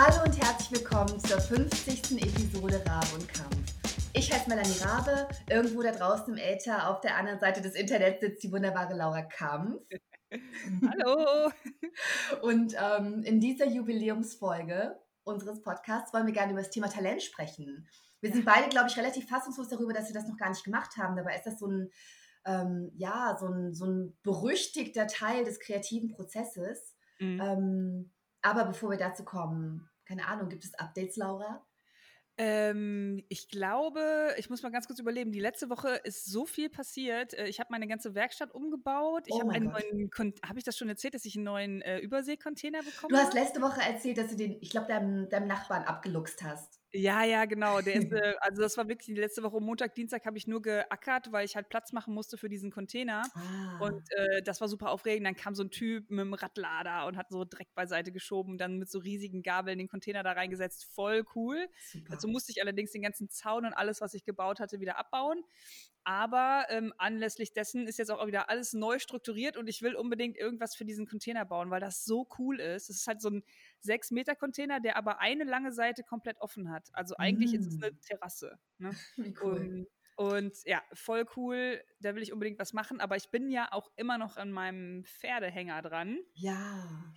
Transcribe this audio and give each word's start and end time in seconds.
Hallo 0.00 0.22
und 0.22 0.40
herzlich 0.40 0.70
willkommen 0.70 1.18
zur 1.18 1.40
50. 1.40 2.22
Episode 2.22 2.80
Rabe 2.86 3.16
und 3.16 3.28
Kampf. 3.34 3.74
Ich 4.12 4.32
heiße 4.32 4.48
Melanie 4.48 4.78
Rabe. 4.80 5.28
Irgendwo 5.50 5.82
da 5.82 5.90
draußen 5.90 6.32
im 6.32 6.38
Äther 6.38 6.88
auf 6.88 7.00
der 7.00 7.16
anderen 7.16 7.40
Seite 7.40 7.60
des 7.60 7.74
Internets 7.74 8.20
sitzt 8.20 8.44
die 8.44 8.52
wunderbare 8.52 8.94
Laura 8.94 9.22
Kampf. 9.22 9.82
Hallo! 10.30 11.50
Und 12.42 12.76
ähm, 12.80 13.24
in 13.24 13.40
dieser 13.40 13.66
Jubiläumsfolge 13.66 15.00
unseres 15.24 15.62
Podcasts 15.62 16.14
wollen 16.14 16.26
wir 16.26 16.32
gerne 16.32 16.52
über 16.52 16.62
das 16.62 16.70
Thema 16.70 16.86
Talent 16.86 17.20
sprechen. 17.20 17.88
Wir 18.20 18.32
sind 18.32 18.44
beide, 18.44 18.68
glaube 18.68 18.86
ich, 18.88 18.96
relativ 18.96 19.28
fassungslos 19.28 19.68
darüber, 19.68 19.94
dass 19.94 20.06
wir 20.06 20.14
das 20.14 20.28
noch 20.28 20.36
gar 20.36 20.50
nicht 20.50 20.62
gemacht 20.62 20.96
haben. 20.96 21.16
Dabei 21.16 21.34
ist 21.34 21.46
das 21.46 21.58
so 21.58 21.66
ein, 21.66 21.90
ähm, 22.46 22.92
ja, 22.94 23.36
so 23.40 23.48
ein, 23.48 23.74
so 23.74 23.86
ein 23.86 24.16
berüchtigter 24.22 25.08
Teil 25.08 25.42
des 25.42 25.58
kreativen 25.58 26.10
Prozesses. 26.10 26.94
Mhm. 27.18 27.40
Ähm, 27.40 28.10
aber 28.42 28.64
bevor 28.64 28.90
wir 28.90 28.98
dazu 28.98 29.24
kommen, 29.24 29.88
keine 30.04 30.26
Ahnung, 30.26 30.48
gibt 30.48 30.64
es 30.64 30.74
Updates, 30.74 31.16
Laura? 31.16 31.64
Ähm, 32.40 33.24
ich 33.28 33.48
glaube, 33.48 34.32
ich 34.38 34.48
muss 34.48 34.62
mal 34.62 34.70
ganz 34.70 34.86
kurz 34.86 35.00
überleben. 35.00 35.32
Die 35.32 35.40
letzte 35.40 35.68
Woche 35.70 36.00
ist 36.04 36.24
so 36.24 36.46
viel 36.46 36.70
passiert. 36.70 37.34
Äh, 37.34 37.48
ich 37.48 37.58
habe 37.58 37.68
meine 37.72 37.88
ganze 37.88 38.14
Werkstatt 38.14 38.54
umgebaut. 38.54 39.24
Ich 39.26 39.34
oh 39.34 39.40
habe 39.40 39.50
einen 39.50 39.66
neuen, 39.66 40.10
habe 40.46 40.58
ich 40.58 40.64
das 40.64 40.78
schon 40.78 40.88
erzählt, 40.88 41.14
dass 41.14 41.24
ich 41.24 41.34
einen 41.34 41.44
neuen 41.44 41.82
äh, 41.82 41.98
Überseekontainer 41.98 42.78
bekommen 42.78 43.12
habe? 43.12 43.14
Du 43.14 43.18
hast 43.18 43.34
letzte 43.34 43.60
Woche 43.60 43.80
erzählt, 43.80 44.18
dass 44.18 44.28
du 44.28 44.36
den, 44.36 44.56
ich 44.60 44.70
glaube, 44.70 44.86
deinem, 44.86 45.28
deinem 45.28 45.48
Nachbarn 45.48 45.82
abgeluchst 45.82 46.44
hast. 46.44 46.80
Ja, 46.92 47.22
ja, 47.22 47.44
genau. 47.44 47.80
Der 47.82 47.94
ist, 47.94 48.12
äh, 48.12 48.34
also 48.40 48.62
das 48.62 48.76
war 48.76 48.88
wirklich 48.88 49.06
die 49.06 49.20
letzte 49.20 49.42
Woche 49.42 49.60
Montag, 49.60 49.94
Dienstag 49.94 50.24
habe 50.24 50.38
ich 50.38 50.46
nur 50.46 50.62
geackert, 50.62 51.30
weil 51.32 51.44
ich 51.44 51.54
halt 51.54 51.68
Platz 51.68 51.92
machen 51.92 52.14
musste 52.14 52.38
für 52.38 52.48
diesen 52.48 52.70
Container. 52.70 53.22
Ah. 53.34 53.78
Und 53.80 54.02
äh, 54.12 54.42
das 54.42 54.60
war 54.60 54.68
super 54.68 54.90
aufregend. 54.90 55.26
Dann 55.26 55.36
kam 55.36 55.54
so 55.54 55.62
ein 55.62 55.70
Typ 55.70 56.10
mit 56.10 56.20
einem 56.20 56.34
Radlader 56.34 57.06
und 57.06 57.16
hat 57.16 57.28
so 57.30 57.44
Dreck 57.44 57.74
beiseite 57.74 58.10
geschoben, 58.10 58.56
dann 58.56 58.78
mit 58.78 58.90
so 58.90 58.98
riesigen 59.00 59.42
Gabeln 59.42 59.78
den 59.78 59.88
Container 59.88 60.22
da 60.22 60.32
reingesetzt. 60.32 60.86
Voll 60.94 61.24
cool. 61.34 61.68
Super. 61.92 62.12
Dazu 62.12 62.28
musste 62.28 62.52
ich 62.52 62.62
allerdings 62.62 62.92
den 62.92 63.02
ganzen 63.02 63.28
Zaun 63.28 63.66
und 63.66 63.74
alles, 63.74 64.00
was 64.00 64.14
ich 64.14 64.24
gebaut 64.24 64.58
hatte, 64.60 64.80
wieder 64.80 64.98
abbauen. 64.98 65.44
Aber 66.04 66.64
ähm, 66.70 66.94
anlässlich 66.96 67.52
dessen 67.52 67.86
ist 67.86 67.98
jetzt 67.98 68.10
auch 68.10 68.26
wieder 68.26 68.48
alles 68.48 68.72
neu 68.72 68.98
strukturiert 68.98 69.58
und 69.58 69.68
ich 69.68 69.82
will 69.82 69.94
unbedingt 69.94 70.38
irgendwas 70.38 70.74
für 70.74 70.86
diesen 70.86 71.06
Container 71.06 71.44
bauen, 71.44 71.70
weil 71.70 71.80
das 71.80 72.06
so 72.06 72.26
cool 72.38 72.60
ist. 72.60 72.88
Es 72.88 73.00
ist 73.00 73.06
halt 73.06 73.20
so 73.20 73.28
ein 73.28 73.44
6-Meter-Container, 73.84 74.80
der 74.80 74.96
aber 74.96 75.20
eine 75.20 75.44
lange 75.44 75.72
Seite 75.72 76.02
komplett 76.02 76.40
offen 76.40 76.70
hat. 76.70 76.88
Also 76.92 77.16
eigentlich 77.16 77.52
mm. 77.52 77.56
ist 77.56 77.66
es 77.66 77.82
eine 77.82 77.92
mm. 77.92 78.00
Terrasse. 78.00 78.58
Ne? 78.78 78.90
Cool. 79.42 79.86
Und, 80.16 80.32
und, 80.32 80.56
ja, 80.64 80.82
voll 80.92 81.24
cool. 81.36 81.80
Da 82.00 82.14
will 82.14 82.22
ich 82.22 82.32
unbedingt 82.32 82.58
was 82.58 82.72
machen. 82.72 83.00
Aber 83.00 83.16
ich 83.16 83.30
bin 83.30 83.50
ja 83.50 83.68
auch 83.70 83.90
immer 83.96 84.18
noch 84.18 84.36
an 84.36 84.50
meinem 84.50 85.04
Pferdehänger 85.04 85.80
dran. 85.82 86.18
Ja. 86.34 87.12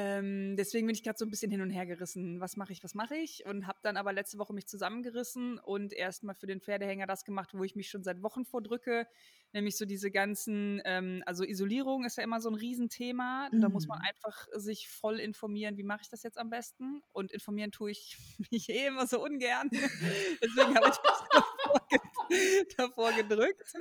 Ähm, 0.00 0.54
deswegen 0.56 0.86
bin 0.86 0.94
ich 0.94 1.02
gerade 1.02 1.18
so 1.18 1.24
ein 1.24 1.30
bisschen 1.30 1.50
hin 1.50 1.60
und 1.60 1.70
her 1.70 1.84
gerissen. 1.84 2.38
Was 2.38 2.56
mache 2.56 2.72
ich, 2.72 2.84
was 2.84 2.94
mache 2.94 3.16
ich? 3.16 3.44
Und 3.46 3.66
habe 3.66 3.80
dann 3.82 3.96
aber 3.96 4.12
letzte 4.12 4.38
Woche 4.38 4.52
mich 4.52 4.68
zusammengerissen 4.68 5.58
und 5.58 5.92
erstmal 5.92 6.36
für 6.36 6.46
den 6.46 6.60
Pferdehänger 6.60 7.08
das 7.08 7.24
gemacht, 7.24 7.50
wo 7.52 7.64
ich 7.64 7.74
mich 7.74 7.90
schon 7.90 8.04
seit 8.04 8.22
Wochen 8.22 8.44
vordrücke. 8.44 9.08
Nämlich 9.52 9.76
so 9.76 9.86
diese 9.86 10.12
ganzen, 10.12 10.80
ähm, 10.84 11.24
also 11.26 11.42
Isolierung 11.42 12.04
ist 12.04 12.16
ja 12.16 12.22
immer 12.22 12.40
so 12.40 12.48
ein 12.48 12.54
Riesenthema. 12.54 13.48
Mhm. 13.50 13.60
Da 13.60 13.68
muss 13.70 13.88
man 13.88 13.98
mhm. 13.98 14.04
einfach 14.04 14.46
sich 14.54 14.88
voll 14.88 15.18
informieren, 15.18 15.76
wie 15.76 15.82
mache 15.82 16.02
ich 16.02 16.10
das 16.10 16.22
jetzt 16.22 16.38
am 16.38 16.48
besten? 16.48 17.02
Und 17.10 17.32
informieren 17.32 17.72
tue 17.72 17.90
ich 17.90 18.16
mich 18.52 18.68
eh 18.68 18.86
immer 18.86 19.08
so 19.08 19.20
ungern. 19.20 19.68
Deswegen 19.72 20.76
habe 20.76 20.90
ich 20.90 21.02
mich 21.02 21.42
davor 22.76 23.12
gedrückt. 23.12 23.72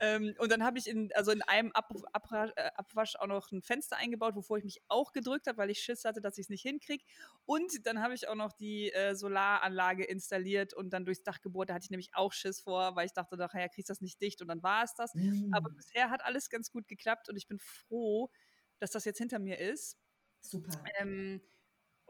Ähm, 0.00 0.34
und 0.38 0.50
dann 0.50 0.62
habe 0.62 0.78
ich 0.78 0.86
in, 0.88 1.10
also 1.14 1.30
in 1.30 1.42
einem 1.42 1.72
Ab 1.72 1.92
Ab 2.12 2.28
äh, 2.32 2.70
Abwasch 2.76 3.16
auch 3.16 3.26
noch 3.26 3.50
ein 3.52 3.62
Fenster 3.62 3.96
eingebaut, 3.96 4.34
wovor 4.34 4.58
ich 4.58 4.64
mich 4.64 4.82
auch 4.88 5.12
gedrückt 5.12 5.46
habe, 5.46 5.58
weil 5.58 5.70
ich 5.70 5.80
Schiss 5.80 6.04
hatte, 6.04 6.20
dass 6.20 6.38
ich 6.38 6.46
es 6.46 6.48
nicht 6.48 6.62
hinkriege. 6.62 7.04
Und 7.44 7.86
dann 7.86 8.02
habe 8.02 8.14
ich 8.14 8.28
auch 8.28 8.34
noch 8.34 8.52
die 8.52 8.92
äh, 8.92 9.14
Solaranlage 9.14 10.04
installiert 10.04 10.74
und 10.74 10.90
dann 10.90 11.04
durchs 11.04 11.22
Dach 11.22 11.40
gebohrt. 11.40 11.70
Da 11.70 11.74
hatte 11.74 11.84
ich 11.84 11.90
nämlich 11.90 12.10
auch 12.14 12.32
Schiss 12.32 12.60
vor, 12.60 12.96
weil 12.96 13.06
ich 13.06 13.12
dachte, 13.12 13.36
nachher 13.36 13.68
kriegst 13.68 13.88
du 13.88 13.92
das 13.92 14.00
nicht 14.00 14.20
dicht 14.20 14.42
und 14.42 14.48
dann 14.48 14.62
war 14.62 14.84
es 14.84 14.94
das. 14.94 15.14
Mhm. 15.14 15.50
Aber 15.52 15.70
bisher 15.70 16.10
hat 16.10 16.24
alles 16.24 16.50
ganz 16.50 16.70
gut 16.70 16.88
geklappt 16.88 17.28
und 17.28 17.36
ich 17.36 17.46
bin 17.46 17.58
froh, 17.58 18.30
dass 18.78 18.90
das 18.90 19.04
jetzt 19.04 19.18
hinter 19.18 19.38
mir 19.38 19.58
ist. 19.58 19.96
Super. 20.40 20.84
Ähm, 20.98 21.40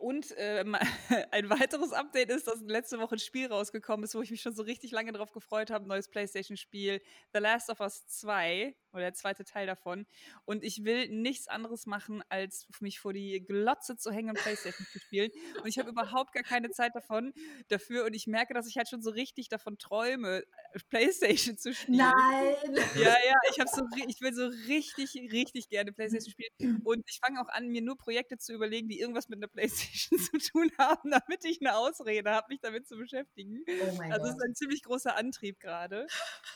und 0.02 0.36
äh, 0.36 0.64
ein 1.30 1.48
weiteres 1.48 1.92
Update 1.92 2.30
ist, 2.30 2.48
dass 2.48 2.60
letzte 2.62 2.98
Woche 2.98 3.14
ein 3.14 3.20
Spiel 3.20 3.46
rausgekommen 3.46 4.02
ist, 4.02 4.14
wo 4.16 4.20
ich 4.20 4.32
mich 4.32 4.42
schon 4.42 4.54
so 4.54 4.64
richtig 4.64 4.90
lange 4.90 5.12
drauf 5.12 5.30
gefreut 5.30 5.70
habe. 5.70 5.86
Neues 5.86 6.08
PlayStation-Spiel, 6.08 7.00
The 7.32 7.38
Last 7.38 7.70
of 7.70 7.78
Us 7.80 8.06
2 8.08 8.74
oder 8.92 9.02
der 9.02 9.14
zweite 9.14 9.44
Teil 9.44 9.66
davon. 9.66 10.06
Und 10.44 10.64
ich 10.64 10.84
will 10.84 11.08
nichts 11.08 11.48
anderes 11.48 11.86
machen, 11.86 12.22
als 12.28 12.66
mich 12.80 13.00
vor 13.00 13.12
die 13.12 13.44
Glotze 13.46 13.96
zu 13.96 14.10
hängen 14.10 14.30
und 14.30 14.38
PlayStation 14.38 14.86
zu 14.92 14.98
spielen. 14.98 15.30
Und 15.62 15.68
ich 15.68 15.78
habe 15.78 15.90
überhaupt 15.90 16.32
gar 16.32 16.42
keine 16.42 16.70
Zeit 16.70 16.94
davon 16.94 17.32
dafür. 17.68 18.04
Und 18.04 18.14
ich 18.14 18.26
merke, 18.26 18.54
dass 18.54 18.66
ich 18.66 18.76
halt 18.76 18.88
schon 18.88 19.02
so 19.02 19.10
richtig 19.10 19.48
davon 19.48 19.78
träume, 19.78 20.42
äh, 20.72 20.78
PlayStation 20.90 21.56
zu 21.56 21.72
spielen. 21.72 21.98
Nein! 21.98 22.56
Ja, 22.96 23.16
ja, 23.24 23.36
ich, 23.50 23.60
hab 23.60 23.68
so, 23.68 23.82
ich 24.08 24.20
will 24.20 24.34
so 24.34 24.46
richtig, 24.68 25.14
richtig 25.32 25.68
gerne 25.68 25.92
PlayStation 25.92 26.32
spielen. 26.32 26.80
Und 26.84 27.04
ich 27.08 27.20
fange 27.24 27.40
auch 27.40 27.48
an, 27.48 27.68
mir 27.68 27.82
nur 27.82 27.96
Projekte 27.96 28.36
zu 28.36 28.52
überlegen, 28.52 28.88
die 28.88 28.98
irgendwas 28.98 29.28
mit 29.28 29.38
einer 29.38 29.48
PlayStation 29.48 29.91
zu 30.30 30.38
tun 30.38 30.70
haben, 30.78 31.10
damit 31.10 31.44
ich 31.44 31.60
eine 31.60 31.76
Ausrede 31.76 32.30
habe, 32.30 32.46
mich 32.50 32.60
damit 32.60 32.86
zu 32.86 32.96
beschäftigen. 32.96 33.64
Oh 33.68 33.94
mein 33.96 34.12
also 34.12 34.26
es 34.26 34.36
ist 34.36 34.42
ein 34.42 34.54
ziemlich 34.54 34.82
großer 34.82 35.16
Antrieb 35.16 35.60
gerade. 35.60 36.06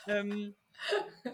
ähm, 0.07 0.55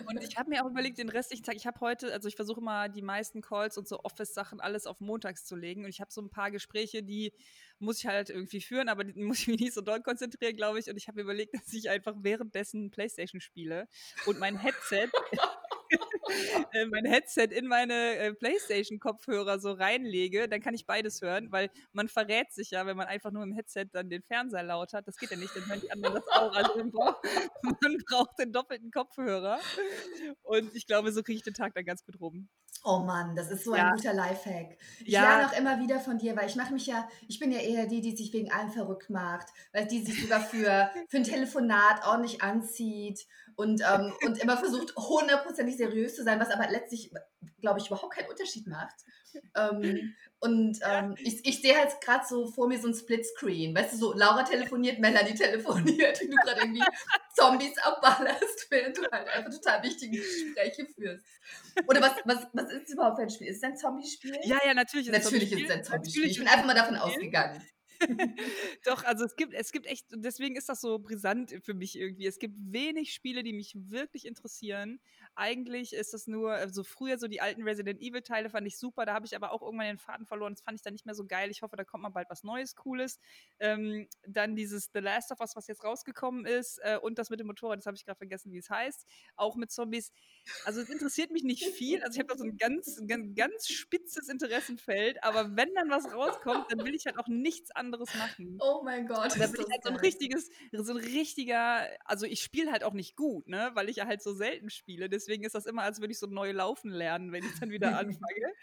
und 0.08 0.24
ich 0.24 0.38
habe 0.38 0.50
mir 0.50 0.63
auch 0.63 0.69
überlegt, 0.69 0.97
den 0.97 1.09
restlichen 1.09 1.44
Tag, 1.44 1.56
ich 1.56 1.68
habe 1.68 1.80
heute, 1.81 2.13
also 2.13 2.28
ich 2.28 2.36
versuche 2.36 2.62
immer 2.62 2.88
die 2.90 3.02
meisten 3.02 3.42
Calls 3.42 3.78
und 3.78 3.88
so 3.88 4.00
Office-Sachen 4.03 4.62
alles 4.62 4.88
auf 4.88 5.00
montags 5.00 5.46
zu 5.46 5.56
legen. 5.56 5.84
Und 5.84 5.90
ich 5.90 6.02
habe 6.02 6.12
so 6.12 6.22
ein 6.22 6.30
paar 6.30 6.50
Gespräche, 6.50 7.03
die 7.03 7.34
muss 7.80 8.00
ich 8.00 8.08
halt 8.08 8.30
irgendwie 8.30 8.62
führen, 8.62 8.90
aber 8.90 9.03
die 9.03 9.22
muss 9.22 9.40
ich 9.40 9.47
mich 9.47 9.59
nicht 9.59 9.74
so 9.74 9.81
doll 9.81 10.02
konzentrieren, 10.02 10.56
glaube 10.56 10.80
ich. 10.80 10.90
Und 10.90 10.97
ich 10.97 11.08
habe 11.08 11.22
überlegt, 11.22 11.53
dass 11.68 11.74
ich 11.74 11.90
einfach 11.90 12.16
währenddessen 12.19 12.90
Playstation 12.90 13.42
spiele 13.42 13.88
und 14.25 14.40
mein 14.40 14.58
Headset 14.58 15.09
äh, 16.74 16.86
mein 16.86 17.06
Headset 17.06 17.48
in 17.52 17.68
meine 17.68 18.16
äh, 18.18 18.34
Playstation-Kopfhörer 18.34 19.59
so 19.59 19.72
reinlege, 19.72 20.48
dann 20.48 20.62
kann 20.62 20.74
ich 20.74 20.86
beides 20.86 21.22
hören, 21.22 21.52
weil 21.52 21.70
man 21.92 22.08
verrät 22.08 22.52
sich 22.52 22.72
ja, 22.72 22.86
wenn 22.86 22.98
man 22.98 23.08
einfach 23.08 23.31
nur 23.31 23.44
im 23.44 23.54
Headset 23.54 23.86
dann 23.92 24.09
den 24.09 24.24
Fernseher 24.24 24.64
laut 24.64 24.94
hat. 24.94 25.08
Das 25.08 25.18
geht 25.18 25.31
ja 25.31 25.38
nicht, 25.38 25.56
dann 25.56 25.68
hören 25.68 25.81
die 25.81 25.92
anderen 25.92 26.16
das 26.16 26.28
auch. 26.28 26.54
Also 26.54 26.78
man 26.78 26.92
braucht, 26.92 27.24
man 27.81 27.98
braucht 28.09 28.40
den 28.40 28.52
doppelten 28.52 28.92
Kopfhörer. 28.92 29.59
Und 30.44 30.76
ich 30.76 30.88
glaube, 30.88 31.12
so 31.12 31.24
kriege 31.24 31.38
ich 31.38 31.44
den 31.44 31.54
Tag 31.54 31.74
dann 31.74 31.86
ganz 31.86 32.04
gut 32.06 32.20
rum. 32.20 32.50
Oh 32.86 33.00
Mann, 33.00 33.34
das 33.36 33.50
ist 33.50 33.64
so 33.64 33.75
ja. 33.75 33.88
ein 33.88 33.96
guter 33.96 34.14
Lifehack. 34.14 34.78
Ich 35.00 35.14
ja. 35.14 35.22
lerne 35.22 35.48
auch 35.48 35.58
immer 35.58 35.80
wieder 35.80 36.02
von 36.02 36.18
dir, 36.18 36.36
weil 36.36 36.50
ich 36.50 36.58
mache 36.58 36.74
mich 36.74 36.86
ja, 36.86 37.08
ich 37.30 37.40
bin 37.40 37.52
ja 37.52 37.60
eher 37.60 37.88
die, 37.88 38.02
die 38.02 38.16
sich 38.16 38.34
wegen 38.34 38.52
allem 38.52 38.72
verrückt 38.72 39.10
macht, 39.10 39.48
weil 39.72 39.88
die 39.88 40.04
sich 40.04 40.22
sogar 40.22 40.42
für, 40.42 40.92
für 41.08 41.18
ein 41.18 41.24
Telefonat 41.24 42.06
ordentlich 42.06 42.42
anzieht 42.42 43.25
und, 43.56 43.81
ähm, 43.81 44.14
und 44.25 44.40
immer 44.40 44.58
versucht, 44.58 44.96
hundertprozentig 44.96 45.78
seriös 45.78 46.16
zu 46.16 46.24
sein, 46.24 46.40
was 46.40 46.50
aber 46.50 46.69
letztlich, 46.69 47.12
glaube 47.62 47.80
ich, 47.80 47.88
überhaupt 47.88 48.14
keinen 48.14 48.30
Unterschied 48.30 48.68
macht. 48.68 48.96
Ähm, 49.56 50.14
und 50.40 50.80
ähm, 50.86 51.16
ich, 51.19 51.46
ich 51.46 51.62
sehe 51.62 51.78
halt 51.78 52.00
gerade 52.02 52.25
so 52.28 52.47
vor 52.47 52.68
mir 52.68 52.80
so 52.80 52.88
ein 52.88 52.94
Splitscreen. 52.94 53.75
Weißt 53.75 53.94
du, 53.94 53.97
so 53.97 54.13
Laura 54.13 54.44
telefoniert, 54.44 55.00
Melanie 55.00 55.34
telefoniert 55.36 56.22
und 56.22 56.31
du 56.31 56.36
gerade 56.36 56.62
irgendwie 56.62 56.84
Zombies 57.36 57.78
abballerst, 57.78 58.68
während 58.69 58.97
du 58.97 59.02
halt 59.12 59.28
einfach 59.30 59.52
total 59.52 59.81
wichtige 59.84 60.18
Gespräche 60.18 60.86
führst. 60.86 61.25
Oder 61.88 62.02
was, 62.02 62.13
was, 62.25 62.47
was 62.53 62.72
ist 62.72 62.84
es 62.88 62.94
überhaupt 62.94 63.18
für 63.18 63.24
ein 63.24 63.30
Spiel? 63.30 63.47
Ist 63.47 63.58
es 63.58 63.63
ein 63.63 63.78
Zombie-Spiel? 63.78 64.38
Ja, 64.44 64.59
ja, 64.66 64.74
natürlich. 64.74 65.08
Ist 65.08 65.24
natürlich 65.24 65.52
ist 65.52 65.63
es 65.63 65.72
ein 65.72 65.84
Zombie-Spiel. 65.84 66.25
Ich 66.25 66.38
bin 66.38 66.47
einfach 66.47 66.66
mal 66.66 66.75
davon 66.75 66.97
ausgegangen. 66.97 67.62
Doch, 68.86 69.04
also 69.04 69.26
es 69.26 69.36
gibt, 69.36 69.54
es 69.54 69.72
gibt 69.72 69.86
echt, 69.88 70.08
deswegen 70.12 70.56
ist 70.56 70.70
das 70.70 70.81
so 70.81 71.00
brisant 71.00 71.54
für 71.64 71.74
mich 71.74 71.98
irgendwie. 71.98 72.28
Es 72.28 72.40
gibt 72.40 72.56
wenig 72.59 73.14
Spiele, 73.14 73.44
die 73.44 73.54
mich 73.54 73.74
wirklich 73.76 74.26
interessieren. 74.26 75.00
Eigentlich 75.36 75.94
ist 75.94 76.14
das 76.14 76.28
nur, 76.28 76.52
also 76.54 76.84
früher 76.84 77.18
so 77.18 77.28
die 77.28 77.42
alten 77.42 77.64
Resident 77.64 78.02
Evil-Teile 78.02 78.50
fand 78.50 78.68
ich 78.68 78.78
super, 78.78 79.06
da 79.06 79.14
habe 79.14 79.26
ich 79.26 79.36
aber 79.36 79.52
auch 79.52 79.62
irgendwann 79.62 79.88
den 79.88 79.98
Faden 79.98 80.26
verloren. 80.26 80.54
Das 80.54 80.62
fand 80.62 80.76
ich 80.78 80.84
dann 80.84 80.94
nicht 80.94 81.06
mehr 81.06 81.16
so 81.16 81.25
geil. 81.25 81.50
Ich 81.50 81.62
hoffe, 81.62 81.75
da 81.75 81.84
kommt 81.84 82.04
mal 82.04 82.10
bald 82.10 82.30
was 82.30 82.44
Neues, 82.44 82.75
Cooles. 82.75 83.19
Ähm, 83.60 84.07
dann 84.28 84.56
dieses 84.56 84.92
The 84.94 85.00
Last 85.00 85.31
of 85.31 85.39
Us, 85.39 85.56
was 85.56 85.68
jetzt 85.68 85.84
rausgekommen 85.84 86.46
ist, 86.46 86.80
äh, 86.84 86.98
und 87.01 87.18
das 87.18 87.30
mit 87.30 87.39
dem 87.39 87.48
Motorrad, 87.48 87.80
das 87.80 87.86
habe 87.86 87.98
ich 87.98 88.06
gerade 88.06 88.18
vergessen, 88.18 88.51
wie 88.51 88.60
es 88.60 88.69
heißt. 88.69 89.06
Auch 89.36 89.56
mit 89.56 89.72
Zombies. 89.72 90.12
Also 90.66 90.81
es 90.81 90.89
interessiert 90.89 91.31
mich 91.31 91.44
nicht 91.44 91.66
viel. 91.66 92.04
Also 92.04 92.16
ich 92.16 92.19
habe 92.19 92.28
da 92.28 92.38
so 92.38 92.44
ein 92.44 92.57
ganz, 92.57 93.01
ganz, 93.07 93.36
ganz 93.36 93.68
spitzes 93.68 94.28
Interessenfeld, 94.30 95.24
aber 95.24 95.56
wenn 95.56 95.74
dann 95.74 95.89
was 95.89 96.12
rauskommt, 96.13 96.72
dann 96.72 96.86
will 96.86 96.94
ich 96.94 97.06
halt 97.06 97.18
auch 97.18 97.28
nichts 97.28 97.72
anderes 97.72 97.93
anderes 97.94 98.13
machen. 98.16 98.57
Oh 98.60 98.81
mein 98.84 99.07
Gott. 99.07 99.31
Da 99.38 99.48
bin 99.48 99.62
ich 99.62 99.72
halt 99.72 99.84
so 99.84 99.90
ein 99.90 99.95
richtiges, 99.95 100.50
so 100.72 100.94
ein 100.94 100.98
richtiger, 100.98 101.88
also 102.06 102.25
ich 102.25 102.42
spiele 102.42 102.72
halt 102.72 102.84
auch 102.84 102.94
nicht 102.94 103.16
gut, 103.16 103.48
ne, 103.48 103.72
weil 103.74 103.90
ich 103.90 103.98
ja 103.98 104.07
halt 104.07 104.22
so 104.22 104.34
selten 104.34 104.69
spiele. 104.69 105.10
Deswegen 105.10 105.44
ist 105.44 105.56
das 105.56 105.66
immer, 105.66 105.84
als 105.84 106.00
würde 106.00 106.12
ich 106.12 106.19
so 106.19 106.28
neu 106.28 106.51
laufen 106.51 106.92
lernen, 106.92 107.31
wenn 107.31 107.44
ich 107.44 107.60
dann 107.60 107.69
wieder 107.69 107.98
anfange. 107.98 108.54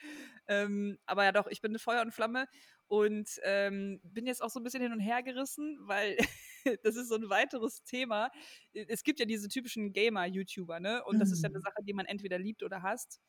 ähm, 0.49 0.99
aber 1.07 1.25
ja 1.25 1.33
doch, 1.33 1.47
ich 1.47 1.61
bin 1.61 1.71
eine 1.71 1.79
Feuer 1.79 2.03
und 2.03 2.13
Flamme 2.13 2.47
und 2.87 3.29
ähm, 3.45 4.01
bin 4.03 4.27
jetzt 4.27 4.43
auch 4.43 4.51
so 4.51 4.59
ein 4.61 4.65
bisschen 4.65 4.83
hin 4.83 4.93
und 4.93 5.01
her 5.01 5.23
gerissen, 5.23 5.79
weil 5.83 6.17
das 6.83 6.97
ist 6.97 7.09
so 7.09 7.17
ein 7.17 7.31
weiteres 7.31 7.83
Thema. 7.85 8.31
Es 8.73 9.05
gibt 9.05 9.21
ja 9.21 9.27
diese 9.27 9.49
typischen 9.49 9.93
Gamer-YouTuber, 9.93 10.81
ne? 10.81 11.05
Und 11.05 11.19
das 11.21 11.31
ist 11.33 11.43
ja 11.43 11.49
eine 11.49 11.59
mhm. 11.59 11.63
Sache, 11.63 11.83
die 11.85 11.93
man 11.93 12.07
entweder 12.07 12.39
liebt 12.39 12.63
oder 12.63 12.83
hasst. 12.83 13.21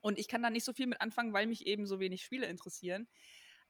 Und 0.00 0.18
ich 0.18 0.28
kann 0.28 0.42
da 0.42 0.50
nicht 0.50 0.64
so 0.64 0.72
viel 0.72 0.86
mit 0.86 1.00
anfangen, 1.00 1.32
weil 1.32 1.46
mich 1.46 1.66
eben 1.66 1.86
so 1.86 2.00
wenig 2.00 2.22
Spiele 2.22 2.46
interessieren. 2.46 3.08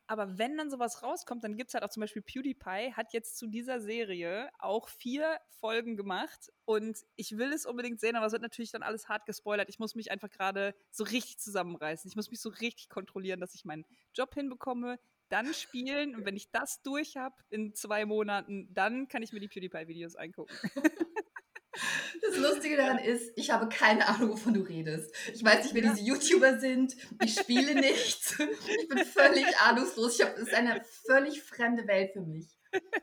Aber 0.06 0.38
wenn 0.38 0.56
dann 0.56 0.70
sowas 0.70 1.02
rauskommt, 1.02 1.44
dann 1.44 1.56
gibt 1.56 1.70
es 1.70 1.74
halt 1.74 1.84
auch 1.84 1.90
zum 1.90 2.00
Beispiel 2.00 2.22
PewDiePie, 2.22 2.92
hat 2.94 3.12
jetzt 3.12 3.38
zu 3.38 3.46
dieser 3.46 3.80
Serie 3.80 4.50
auch 4.58 4.88
vier 4.88 5.38
Folgen 5.60 5.96
gemacht 5.96 6.52
und 6.64 6.98
ich 7.16 7.38
will 7.38 7.52
es 7.52 7.66
unbedingt 7.66 8.00
sehen, 8.00 8.16
aber 8.16 8.26
es 8.26 8.32
wird 8.32 8.42
natürlich 8.42 8.72
dann 8.72 8.82
alles 8.82 9.08
hart 9.08 9.26
gespoilert. 9.26 9.68
Ich 9.68 9.78
muss 9.78 9.94
mich 9.94 10.10
einfach 10.10 10.30
gerade 10.30 10.74
so 10.90 11.04
richtig 11.04 11.38
zusammenreißen. 11.38 12.08
Ich 12.08 12.16
muss 12.16 12.30
mich 12.30 12.40
so 12.40 12.48
richtig 12.48 12.88
kontrollieren, 12.88 13.40
dass 13.40 13.54
ich 13.54 13.64
meinen 13.64 13.84
Job 14.14 14.34
hinbekomme, 14.34 14.98
dann 15.28 15.54
spielen 15.54 16.14
und 16.14 16.26
wenn 16.26 16.36
ich 16.36 16.50
das 16.50 16.82
durch 16.82 17.16
habe 17.16 17.36
in 17.48 17.74
zwei 17.74 18.04
Monaten, 18.04 18.68
dann 18.74 19.08
kann 19.08 19.22
ich 19.22 19.32
mir 19.32 19.40
die 19.40 19.48
PewDiePie-Videos 19.48 20.16
angucken. 20.16 20.54
Das 22.20 22.36
Lustige 22.36 22.76
daran 22.76 22.98
ist, 22.98 23.32
ich 23.36 23.50
habe 23.50 23.68
keine 23.68 24.06
Ahnung, 24.06 24.30
wovon 24.30 24.54
du 24.54 24.60
redest. 24.60 25.14
Ich 25.32 25.42
weiß 25.42 25.64
nicht, 25.64 25.74
wer 25.74 25.90
diese 25.90 26.02
YouTuber 26.02 26.58
sind. 26.58 26.96
Ich 27.22 27.34
spiele 27.34 27.74
nichts. 27.74 28.38
Ich 28.38 28.88
bin 28.88 28.98
völlig 29.04 29.46
ahnungslos. 29.58 30.18
Ich 30.18 30.24
hab, 30.24 30.36
es 30.36 30.48
ist 30.48 30.54
eine 30.54 30.84
völlig 31.06 31.42
fremde 31.42 31.86
Welt 31.86 32.12
für 32.12 32.20
mich. 32.20 32.46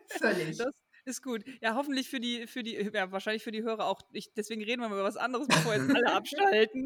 Völlig. 0.07 0.57
Das 0.57 0.71
ist 1.05 1.23
gut. 1.23 1.43
Ja, 1.61 1.75
hoffentlich 1.75 2.09
für 2.09 2.19
die, 2.19 2.45
für 2.47 2.63
die, 2.63 2.75
ja, 2.93 3.11
wahrscheinlich 3.11 3.43
für 3.43 3.51
die 3.51 3.63
Hörer 3.63 3.85
auch. 3.85 4.01
Ich, 4.11 4.33
deswegen 4.33 4.63
reden 4.63 4.81
wir 4.81 4.89
mal 4.89 4.95
über 4.95 5.03
was 5.03 5.17
anderes, 5.17 5.47
bevor 5.47 5.73
jetzt 5.73 5.89
alle 5.89 6.07
abschalten. 6.13 6.85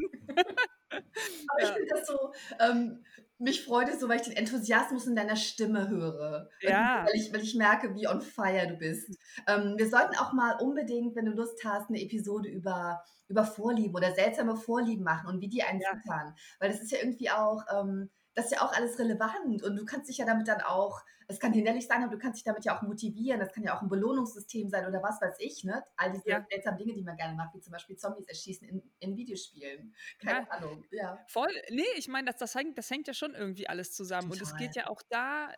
Aber 0.88 1.62
ja. 1.62 1.68
ich 1.68 1.68
finde 1.68 1.88
das 1.90 2.06
so, 2.06 2.32
ähm, 2.60 3.04
mich 3.38 3.64
freut 3.64 3.88
es 3.88 4.00
so, 4.00 4.08
weil 4.08 4.20
ich 4.20 4.26
den 4.26 4.36
Enthusiasmus 4.36 5.06
in 5.06 5.16
deiner 5.16 5.36
Stimme 5.36 5.88
höre. 5.88 6.48
Ja. 6.60 7.04
Weil 7.04 7.14
ich, 7.14 7.32
weil 7.32 7.42
ich 7.42 7.54
merke, 7.54 7.94
wie 7.94 8.08
on 8.08 8.20
fire 8.20 8.66
du 8.68 8.76
bist. 8.76 9.18
Ähm, 9.46 9.74
wir 9.76 9.88
sollten 9.88 10.16
auch 10.16 10.32
mal 10.32 10.56
unbedingt, 10.60 11.16
wenn 11.16 11.26
du 11.26 11.32
Lust 11.32 11.64
hast, 11.64 11.88
eine 11.88 12.00
Episode 12.00 12.48
über, 12.48 13.02
über 13.28 13.44
Vorlieben 13.44 13.94
oder 13.94 14.14
seltsame 14.14 14.56
Vorlieben 14.56 15.04
machen 15.04 15.28
und 15.28 15.40
wie 15.40 15.48
die 15.48 15.62
einen 15.62 15.80
ja. 15.80 16.34
Weil 16.60 16.70
das 16.70 16.80
ist 16.80 16.92
ja 16.92 16.98
irgendwie 16.98 17.30
auch. 17.30 17.62
Ähm, 17.72 18.10
das 18.34 18.46
ist 18.46 18.52
ja 18.52 18.62
auch 18.62 18.72
alles 18.72 18.98
relevant 18.98 19.62
und 19.62 19.76
du 19.76 19.84
kannst 19.84 20.08
dich 20.08 20.18
ja 20.18 20.26
damit 20.26 20.48
dann 20.48 20.60
auch, 20.60 21.02
es 21.28 21.40
kann 21.40 21.52
hinderlich 21.52 21.86
sein, 21.86 22.02
aber 22.02 22.12
du 22.12 22.18
kannst 22.18 22.38
dich 22.38 22.44
damit 22.44 22.64
ja 22.64 22.76
auch 22.76 22.82
motivieren. 22.82 23.40
Das 23.40 23.52
kann 23.52 23.64
ja 23.64 23.76
auch 23.76 23.82
ein 23.82 23.88
Belohnungssystem 23.88 24.68
sein 24.68 24.86
oder 24.86 25.02
was 25.02 25.20
weiß 25.20 25.36
ich, 25.38 25.64
ne? 25.64 25.82
All 25.96 26.12
diese 26.12 26.28
ja. 26.28 26.46
seltsamen 26.50 26.78
Dinge, 26.78 26.94
die 26.94 27.02
man 27.02 27.16
gerne 27.16 27.34
macht, 27.34 27.54
wie 27.54 27.60
zum 27.60 27.72
Beispiel 27.72 27.96
Zombies 27.96 28.26
erschießen 28.26 28.68
in, 28.68 28.82
in 29.00 29.16
Videospielen. 29.16 29.94
Keine 30.18 30.40
ja. 30.40 30.50
Ahnung, 30.50 30.84
ja. 30.90 31.18
Voll, 31.28 31.52
nee, 31.70 31.82
ich 31.96 32.08
meine, 32.08 32.26
das, 32.26 32.36
das, 32.36 32.54
hängt, 32.54 32.76
das 32.78 32.90
hängt 32.90 33.06
ja 33.06 33.14
schon 33.14 33.34
irgendwie 33.34 33.68
alles 33.68 33.92
zusammen 33.92 34.30
Total. 34.30 34.42
und 34.42 34.52
es 34.52 34.56
geht 34.56 34.76
ja 34.76 34.88
auch 34.88 35.02
da 35.08 35.50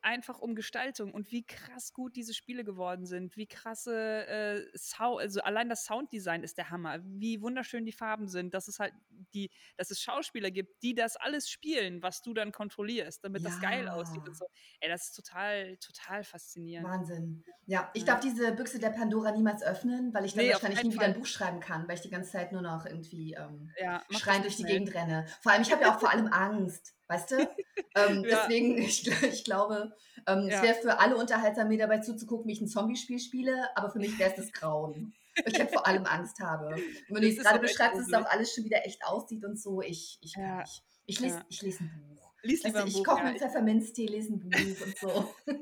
einfach 0.00 0.38
um 0.38 0.54
Gestaltung 0.54 1.12
und 1.12 1.30
wie 1.32 1.44
krass 1.44 1.92
gut 1.92 2.16
diese 2.16 2.34
Spiele 2.34 2.64
geworden 2.64 3.06
sind, 3.06 3.36
wie 3.36 3.46
krasse 3.46 4.26
äh, 4.26 4.78
Sound, 4.78 5.20
also 5.20 5.40
allein 5.40 5.68
das 5.68 5.84
Sounddesign 5.84 6.42
ist 6.42 6.58
der 6.58 6.70
Hammer, 6.70 7.00
wie 7.02 7.40
wunderschön 7.40 7.84
die 7.84 7.92
Farben 7.92 8.28
sind, 8.28 8.54
dass 8.54 8.68
es 8.68 8.78
halt 8.78 8.92
die, 9.34 9.50
dass 9.76 9.90
es 9.90 10.00
Schauspieler 10.00 10.50
gibt, 10.50 10.82
die 10.82 10.94
das 10.94 11.16
alles 11.16 11.48
spielen, 11.48 12.02
was 12.02 12.22
du 12.22 12.34
dann 12.34 12.52
kontrollierst, 12.52 13.24
damit 13.24 13.42
ja. 13.42 13.50
das 13.50 13.60
geil 13.60 13.88
aussieht 13.88 14.26
und 14.26 14.36
so. 14.36 14.46
Ey, 14.80 14.88
das 14.88 15.08
ist 15.08 15.14
total, 15.14 15.76
total 15.78 16.24
faszinierend. 16.24 16.88
Wahnsinn. 16.88 17.44
Ja, 17.66 17.90
ich 17.94 18.04
darf 18.04 18.20
diese 18.20 18.52
Büchse 18.52 18.78
der 18.78 18.90
Pandora 18.90 19.32
niemals 19.32 19.62
öffnen, 19.62 20.12
weil 20.14 20.24
ich 20.24 20.34
dann 20.34 20.44
nee, 20.44 20.52
wahrscheinlich 20.52 20.82
nie 20.84 20.92
wieder 20.92 21.06
ein 21.06 21.14
Buch 21.14 21.26
schreiben 21.26 21.60
kann, 21.60 21.86
weil 21.88 21.96
ich 21.96 22.02
die 22.02 22.10
ganze 22.10 22.30
Zeit 22.32 22.52
nur 22.52 22.62
noch 22.62 22.86
irgendwie 22.86 23.34
ähm, 23.34 23.70
ja, 23.80 24.02
schreien 24.10 24.42
durch 24.42 24.56
die 24.56 24.64
Gegend 24.64 24.94
renne. 24.94 25.26
Vor 25.40 25.52
allem, 25.52 25.62
ich 25.62 25.72
habe 25.72 25.82
ja 25.82 25.94
auch 25.94 26.00
vor 26.00 26.10
allem 26.10 26.26
Angst. 26.28 26.94
Weißt 27.12 27.30
du? 27.30 27.36
ähm, 27.94 28.24
ja. 28.24 28.46
Deswegen, 28.46 28.78
ich, 28.78 29.06
ich 29.22 29.44
glaube, 29.44 29.94
ähm, 30.26 30.48
ja. 30.48 30.56
es 30.56 30.62
wäre 30.62 30.74
für 30.80 30.98
alle 30.98 31.16
unterhaltsam, 31.16 31.68
mir 31.68 31.78
dabei 31.78 31.98
zuzugucken, 31.98 32.48
wie 32.48 32.52
ich 32.52 32.60
ein 32.62 32.68
Zombie-Spiel 32.68 33.18
spiele, 33.18 33.68
aber 33.76 33.90
für 33.90 33.98
mich 33.98 34.18
wäre 34.18 34.30
es 34.30 34.36
das 34.36 34.52
Grauen. 34.52 35.12
ich 35.44 35.58
halt 35.58 35.70
vor 35.70 35.86
allem 35.86 36.06
Angst 36.06 36.40
habe. 36.40 36.68
Und 36.74 36.82
wenn 37.10 37.22
du 37.22 37.28
es 37.28 37.38
gerade 37.38 37.58
beschreibst, 37.58 38.00
dass 38.00 38.06
es 38.06 38.14
auch 38.14 38.24
alles 38.26 38.54
schon 38.54 38.64
wieder 38.64 38.86
echt 38.86 39.04
aussieht 39.04 39.44
und 39.44 39.60
so, 39.60 39.82
ich, 39.82 40.18
ich 40.22 40.34
kann 40.34 40.44
ja. 40.44 40.60
nicht. 40.60 40.82
Ich 41.04 41.20
lese 41.20 41.44
ich 41.48 41.60
lese 41.62 41.80
ein 41.80 41.90
Buch. 42.14 42.32
Lies 42.42 42.64
weißt 42.64 42.76
du, 42.76 42.86
ich 42.86 43.04
koche 43.04 43.24
mit 43.24 43.38
Pfefferminztee, 43.38 44.06
lese 44.06 44.32
ein 44.32 44.40
Buch 44.40 44.58
und 44.86 44.98
so. 44.98 45.34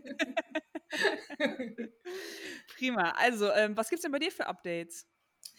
Prima. 2.77 3.11
Also, 3.13 3.51
ähm, 3.53 3.77
was 3.77 3.89
gibt 3.89 3.99
es 3.99 4.03
denn 4.03 4.13
bei 4.13 4.19
dir 4.19 4.31
für 4.31 4.47
Updates? 4.47 5.07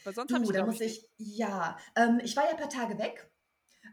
Weil 0.03 0.13
sonst 0.13 0.31
du, 0.31 0.41
ich, 0.41 0.51
da 0.51 0.65
muss 0.65 0.79
ich, 0.79 1.09
ja, 1.17 1.77
ähm, 1.95 2.21
ich 2.23 2.35
war 2.35 2.45
ja 2.45 2.51
ein 2.51 2.57
paar 2.57 2.69
Tage 2.69 2.97
weg 2.97 3.30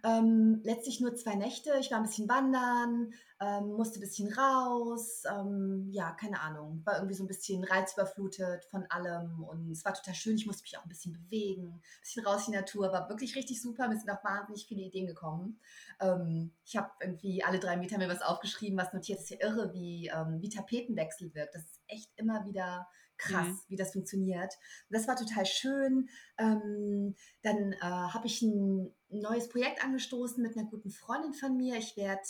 ähm, 0.05 0.61
letztlich 0.65 1.01
nur 1.01 1.15
zwei 1.17 1.35
Nächte. 1.35 1.73
Ich 1.81 1.91
war 1.91 1.99
ein 1.99 2.05
bisschen 2.05 2.29
wandern, 2.29 3.13
ähm, 3.41 3.73
musste 3.73 3.99
ein 3.99 4.01
bisschen 4.01 4.33
raus. 4.33 5.23
Ähm, 5.31 5.89
ja, 5.91 6.13
keine 6.13 6.41
Ahnung. 6.41 6.83
War 6.85 6.97
irgendwie 6.97 7.15
so 7.15 7.25
ein 7.25 7.29
bisschen 7.29 7.65
reizüberflutet 7.65 8.65
von 8.67 8.85
allem 8.91 9.45
und 9.45 9.71
es 9.71 9.85
war 9.85 9.95
total 9.95 10.15
schön. 10.15 10.37
Ich 10.37 10.47
musste 10.47 10.63
mich 10.63 10.77
auch 10.79 10.85
ein 10.85 10.89
bisschen 10.89 11.13
bewegen, 11.13 11.69
ein 11.69 12.01
bisschen 12.01 12.27
raus 12.27 12.47
in 12.47 12.53
die 12.53 12.59
Natur. 12.59 12.93
War 12.93 13.09
wirklich 13.09 13.37
richtig 13.37 13.61
super. 13.61 13.89
Mir 13.89 13.99
sind 13.99 14.11
auch 14.11 14.25
wahnsinnig 14.25 14.67
viele 14.67 14.83
Ideen 14.83 15.07
gekommen. 15.07 15.61
Ähm, 16.01 16.53
ich 16.65 16.77
habe 16.77 16.91
irgendwie 17.01 17.45
alle 17.45 17.59
drei 17.59 17.77
Meter 17.77 17.99
mir 17.99 18.09
was 18.09 18.23
aufgeschrieben, 18.23 18.79
was 18.79 18.93
notiert. 18.93 19.19
Das 19.19 19.31
ist 19.31 19.31
ja 19.31 19.49
irre, 19.49 19.73
wie, 19.73 20.09
ähm, 20.09 20.41
wie 20.41 20.49
Tapetenwechsel 20.49 21.35
wirkt. 21.35 21.55
Das 21.55 21.65
ist 21.65 21.81
echt 21.87 22.11
immer 22.17 22.45
wieder 22.45 22.89
krass, 23.19 23.49
mhm. 23.49 23.61
wie 23.69 23.77
das 23.77 23.93
funktioniert. 23.93 24.55
das 24.89 25.07
war 25.07 25.17
total 25.17 25.45
schön. 25.45 26.09
Ähm, 26.39 27.15
dann 27.43 27.73
äh, 27.73 27.81
habe 27.81 28.27
ich 28.27 28.43
ein 28.43 28.95
neues 29.11 29.49
Projekt 29.49 29.85
angestoßen 29.85 30.43
mit 30.43 30.57
einer 30.57 30.69
guten 30.69 30.91
Freundin 30.91 31.35
von 31.35 31.57
mir. 31.57 31.77
Ich 31.77 31.97
werde 31.97 32.23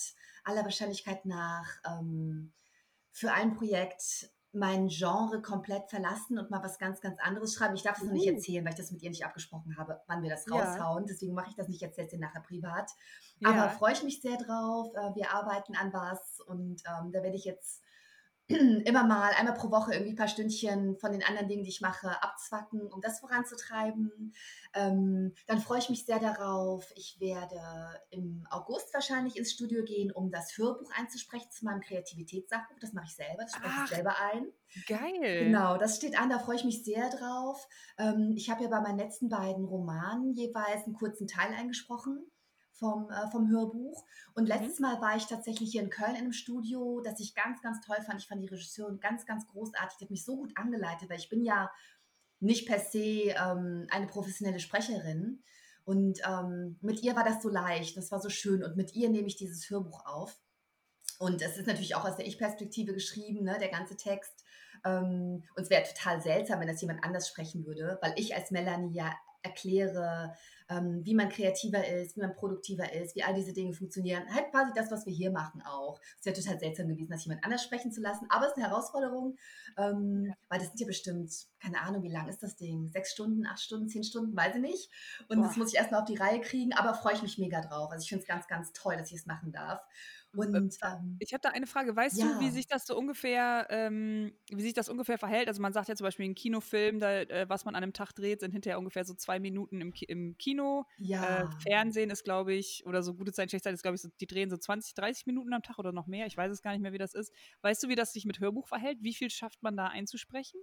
aller 0.45 0.65
Wahrscheinlichkeit 0.65 1.25
nach 1.27 1.67
ähm, 1.87 2.53
für 3.13 3.33
ein 3.33 3.55
Projekt 3.55 4.31
mein 4.53 4.89
Genre 4.89 5.43
komplett 5.43 5.91
verlassen 5.91 6.39
und 6.39 6.51
mal 6.51 6.63
was 6.63 6.79
ganz, 6.79 7.01
ganz 7.01 7.21
anderes 7.21 7.55
schreiben. 7.55 7.75
Ich 7.75 7.83
darf 7.83 7.99
es 7.99 8.03
uh. 8.03 8.07
noch 8.07 8.15
nicht 8.15 8.29
uh. 8.29 8.35
erzählen, 8.35 8.65
weil 8.65 8.73
ich 8.73 8.79
das 8.79 8.91
mit 8.91 9.03
ihr 9.03 9.11
nicht 9.11 9.25
abgesprochen 9.25 9.77
habe, 9.77 10.01
wann 10.07 10.23
wir 10.23 10.31
das 10.31 10.51
raushauen. 10.51 11.05
Ja. 11.05 11.09
Deswegen 11.09 11.35
mache 11.35 11.51
ich 11.51 11.57
das 11.57 11.69
nicht 11.69 11.81
jetzt, 11.81 11.99
jetzt 11.99 12.17
nachher 12.19 12.41
privat. 12.41 12.91
Ja. 13.41 13.51
Aber 13.51 13.71
freue 13.71 13.93
ich 13.93 14.03
mich 14.03 14.21
sehr 14.21 14.37
drauf. 14.37 14.93
Äh, 14.95 15.15
wir 15.15 15.35
arbeiten 15.35 15.77
an 15.77 15.93
was 15.93 16.41
und 16.47 16.83
ähm, 16.87 17.13
da 17.13 17.23
werde 17.23 17.37
ich 17.37 17.45
jetzt 17.45 17.83
immer 18.49 19.05
mal 19.05 19.33
einmal 19.35 19.55
pro 19.55 19.71
Woche 19.71 19.93
irgendwie 19.93 20.13
ein 20.13 20.17
paar 20.17 20.29
Stündchen 20.29 20.97
von 20.97 21.13
den 21.13 21.23
anderen 21.23 21.49
Dingen, 21.49 21.65
die 21.65 21.69
ich 21.69 21.83
mache, 21.83 22.23
abzwacken, 22.23 22.91
um 22.91 23.03
das 23.03 23.21
voranzutreiben. 23.21 24.35
Ähm, 24.75 25.35
dann 25.47 25.61
freue 25.61 25.81
ich 25.81 25.91
mich 25.91 26.07
sehr 26.07 26.19
darauf. 26.19 26.91
Ich 26.95 27.21
werde 27.21 27.61
im 28.11 28.47
August 28.51 28.95
wahrscheinlich 28.95 29.37
ins 29.37 29.53
Studio 29.53 29.85
gehen, 29.85 30.11
um 30.11 30.31
das 30.31 30.57
Hörbuch 30.57 30.91
einzusprechen 30.97 31.51
zu 31.51 31.67
meinem 31.67 31.81
Kreativitätssachbuch. 31.81 32.79
Das 32.81 32.95
mache 32.95 33.07
ich 33.09 33.15
selber, 33.15 33.43
das 33.43 33.53
spreche 33.53 33.85
ich 33.85 33.91
selber 33.91 34.15
ein. 34.33 34.47
Geil. 34.87 35.45
Genau, 35.45 35.77
das 35.77 35.97
steht 35.97 36.19
an, 36.19 36.31
da 36.31 36.39
freue 36.39 36.57
ich 36.57 36.65
mich 36.65 36.85
sehr 36.85 37.11
drauf. 37.11 37.69
Ähm, 37.99 38.33
ich 38.35 38.49
habe 38.49 38.63
ja 38.63 38.71
bei 38.71 38.81
meinen 38.81 38.99
letzten 38.99 39.29
beiden 39.29 39.65
Romanen 39.65 40.33
jeweils 40.33 40.85
einen 40.85 40.95
kurzen 40.95 41.27
Teil 41.27 41.53
eingesprochen 41.55 42.31
vom, 42.79 43.11
äh, 43.11 43.31
vom 43.31 43.51
Hörbuch. 43.51 44.05
Und 44.35 44.45
mhm. 44.45 44.49
letztes 44.49 44.81
Mal 44.81 45.01
war 45.01 45.17
ich 45.17 45.27
tatsächlich 45.27 45.71
hier 45.71 45.83
in 45.83 45.91
Köln 45.91 46.15
in 46.15 46.23
einem 46.23 46.33
Studio, 46.33 47.01
das 47.01 47.21
ich 47.21 47.35
ganz, 47.35 47.61
ganz 47.63 47.81
toll 47.81 47.99
fand. 48.05 48.21
Ich 48.21 48.29
fand 48.29 48.43
die 48.43 48.49
Regisseurin 48.49 49.01
ganz, 49.01 49.27
ganz 49.27 49.47
großartig. 49.47 49.99
Die 49.99 50.05
hat 50.05 50.11
mich 50.11 50.25
so 50.25 50.37
gut 50.37 50.57
angeleitet, 50.57 51.11
weil 51.11 51.19
ich 51.19 51.29
bin 51.29 51.45
ja 51.45 51.71
nicht 52.41 52.67
per 52.67 52.79
se 52.79 53.35
ähm, 53.37 53.87
eine 53.91 54.07
professionelle 54.07 54.61
Sprecherin. 54.61 55.43
Und 55.85 56.21
ähm, 56.27 56.79
mit 56.83 57.03
ihr 57.03 57.17
war 57.17 57.25
das 57.25 57.43
so 57.43 57.49
leicht, 57.49 57.97
das 57.97 58.13
war 58.13 58.21
so 58.21 58.29
schön. 58.29 58.63
Und 58.63 58.77
mit 58.77 58.95
ihr 58.95 59.09
nehme 59.09 59.27
ich 59.27 59.37
dieses 59.37 59.69
Hörbuch 59.71 60.05
auf. 60.07 60.39
Und 61.19 61.43
es 61.43 61.57
ist 61.57 61.67
natürlich 61.67 61.95
auch 61.95 62.05
aus 62.05 62.17
der 62.17 62.27
Ich-Perspektive 62.27 62.93
geschrieben, 62.93 63.43
ne, 63.43 63.57
der 63.59 63.71
ganze 63.71 63.97
Text. 63.97 64.45
Ähm, 64.85 65.43
und 65.57 65.63
es 65.63 65.71
wäre 65.71 65.83
total 65.83 66.21
seltsam, 66.21 66.61
wenn 66.61 66.69
das 66.69 66.81
jemand 66.81 67.03
anders 67.03 67.27
sprechen 67.27 67.67
würde, 67.67 67.99
weil 68.03 68.13
ich 68.17 68.37
als 68.37 68.51
Melanie 68.51 68.95
ja 68.95 69.13
erkläre, 69.43 70.35
ähm, 70.69 71.01
wie 71.05 71.15
man 71.15 71.29
kreativer 71.29 71.87
ist, 71.87 72.17
wie 72.17 72.21
man 72.21 72.35
produktiver 72.35 72.93
ist, 72.93 73.17
wie 73.17 73.23
all 73.23 73.35
diese 73.35 73.53
Dinge 73.53 73.73
funktionieren. 73.73 74.23
Halt 74.33 74.51
quasi 74.51 74.73
das, 74.75 74.91
was 74.91 75.07
wir 75.07 75.13
hier 75.13 75.31
machen 75.31 75.63
auch. 75.63 76.01
Es 76.19 76.27
wäre 76.27 76.37
total 76.37 76.59
seltsam 76.59 76.89
gewesen, 76.89 77.11
das 77.11 77.25
jemand 77.25 77.45
anders 77.45 77.65
sprechen 77.65 77.93
zu 77.93 78.01
lassen, 78.01 78.27
aber 78.31 78.47
es 78.47 78.53
ist 78.53 78.59
eine 78.59 78.69
Herausforderung, 78.69 79.37
ähm, 79.77 80.35
weil 80.49 80.59
das 80.59 80.69
sind 80.69 80.81
ja 80.81 80.87
bestimmt, 80.87 81.33
keine 81.61 81.81
Ahnung, 81.81 82.03
wie 82.03 82.13
lang 82.13 82.29
ist 82.29 82.43
das 82.43 82.57
Ding? 82.57 82.91
Sechs 82.91 83.13
Stunden, 83.13 83.47
acht 83.47 83.61
Stunden, 83.61 83.89
zehn 83.89 84.05
Stunden, 84.05 84.37
weiß 84.37 84.57
ich 84.57 84.63
nicht. 84.63 84.91
Und 85.29 85.39
Boah. 85.39 85.47
das 85.47 85.57
muss 85.57 85.73
ich 85.73 85.79
erstmal 85.79 86.01
auf 86.01 86.07
die 86.07 86.17
Reihe 86.17 86.41
kriegen, 86.41 86.73
aber 86.75 86.95
freue 86.95 87.15
ich 87.15 87.23
mich 87.23 87.39
mega 87.39 87.61
drauf. 87.61 87.91
Also 87.91 88.03
ich 88.03 88.09
finde 88.09 88.23
es 88.23 88.29
ganz, 88.29 88.47
ganz 88.47 88.73
toll, 88.73 88.97
dass 88.97 89.11
ich 89.11 89.19
es 89.19 89.27
machen 89.27 89.53
darf. 89.53 89.81
Und, 90.39 90.77
ähm, 90.83 91.17
ich 91.19 91.33
habe 91.33 91.41
da 91.43 91.51
eine 91.51 91.67
Frage. 91.67 91.95
Weißt 91.95 92.19
ja. 92.19 92.27
du, 92.27 92.41
wie 92.41 92.51
sich 92.51 92.67
das 92.67 92.87
so 92.87 92.97
ungefähr, 92.97 93.67
ähm, 93.71 94.33
wie 94.51 94.63
sich 94.63 94.75
das 94.75 94.89
ungefähr 94.89 95.19
verhält? 95.19 95.49
Also 95.49 95.61
man 95.61 95.73
sagt 95.73 95.89
ja 95.89 95.97
zum 95.97 96.05
Beispiel, 96.05 96.27
ein 96.27 96.35
Kinofilm, 96.35 96.99
da, 97.01 97.21
äh, 97.21 97.49
was 97.49 97.65
man 97.65 97.75
an 97.75 97.83
einem 97.83 97.93
Tag 97.93 98.13
dreht, 98.13 98.41
sind 98.41 98.53
hinterher 98.53 98.79
ungefähr 98.79 99.05
so 99.05 99.15
zwei 99.15 99.39
Minuten 99.39 99.81
im, 99.81 99.93
Ki 99.93 100.05
im 100.05 100.37
Kino. 100.39 100.85
Ja. 100.99 101.43
Äh, 101.43 101.47
Fernsehen 101.63 102.11
ist, 102.11 102.25
glaube 102.25 102.55
ich, 102.55 102.85
oder 102.87 103.03
so 103.03 103.15
gute 103.15 103.33
Zeit, 103.33 103.51
schlechte 103.51 103.69
Zeit 103.69 103.75
ist, 103.75 103.83
glaube 103.83 103.97
ich, 103.97 104.03
so, 104.03 104.09
die 104.21 104.27
drehen 104.27 104.51
so 104.51 104.57
20, 104.57 104.95
30 104.95 105.27
Minuten 105.27 105.53
am 105.53 105.63
Tag 105.63 105.79
oder 105.79 105.93
noch 105.93 106.07
mehr. 106.07 106.27
Ich 106.27 106.37
weiß 106.37 106.51
es 106.53 106.63
gar 106.63 106.73
nicht 106.73 106.83
mehr, 106.83 106.93
wie 106.93 106.99
das 106.99 107.15
ist. 107.15 107.33
Weißt 107.63 107.83
du, 107.83 107.89
wie 107.89 107.97
das 107.97 108.13
sich 108.13 108.25
mit 108.25 108.41
Hörbuch 108.41 108.69
verhält? 108.69 108.99
Wie 109.03 109.15
viel 109.15 109.31
schafft 109.31 109.63
man 109.63 109.77
da 109.77 109.87
einzusprechen? 109.87 110.61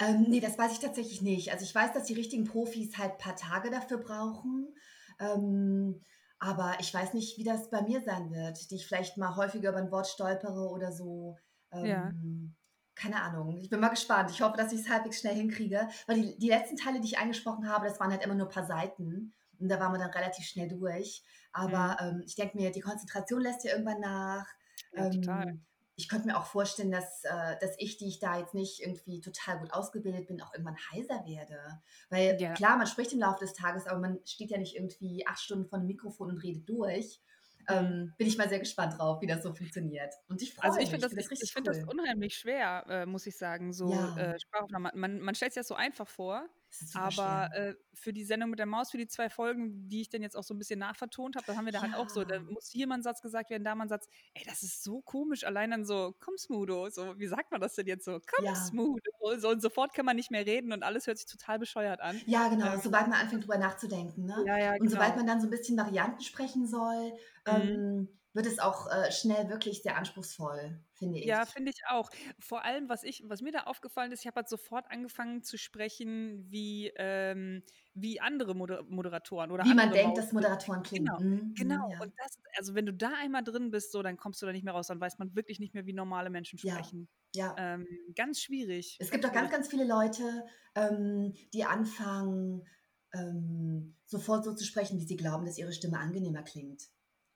Ähm, 0.00 0.26
nee, 0.28 0.40
das 0.40 0.58
weiß 0.58 0.72
ich 0.72 0.78
tatsächlich 0.80 1.22
nicht. 1.22 1.52
Also 1.52 1.64
ich 1.64 1.74
weiß, 1.74 1.92
dass 1.92 2.04
die 2.04 2.14
richtigen 2.14 2.44
Profis 2.44 2.98
halt 2.98 3.12
ein 3.12 3.18
paar 3.18 3.36
Tage 3.36 3.70
dafür 3.70 3.98
brauchen. 3.98 4.74
Ähm, 5.20 6.00
aber 6.38 6.76
ich 6.80 6.92
weiß 6.92 7.14
nicht, 7.14 7.38
wie 7.38 7.44
das 7.44 7.70
bei 7.70 7.82
mir 7.82 8.02
sein 8.02 8.30
wird, 8.30 8.70
die 8.70 8.76
ich 8.76 8.86
vielleicht 8.86 9.16
mal 9.16 9.36
häufiger 9.36 9.70
über 9.70 9.78
ein 9.78 9.90
Wort 9.90 10.06
stolpere 10.06 10.68
oder 10.68 10.92
so. 10.92 11.36
Ähm, 11.72 11.84
ja. 11.84 12.12
Keine 12.94 13.22
Ahnung. 13.22 13.58
Ich 13.58 13.70
bin 13.70 13.80
mal 13.80 13.88
gespannt. 13.88 14.30
Ich 14.30 14.40
hoffe, 14.40 14.56
dass 14.56 14.72
ich 14.72 14.80
es 14.80 14.88
halbwegs 14.88 15.20
schnell 15.20 15.34
hinkriege. 15.34 15.88
Weil 16.06 16.22
die, 16.22 16.38
die 16.38 16.48
letzten 16.48 16.76
Teile, 16.76 17.00
die 17.00 17.08
ich 17.08 17.18
angesprochen 17.18 17.68
habe, 17.68 17.86
das 17.88 17.98
waren 17.98 18.10
halt 18.10 18.24
immer 18.24 18.34
nur 18.34 18.46
ein 18.46 18.52
paar 18.52 18.66
Seiten. 18.66 19.34
Und 19.58 19.68
da 19.68 19.80
waren 19.80 19.92
wir 19.92 19.98
dann 19.98 20.10
relativ 20.10 20.44
schnell 20.44 20.68
durch. 20.68 21.24
Aber 21.52 21.96
mhm. 22.00 22.18
ähm, 22.18 22.22
ich 22.26 22.36
denke 22.36 22.56
mir, 22.56 22.70
die 22.70 22.80
Konzentration 22.80 23.40
lässt 23.40 23.64
ja 23.64 23.72
irgendwann 23.72 24.00
nach. 24.00 24.46
Ja, 24.92 25.10
total. 25.10 25.58
Ich 25.96 26.08
könnte 26.08 26.26
mir 26.26 26.36
auch 26.38 26.46
vorstellen, 26.46 26.90
dass, 26.90 27.24
äh, 27.24 27.56
dass 27.60 27.76
ich, 27.78 27.96
die 27.98 28.08
ich 28.08 28.18
da 28.18 28.38
jetzt 28.38 28.54
nicht 28.54 28.80
irgendwie 28.80 29.20
total 29.20 29.60
gut 29.60 29.72
ausgebildet 29.72 30.26
bin, 30.26 30.40
auch 30.42 30.52
irgendwann 30.52 30.76
heiser 30.92 31.24
werde. 31.26 31.82
Weil 32.10 32.38
Ja. 32.38 32.54
klar, 32.54 32.76
man 32.76 32.86
spricht 32.86 33.12
im 33.12 33.20
Laufe 33.20 33.40
des 33.40 33.54
Tages, 33.54 33.86
aber 33.86 34.00
man 34.00 34.20
steht 34.26 34.50
ja 34.50 34.58
nicht 34.58 34.74
irgendwie 34.76 35.26
acht 35.26 35.40
Stunden 35.40 35.66
vor 35.68 35.78
einem 35.78 35.86
Mikrofon 35.88 36.30
und 36.30 36.38
redet 36.38 36.68
durch. 36.68 37.22
Mhm. 37.68 37.68
Ähm, 37.68 38.14
bin 38.18 38.26
ich 38.26 38.36
mal 38.36 38.48
sehr 38.48 38.58
gespannt 38.58 38.98
drauf, 38.98 39.20
wie 39.22 39.26
das 39.26 39.42
so 39.42 39.54
funktioniert. 39.54 40.14
Und 40.28 40.42
ich 40.42 40.54
freue 40.54 40.62
Also 40.62 40.78
mich. 40.78 40.82
ich 40.82 40.90
finde 40.90 41.02
Ich 41.02 41.06
das, 41.06 41.14
finde 41.14 41.22
das 41.22 41.30
ich, 41.30 41.36
ich 41.40 41.52
find 41.52 41.66
das 41.66 41.78
unheimlich 41.86 42.36
schwer, 42.36 42.84
äh, 42.88 43.06
muss 43.06 43.26
ich 43.26 43.36
sagen, 43.36 43.72
so 43.72 44.10
Ja, 44.10 44.14
äh, 44.14 44.38
Sprachaufnahmen. 44.38 44.92
Man, 44.94 45.20
man 45.20 45.34
stellt 45.34 45.50
es 45.50 45.56
ja 45.56 45.62
so 45.64 45.74
einfach 45.74 46.08
vor, 46.08 46.48
aber 46.92 47.50
äh, 47.54 47.74
für 47.94 48.12
die 48.12 48.24
Sendung 48.24 48.50
mit 48.50 48.58
der 48.58 48.66
Maus, 48.66 48.90
für 48.90 48.98
die 48.98 49.06
zwei 49.08 49.30
Folgen, 49.30 49.88
die 49.88 50.00
ich 50.02 50.08
dann 50.10 50.22
jetzt 50.22 50.36
auch 50.36 50.42
so 50.44 50.54
ein 50.54 50.58
bisschen 50.58 50.78
nachvertont 50.78 51.36
habe, 51.36 51.46
da 51.46 51.56
haben 51.56 51.64
wir 51.66 51.72
da 51.72 51.82
halt 51.82 51.94
auch 51.94 52.08
so, 52.08 52.24
da 52.24 52.36
Ja, 52.36 52.40
muss 52.40 52.68
hier 52.70 52.86
mal 52.86 52.96
ein 52.96 53.02
Satz 53.02 53.22
gesagt 53.22 53.50
werden, 53.50 53.64
da 53.64 53.74
mal 53.74 53.84
ein 53.84 53.88
Satz. 53.88 54.08
Ey, 54.34 54.44
das 54.46 54.62
ist 54.62 54.82
so 54.82 55.00
komisch, 55.02 55.44
allein 55.44 55.70
dann 55.70 55.84
so, 55.84 56.14
komm 56.20 56.36
Smudo, 56.38 56.88
so, 56.90 57.18
wie 57.18 57.26
sagt 57.26 57.50
man 57.52 57.60
das 57.60 57.74
denn 57.74 57.86
jetzt 57.86 58.04
so? 58.04 58.20
Komm 58.26 58.44
ja. 58.44 58.54
Smudo. 58.54 59.10
So, 59.38 59.48
und 59.50 59.60
sofort 59.62 59.94
kann 59.94 60.04
man 60.06 60.16
nicht 60.16 60.30
mehr 60.30 60.44
reden 60.46 60.72
und 60.72 60.82
alles 60.82 61.06
hört 61.06 61.18
sich 61.18 61.26
total 61.26 61.58
bescheuert 61.58 62.00
an. 62.00 62.20
Ja, 62.26 62.48
genau, 62.48 62.74
Ähm, 62.74 62.80
sobald 62.82 63.08
man 63.08 63.18
anfängt, 63.20 63.42
drüber 63.44 63.58
nachzudenken, 63.58 64.26
ne? 64.26 64.44
ja, 64.46 64.58
ja, 64.58 64.72
Und 64.78 64.88
sobald 64.90 65.14
genau. 65.14 65.16
man 65.16 65.26
dann 65.26 65.40
so 65.40 65.46
ein 65.46 65.50
bisschen 65.50 65.76
Varianten 65.76 66.22
sprechen 66.22 66.66
soll, 66.66 67.12
Mhm. 67.46 67.52
ähm, 67.52 68.08
wird 68.34 68.46
es 68.46 68.58
auch 68.58 68.86
äh, 68.90 69.10
schnell 69.12 69.48
wirklich 69.48 69.82
sehr 69.82 69.96
anspruchsvoll, 69.96 70.80
finde 70.92 71.20
Ja, 71.26 71.46
ich. 71.46 71.46
finde 71.46 71.70
ich 71.70 71.80
auch. 71.88 72.10
Vor 72.38 72.64
allem, 72.64 72.88
was 72.90 73.02
ich, 73.02 73.22
was 73.26 73.40
mir 73.40 73.50
da 73.52 73.60
aufgefallen 73.60 74.12
ist, 74.12 74.20
ich 74.20 74.26
habe 74.26 74.36
halt 74.40 74.48
sofort 74.48 74.90
angefangen 74.90 75.42
zu 75.42 75.56
sprechen 75.56 76.44
wie, 76.50 76.92
ähm, 76.96 77.62
wie 77.94 78.20
andere 78.20 78.54
Moder 78.54 78.82
Moderatoren 78.84 79.50
oder 79.50 79.64
Wie 79.64 79.74
man 79.74 79.92
denkt, 79.92 80.16
dass. 80.18 80.32
Moderatoren 80.32 80.84
klingen. 80.84 81.12
Genau, 81.12 81.18
Mhm, 81.18 81.54
mhm, 81.58 81.82
genau. 81.82 81.88
ja. 81.88 82.00
Und 82.00 82.14
das, 82.18 82.38
also 82.56 82.74
wenn 82.74 82.86
du 82.86 82.94
da 82.94 83.14
einmal 83.18 83.42
drin 83.44 83.70
bist, 83.70 83.92
so, 83.92 84.02
dann 84.02 84.16
kommst 84.16 84.40
du 84.42 84.46
da 84.46 84.52
nicht 84.52 84.64
mehr 84.64 84.74
raus, 84.74 84.86
dann 84.88 85.00
weiß 85.00 85.18
man 85.18 85.34
wirklich 85.36 85.58
nicht 85.58 85.74
mehr, 85.74 85.86
wie 85.86 85.92
normale 85.92 86.30
Menschen 86.30 86.58
Ja, 86.62 86.92
sprechen. 86.96 87.08
ja. 87.34 87.56
Ähm, 87.56 87.86
ganz 88.16 88.40
schwierig, 88.40 88.98
Es 88.98 89.10
gibt 89.10 89.26
auch 89.26 89.32
ganz, 89.32 89.50
ganz 89.50 89.68
viele 89.68 89.84
Leute, 89.86 90.46
ähm, 90.74 91.34
die 91.52 91.64
anfangen, 91.64 92.66
ähm, 93.12 93.96
sofort 94.06 94.44
so 94.44 94.54
zu 94.54 94.64
sprechen, 94.64 94.98
wie 95.00 95.04
sie 95.04 95.16
glauben, 95.16 95.44
dass 95.46 95.58
ihre 95.58 95.72
Stimme 95.72 95.98
angenehmer 95.98 96.42
klingt. 96.42 96.88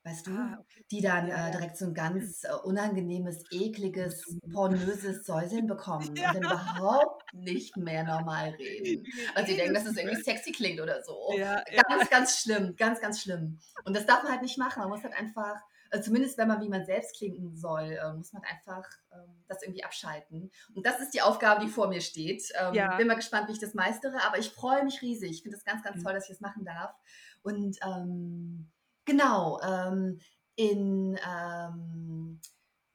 Weißt 0.09 0.27
du? 0.27 0.31
Ah, 0.31 0.59
okay. 0.61 0.85
Die 0.91 1.01
dann 1.03 1.29
Ja, 1.29 1.49
äh, 1.49 1.51
direkt 1.53 1.77
so 1.77 1.85
ein 1.85 1.93
ganz 1.95 2.45
äh, 2.45 2.53
unangenehmes, 2.65 3.45
ekliges, 3.51 4.25
Mhm. 4.43 4.53
pornöses 4.53 5.25
Säuseln 5.27 5.67
bekommen 5.67 6.17
Ja. 6.17 6.29
und 6.31 6.37
dann 6.37 6.45
überhaupt 6.45 7.35
nicht 7.35 7.77
mehr 7.77 8.05
normal 8.05 8.51
reden. 8.59 9.05
Also 9.37 9.51
die 9.51 9.57
denken, 9.57 9.75
dass 9.75 9.85
es 9.87 9.97
irgendwie 9.97 10.23
sexy 10.23 10.53
klingt 10.53 10.81
oder 10.81 11.03
so. 11.03 11.31
Ja. 11.37 11.63
Ganz, 11.89 12.09
ganz 12.11 12.39
schlimm, 12.41 12.75
ganz, 12.77 13.01
ganz 13.01 13.21
schlimm. 13.21 13.59
Und 13.85 13.95
das 13.95 14.07
darf 14.07 14.23
man 14.23 14.33
halt 14.33 14.43
nicht 14.43 14.57
machen. 14.59 14.81
Man 14.81 14.89
muss 14.89 15.03
halt 15.03 15.15
einfach, 15.15 15.57
also 15.91 16.05
zumindest 16.05 16.39
wenn 16.39 16.49
man 16.49 16.61
wie 16.63 16.69
man 16.69 16.85
selbst 16.87 17.17
klingen 17.17 17.55
soll, 17.57 17.83
äh, 17.93 18.13
muss 18.15 18.33
man 18.33 18.43
einfach 18.45 18.89
ähm, 19.13 19.45
das 19.47 19.63
irgendwie 19.63 19.85
abschalten. 19.85 20.51
Und 20.75 20.87
das 20.87 21.01
ist 21.01 21.13
die 21.13 21.21
Aufgabe, 21.23 21.65
die 21.65 21.71
vor 21.71 21.89
mir 21.89 22.01
steht. 22.01 22.43
Ähm, 22.59 22.73
bin 22.97 23.07
mal 23.09 23.15
gespannt, 23.15 23.49
wie 23.49 23.53
ich 23.53 23.61
das 23.61 23.75
meistere, 23.75 24.23
aber 24.27 24.39
ich 24.39 24.49
freue 24.51 24.85
mich 24.85 25.03
riesig. 25.03 25.31
Ich 25.33 25.43
finde 25.43 25.59
es 25.59 25.65
ganz, 25.65 25.83
ganz 25.83 25.99
Mhm. 25.99 26.05
toll, 26.05 26.15
dass 26.15 26.25
ich 26.25 26.31
das 26.37 26.41
machen 26.41 26.65
darf. 26.65 26.95
Und 27.43 27.77
ähm, 27.85 28.71
genau, 29.09 29.61
ähm, 29.63 30.21
in, 30.55 31.19
ähm, 31.29 32.41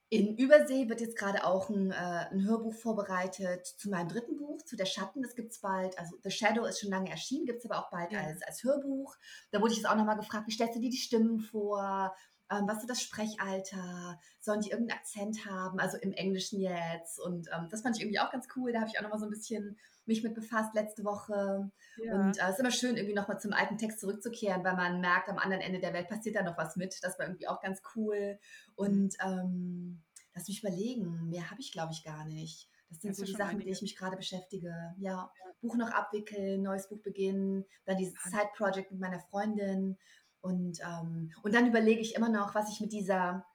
in 0.10 0.38
Übersee 0.38 0.88
wird 0.90 1.02
jetzt 1.02 1.18
gerade 1.18 1.44
auch 1.44 1.70
ein, 1.70 1.92
äh, 1.92 1.96
ein 2.32 2.46
Hörbuch 2.46 2.76
vorbereitet 2.76 3.66
zu 3.66 3.90
meinem 3.90 4.10
dritten 4.10 4.38
Buch, 4.38 4.62
zu 4.64 4.76
Der 4.76 4.86
Schatten. 4.86 5.24
Das 5.24 5.34
gibt 5.34 5.52
es 5.54 5.60
bald. 5.60 5.98
Also 5.98 6.16
The 6.24 6.30
Shadow 6.30 6.66
ist 6.66 6.80
schon 6.80 6.92
lange 6.92 7.10
erschienen, 7.10 7.46
gibt 7.48 7.60
es 7.60 7.70
aber 7.70 7.80
auch 7.84 7.90
bald 7.90 8.12
Ja. 8.12 8.20
als, 8.20 8.44
als 8.44 8.64
Hörbuch. 8.64 9.16
Da 9.52 9.60
wurde 9.60 9.72
ich 9.72 9.80
jetzt 9.80 9.88
auch 9.90 9.96
nochmal 9.96 10.18
gefragt, 10.18 10.46
wie 10.48 10.52
stellst 10.52 10.76
du 10.76 10.80
dir 10.80 10.92
die 10.92 10.98
Stimmen 10.98 11.40
vor? 11.40 12.16
Ähm, 12.54 12.68
was 12.68 12.80
ist 12.80 12.90
das 12.90 13.02
Sprechalter? 13.02 14.20
Sollen 14.40 14.62
die 14.62 14.72
irgendeinen 14.72 15.00
Akzent 15.00 15.46
haben? 15.46 15.80
Also 15.80 15.98
im 15.98 16.14
Englischen 16.14 16.60
jetzt. 16.60 17.20
Und 17.20 17.48
ähm, 17.54 17.68
das 17.70 17.82
fand 17.82 17.96
ich 17.96 18.04
irgendwie 18.04 18.20
auch 18.20 18.32
ganz 18.32 18.48
cool. 18.56 18.72
Da 18.72 18.80
habe 18.80 18.90
ich 18.90 18.98
auch 18.98 19.04
nochmal 19.04 19.20
so 19.20 19.26
ein 19.26 19.32
bisschen 19.32 19.78
mich 20.06 20.24
mit 20.24 20.36
befasst 20.36 20.74
letzte 20.74 21.04
Woche. 21.04 21.72
Ja. 21.98 22.16
Und 22.16 22.38
äh, 22.38 22.44
es 22.44 22.52
ist 22.52 22.60
immer 22.60 22.72
schön, 22.72 22.98
irgendwie 22.98 23.16
nochmal 23.16 23.40
zum 23.40 23.54
alten 23.54 23.78
Text 23.78 24.00
zurückzukehren, 24.00 24.64
weil 24.64 24.76
man 24.76 25.00
merkt, 25.00 25.30
am 25.30 25.38
anderen 25.38 25.62
Ende 25.62 25.80
der 25.80 25.94
Welt 25.94 26.10
passiert 26.10 26.36
da 26.36 26.44
noch 26.44 26.58
was 26.58 26.76
mit. 26.76 26.98
Das 27.02 27.18
war 27.18 27.26
irgendwie 27.26 27.48
auch 27.48 27.62
ganz 27.62 27.82
cool. 27.96 28.34
Mhm. 28.34 28.74
Und 28.76 29.16
ähm, 29.24 30.04
lass 30.36 30.48
mich 30.48 30.62
überlegen, 30.62 31.30
mehr 31.30 31.50
habe 31.50 31.62
ich, 31.62 31.72
glaube 31.72 31.94
ich, 31.94 32.04
gar 32.04 32.26
nicht. 32.26 32.70
Das 32.90 33.02
sind 33.02 33.12
Das 33.12 33.18
so 33.18 33.26
die 33.26 33.34
Sachen, 33.34 33.58
mit 33.58 33.66
denen 33.66 33.76
ich 33.76 33.82
mich 33.82 33.98
gerade 33.98 34.18
beschäftige. 34.18 34.74
Ja. 34.98 35.32
Buch 35.62 35.76
noch 35.78 35.92
abwickeln, 35.92 36.62
neues 36.62 36.90
Buch 36.90 37.02
beginnen, 37.02 37.66
dann 37.86 37.98
dieses 37.98 38.22
Side-Project 38.22 38.92
mit 38.92 39.00
meiner 39.00 39.20
Freundin. 39.20 39.98
Und, 40.44 40.80
ähm, 40.82 41.32
und 41.42 41.56
dann 41.56 41.68
überlege 41.68 42.02
ich 42.02 42.16
immer 42.16 42.28
noch, 42.28 42.54
was 42.54 42.70
ich 42.70 42.82
mit 42.82 42.92
dieser, 42.92 43.46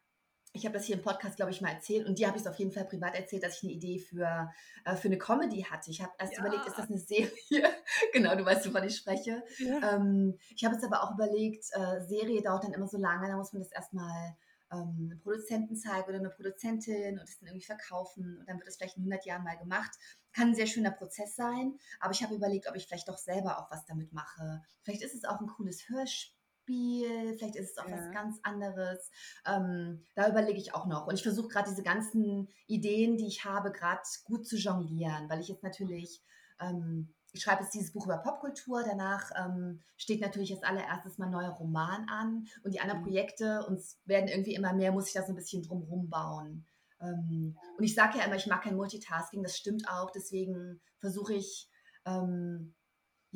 ich 0.54 0.64
habe 0.64 0.72
das 0.72 0.86
hier 0.86 0.96
im 0.96 1.02
Podcast, 1.02 1.36
glaube 1.36 1.50
ich, 1.52 1.60
mal 1.60 1.68
erzählt 1.68 2.06
und 2.06 2.18
dir 2.18 2.26
habe 2.26 2.38
ich 2.38 2.42
es 2.44 2.48
auf 2.48 2.58
jeden 2.58 2.72
Fall 2.72 2.86
privat 2.86 3.14
erzählt, 3.14 3.42
dass 3.42 3.58
ich 3.58 3.64
eine 3.64 3.72
Idee 3.72 3.98
für, 3.98 4.50
äh, 4.86 4.96
für 4.96 5.08
eine 5.08 5.18
Comedy 5.18 5.62
hatte. 5.64 5.90
Ich 5.90 6.00
habe 6.02 6.12
erst 6.18 6.38
überlegt, 6.38 6.64
ist 6.66 6.78
Ja. 6.78 6.80
das 6.82 6.90
eine 6.90 6.98
Serie? 6.98 7.30
genau, 8.14 8.34
du 8.34 8.44
weißt, 8.46 8.66
wovon 8.66 8.84
ich 8.84 8.96
spreche. 8.96 9.42
Ja. 9.58 9.96
Ähm, 9.96 10.38
ich 10.56 10.64
habe 10.64 10.76
jetzt 10.76 10.84
aber 10.84 11.02
auch 11.02 11.12
überlegt, 11.12 11.66
äh, 11.72 12.00
Serie 12.00 12.40
dauert 12.40 12.64
dann 12.64 12.72
immer 12.72 12.88
so 12.88 12.96
lange, 12.96 13.28
da 13.28 13.36
muss 13.36 13.52
man 13.52 13.60
das 13.62 13.70
erstmal 13.70 14.34
ähm, 14.72 15.08
einem 15.10 15.18
Produzenten 15.20 15.76
zeigen 15.76 16.08
oder 16.08 16.18
einer 16.18 16.30
Produzentin 16.30 17.18
und 17.18 17.28
das 17.28 17.38
dann 17.38 17.48
irgendwie 17.48 17.66
verkaufen 17.66 18.38
und 18.38 18.48
dann 18.48 18.56
wird 18.58 18.66
das 18.66 18.76
vielleicht 18.76 18.96
in 18.96 19.02
100 19.02 19.26
Jahren 19.26 19.44
mal 19.44 19.56
gemacht. 19.58 19.90
Kann 20.32 20.48
ein 20.48 20.54
sehr 20.54 20.66
schöner 20.66 20.90
Prozess 20.90 21.36
sein, 21.36 21.78
aber 22.00 22.12
ich 22.12 22.22
habe 22.22 22.34
überlegt, 22.34 22.66
ob 22.68 22.76
ich 22.76 22.86
vielleicht 22.86 23.08
doch 23.08 23.18
selber 23.18 23.58
auch 23.58 23.70
was 23.70 23.84
damit 23.86 24.12
mache. 24.12 24.62
Vielleicht 24.82 25.02
ist 25.02 25.14
es 25.14 25.24
auch 25.24 25.40
ein 25.40 25.46
cooles 25.46 25.88
Hörspiel, 25.88 26.37
vielleicht 26.68 27.56
ist 27.56 27.70
es 27.72 27.78
auch 27.78 27.90
was 27.90 28.08
Ja. 28.08 28.12
ganz 28.12 28.38
anderes. 28.42 29.10
Ähm, 29.46 30.04
da 30.14 30.28
überlege 30.28 30.58
ich 30.58 30.74
auch 30.74 30.86
noch 30.86 31.06
und 31.06 31.14
ich 31.14 31.22
versuche 31.22 31.48
gerade 31.48 31.70
diese 31.70 31.82
ganzen 31.82 32.48
Ideen, 32.66 33.16
die 33.16 33.26
ich 33.26 33.44
habe, 33.44 33.72
gerade 33.72 34.02
gut 34.24 34.46
zu 34.46 34.56
jonglieren, 34.56 35.28
weil 35.28 35.40
ich 35.40 35.48
jetzt 35.48 35.62
natürlich 35.62 36.22
ähm, 36.60 37.14
ich 37.32 37.42
schreibe 37.42 37.62
jetzt 37.62 37.74
dieses 37.74 37.92
Buch 37.92 38.06
über 38.06 38.18
Popkultur. 38.18 38.82
Danach 38.84 39.30
ähm, 39.36 39.82
steht 39.96 40.20
natürlich 40.20 40.52
als 40.52 40.62
allererstes 40.62 41.18
mein 41.18 41.30
neuer 41.30 41.50
Roman 41.50 42.06
an 42.08 42.46
und 42.62 42.72
die 42.74 42.80
anderen 42.80 43.00
Mhm. 43.00 43.04
Projekte 43.04 43.66
und 43.66 43.74
es 43.78 43.98
werden 44.06 44.28
irgendwie 44.28 44.54
immer 44.54 44.72
mehr, 44.72 44.92
muss 44.92 45.08
ich 45.08 45.12
da 45.12 45.22
so 45.22 45.32
ein 45.32 45.36
bisschen 45.36 45.62
drumherum 45.62 46.08
bauen. 46.08 46.66
Ähm, 47.00 47.56
und 47.76 47.84
ich 47.84 47.94
sage 47.94 48.18
ja 48.18 48.24
immer, 48.24 48.36
ich 48.36 48.46
mag 48.46 48.62
kein 48.62 48.76
Multitasking, 48.76 49.42
das 49.42 49.56
stimmt 49.56 49.88
auch. 49.88 50.10
Deswegen 50.10 50.80
versuche 50.98 51.34
ich, 51.34 51.68
ähm, 52.06 52.74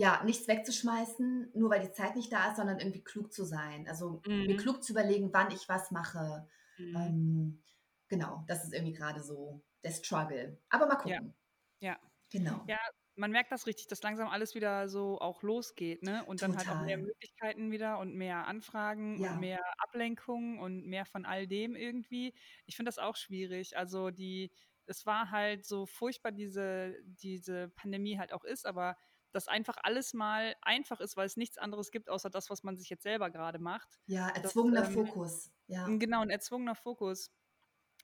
ja, 0.03 0.23
nichts 0.25 0.49
wegzuschmeißen, 0.49 1.53
nur 1.55 1.71
weil 1.71 1.81
die 1.83 1.93
Zeit 1.93 2.17
nicht 2.17 2.33
da 2.33 2.51
ist, 2.51 2.57
sondern 2.57 2.79
irgendwie 2.81 3.05
klug 3.05 3.33
zu 3.33 3.45
sein. 3.45 3.89
Also 3.89 4.25
mir 4.45 4.57
Mhm. 4.57 4.57
klug 4.57 4.83
zu 4.83 4.93
überlegen, 4.93 5.33
wann 5.33 5.51
ich 5.53 5.69
was 5.69 5.91
mache. 5.93 6.49
Mhm. 6.79 6.97
Ähm, 6.97 7.63
genau, 8.09 8.45
das 8.49 8.65
ist 8.65 8.73
irgendwie 8.75 8.95
gerade 8.95 9.23
so 9.23 9.65
der 9.85 9.93
Struggle. 9.93 10.61
Aber 10.71 10.87
mal 10.87 10.97
Ja. 11.05 11.19
gucken. 11.19 11.35
Ja. 11.81 11.99
Genau. 12.31 12.69
Ja, 12.69 12.79
man 13.17 13.33
merkt 13.33 13.53
das 13.53 13.67
richtig, 13.67 13.89
dass 13.89 14.03
langsam 14.03 14.29
alles 14.29 14.55
wieder 14.55 14.89
so 14.89 15.21
auch 15.21 15.43
losgeht, 15.43 16.03
ne? 16.03 16.25
Und 16.27 16.43
dann 16.43 16.57
halt 16.57 16.71
auch 16.71 16.81
mehr 16.81 16.99
Total. 16.99 16.99
Möglichkeiten 16.99 17.71
wieder 17.73 17.99
und 17.99 18.15
mehr 18.17 18.47
Anfragen 18.47 19.21
Ja. 19.21 19.31
und 19.31 19.39
mehr 19.39 19.61
Ablenkung 19.79 20.59
und 20.61 20.87
mehr 20.87 21.07
von 21.07 21.27
all 21.27 21.47
dem 21.49 21.77
irgendwie. 21.77 22.35
Ich 22.67 22.77
finde 22.77 22.89
das 22.91 22.99
auch 22.99 23.17
schwierig. 23.17 23.77
Also 23.79 24.11
die, 24.11 24.53
es 24.87 25.07
war 25.07 25.31
halt 25.31 25.67
so 25.67 25.87
furchtbar, 25.87 26.33
diese, 26.33 26.97
diese 27.05 27.69
Pandemie 27.71 28.19
halt 28.19 28.33
auch 28.33 28.45
ist, 28.45 28.67
aber 28.67 28.97
dass 29.35 29.49
einfach 29.49 29.77
alles 29.83 30.15
mal 30.15 30.55
einfach 30.63 31.01
ist, 31.01 31.17
weil 31.17 31.27
es 31.27 31.37
nichts 31.37 31.59
anderes 31.59 31.91
gibt, 31.91 32.09
außer 32.11 32.31
das, 32.31 32.51
was 32.51 32.63
man 32.63 32.77
sich 32.77 32.89
jetzt 32.91 33.03
selber 33.03 33.31
gerade 33.31 33.59
macht. 33.59 33.99
Ja, 34.07 34.29
Das, 34.33 34.45
erzwungener 34.45 34.85
ähm, 34.87 34.93
Fokus. 34.93 35.51
Ja. 35.67 35.87
Genau, 35.89 36.21
ein 36.23 36.31
erzwungener 36.31 36.75
Fokus. 36.75 37.31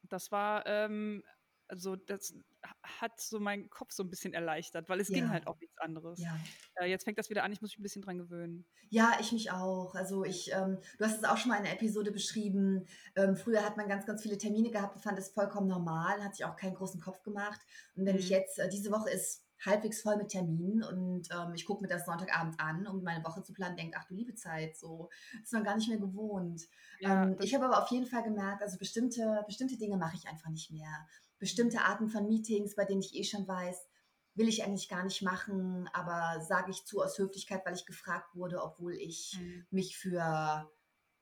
Das 0.02 0.30
war, 0.30 0.64
ähm, 0.66 1.22
also 1.70 1.96
das 1.96 2.34
hat 2.82 3.20
so 3.20 3.40
meinen 3.40 3.68
Kopf 3.68 3.92
so 3.92 4.02
ein 4.02 4.08
bisschen 4.08 4.32
erleichtert, 4.32 4.88
weil 4.88 5.00
es 5.00 5.08
ging 5.08 5.24
Ja. 5.24 5.30
halt 5.30 5.46
auch 5.46 5.58
nichts 5.60 5.76
anderes. 5.78 6.18
Ja. 6.18 6.38
Äh, 6.76 6.86
jetzt 6.86 7.04
fängt 7.04 7.18
das 7.18 7.28
wieder 7.28 7.42
an, 7.44 7.52
ich 7.52 7.60
muss 7.60 7.72
mich 7.72 7.78
ein 7.78 7.82
bisschen 7.82 8.00
dran 8.02 8.16
gewöhnen. 8.16 8.64
Ja, 8.88 9.18
ich 9.20 9.32
mich 9.32 9.50
auch. 9.50 9.94
Also 9.94 10.24
ich, 10.24 10.50
ähm, 10.52 10.78
du 10.98 11.04
hast 11.04 11.18
es 11.18 11.24
auch 11.24 11.36
schon 11.36 11.50
mal 11.50 11.58
in 11.58 11.64
der 11.64 11.74
Episode 11.74 12.10
beschrieben. 12.10 12.86
Ähm, 13.16 13.36
früher 13.36 13.62
hat 13.64 13.76
man 13.76 13.86
ganz, 13.88 14.06
ganz 14.06 14.22
viele 14.22 14.38
Termine 14.38 14.70
gehabt 14.70 14.96
und 14.96 15.02
fand 15.02 15.18
es 15.18 15.28
vollkommen 15.28 15.66
normal, 15.68 16.24
hat 16.24 16.36
sich 16.36 16.46
auch 16.46 16.56
keinen 16.56 16.74
großen 16.74 17.00
Kopf 17.02 17.22
gemacht. 17.22 17.60
Und 17.96 18.06
wenn 18.06 18.16
ich 18.16 18.26
Mhm. 18.26 18.30
jetzt, 18.36 18.58
äh, 18.58 18.68
diese 18.70 18.90
Woche 18.90 19.10
ist 19.10 19.44
halbwegs 19.64 20.02
voll 20.02 20.16
mit 20.16 20.28
Terminen 20.28 20.82
und 20.82 21.28
ähm, 21.32 21.54
ich 21.54 21.64
gucke 21.66 21.82
mir 21.82 21.88
das 21.88 22.06
Sonntagabend 22.06 22.60
an, 22.60 22.86
um 22.86 23.02
meine 23.02 23.24
Woche 23.24 23.42
zu 23.42 23.52
planen, 23.52 23.76
denke, 23.76 23.96
ach 24.00 24.04
du 24.06 24.14
liebe 24.14 24.34
Zeit, 24.34 24.76
so 24.76 25.10
ist 25.42 25.52
man 25.52 25.64
gar 25.64 25.76
nicht 25.76 25.88
mehr 25.88 25.98
gewohnt. 25.98 26.62
Ja, 26.98 27.10
Ähm, 27.10 27.36
ich 27.40 27.54
habe 27.54 27.66
aber 27.66 27.82
auf 27.82 27.90
jeden 27.90 28.06
Fall 28.06 28.22
gemerkt, 28.22 28.62
also 28.62 28.78
bestimmte, 28.78 29.42
bestimmte 29.46 29.76
Dinge 29.78 29.96
mache 29.96 30.16
ich 30.16 30.26
einfach 30.28 30.50
nicht 30.50 30.70
mehr. 30.70 31.06
Bestimmte 31.38 31.80
Arten 31.82 32.08
von 32.08 32.26
Meetings, 32.26 32.74
bei 32.74 32.84
denen 32.84 33.00
ich 33.00 33.14
eh 33.14 33.24
schon 33.24 33.46
weiß, 33.46 33.86
will 34.34 34.48
ich 34.48 34.64
eigentlich 34.64 34.88
gar 34.88 35.04
nicht 35.04 35.22
machen, 35.22 35.88
aber 35.92 36.40
sage 36.42 36.70
ich 36.70 36.84
zu 36.84 37.02
aus 37.02 37.18
Höflichkeit, 37.18 37.64
weil 37.66 37.74
ich 37.74 37.86
gefragt 37.86 38.34
wurde, 38.34 38.62
obwohl 38.62 38.94
ich 38.94 39.32
Mhm. 39.32 39.66
mich 39.70 39.96
für, 39.98 40.70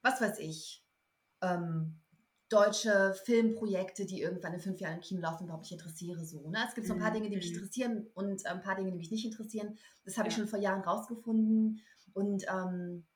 was 0.03 0.21
weiß 0.21 0.39
ich, 0.39 0.85
ähm, 1.43 2.03
deutsche 2.49 3.15
Filmprojekte, 3.25 4.07
die 4.07 4.21
irgendwann 4.23 4.55
in 4.55 4.61
fünf 4.61 4.81
Jahren 4.81 4.95
im 4.97 5.01
Kino 5.01 5.21
laufen, 5.21 5.45
überhaupt 5.45 5.65
nicht 5.65 5.73
interessiere. 5.73 6.25
So, 6.25 6.49
ne? 6.51 6.59
Es 6.69 6.75
gibt 6.75 6.87
so 6.87 6.93
ein 6.95 6.99
paar 7.01 7.11
Mhm. 7.11 7.13
Dinge, 7.13 7.29
die 7.29 7.37
mich 7.37 7.49
Mhm. 7.49 7.55
interessieren 7.55 8.09
und 8.15 8.47
ein 8.47 8.61
paar 8.61 8.77
Dinge, 8.77 8.91
die 8.93 8.97
mich 8.99 9.11
nicht 9.11 9.25
interessieren. 9.25 9.79
Das 10.05 10.17
habe 10.19 10.29
ich 10.29 10.35
Ja. 10.35 10.37
schon 10.37 10.47
vor 10.49 10.59
Jahren 10.61 10.83
rausgefunden. 10.83 11.81
Und 12.13 12.45
ähm, 12.49 13.07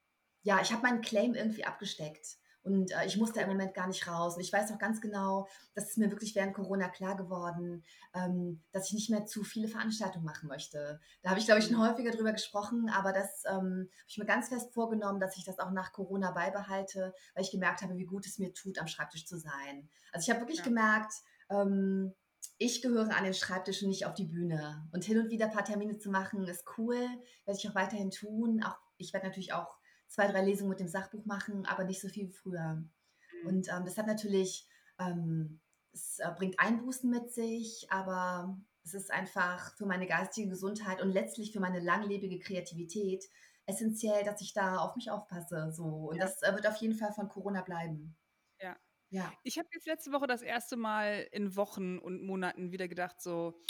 ja, 0.43 0.61
ich 0.61 0.73
habe 0.73 0.83
meinen 0.83 1.01
Claim 1.03 1.35
irgendwie 1.35 1.65
abgesteckt. 1.65 2.39
Und 2.71 2.93
äh, 2.93 3.05
ich 3.07 3.17
muss 3.17 3.33
da 3.33 3.41
im 3.41 3.49
Moment 3.49 3.75
gar 3.75 3.89
nicht 3.89 4.07
raus. 4.07 4.37
Und 4.37 4.43
ich 4.43 4.53
weiß 4.53 4.71
auch 4.73 4.79
ganz 4.79 5.01
genau, 5.01 5.49
das 5.75 5.91
ist 5.91 5.99
mir 5.99 6.11
wirklich 6.11 6.35
während 6.35 6.55
Corona 6.55 6.89
klar 6.89 7.17
geworden, 7.17 7.85
ähm, 8.15 8.63
dass 8.73 8.87
ich 8.87 8.93
nicht 8.93 9.11
mehr 9.11 9.27
zu 9.27 9.43
viele 9.43 9.67
Veranstaltungen 9.67 10.25
machen 10.25 10.49
möchte. 10.49 11.01
Da 11.23 11.31
habe 11.31 11.41
ich, 11.41 11.47
glaube 11.47 11.61
ich, 11.61 11.67
schon 11.67 11.77
mhm. 11.77 11.83
häufiger 11.83 12.13
drüber 12.13 12.33
gesprochen, 12.33 12.89
aber 12.91 13.13
das 13.13 13.45
ähm, 13.47 13.89
habe 13.91 14.09
ich 14.09 14.19
mir 14.19 14.27
ganz 14.27 14.49
fest 14.49 14.73
vorgenommen, 14.73 15.21
dass 15.21 15.37
ich 15.37 15.45
das 15.45 15.59
auch 15.59 15.71
nach 15.73 15.93
Corona 15.93 16.31
beibehalte, 16.31 17.13
weil 17.35 17.45
ich 17.45 17.51
gemerkt 17.51 17.83
habe, 17.83 17.97
wie 17.97 18.05
gut 18.07 18.27
es 18.27 18.39
mir 18.39 18.53
tut, 18.53 18.79
am 18.79 18.87
Schreibtisch 18.87 19.27
zu 19.27 19.37
sein. 19.37 19.89
Also 20.13 20.25
ich 20.25 20.31
habe 20.31 20.41
wirklich 20.41 20.59
ja. 20.59 20.65
gemerkt, 20.65 21.13
ähm, 21.51 22.15
ich 22.59 22.83
gehöre 22.83 23.17
an 23.17 23.25
den 23.25 23.35
Schreibtisch 23.35 23.83
und 23.83 23.89
nicht 23.89 24.07
auf 24.07 24.15
die 24.15 24.27
Bühne. 24.27 24.87
Und 24.93 25.05
hin 25.05 25.19
und 25.19 25.31
wieder 25.31 25.47
ein 25.47 25.53
paar 25.53 25.65
Termine 25.65 25.99
zu 25.99 26.11
machen, 26.11 26.47
ist 26.47 26.65
cool, 26.79 26.97
werde 27.45 27.59
ich 27.59 27.69
auch 27.69 27.75
weiterhin 27.75 28.11
tun. 28.11 28.63
Auch, 28.63 28.77
ich 28.97 29.13
werde 29.13 29.27
natürlich 29.27 29.53
auch 29.53 29.80
zwei, 30.11 30.27
drei 30.27 30.45
Lesungen 30.45 30.71
mit 30.71 30.81
dem 30.81 30.89
Sachbuch 30.89 31.25
machen, 31.25 31.65
aber 31.67 31.85
nicht 31.85 32.01
so 32.01 32.09
viel 32.09 32.29
wie 32.29 32.33
früher. 32.33 32.75
Mhm. 32.75 33.47
Und 33.47 33.69
ähm, 33.69 33.85
das 33.85 33.97
hat 33.97 34.07
natürlich, 34.07 34.69
ähm, 34.99 35.61
es 35.93 36.19
äh, 36.19 36.31
bringt 36.37 36.59
Einbußen 36.59 37.09
mit 37.09 37.33
sich, 37.33 37.87
aber 37.91 38.59
es 38.85 38.95
ist 38.95 39.11
einfach 39.11 39.75
für 39.77 39.87
meine 39.87 40.07
geistige 40.07 40.49
Gesundheit 40.49 41.01
und 41.01 41.11
letztlich 41.11 41.53
für 41.53 41.61
meine 41.61 41.81
langlebige 41.81 42.39
Kreativität 42.39 43.25
essentiell, 43.67 44.25
dass 44.25 44.41
ich 44.41 44.53
da 44.53 44.79
auf 44.79 44.97
mich 44.97 45.11
aufpasse. 45.11 45.73
So. 45.73 45.85
Und 46.11 46.17
ja. 46.17 46.25
das 46.25 46.43
äh, 46.43 46.53
wird 46.55 46.67
auf 46.67 46.77
jeden 46.77 46.95
Fall 46.95 47.13
von 47.13 47.29
Corona 47.29 47.63
bleiben. 47.63 48.17
Ja. 48.61 48.77
Ja. 49.11 49.33
Ich 49.45 49.59
habe 49.59 49.69
jetzt 49.73 49.87
letzte 49.87 50.13
Woche 50.13 50.27
das 50.27 50.43
erste 50.43 50.77
Mal 50.77 51.27
in 51.33 51.57
Wochen 51.57 51.99
und 51.99 52.23
Monaten 52.23 52.73
wieder 52.73 52.89
gedacht, 52.89 53.21
so, 53.21 53.61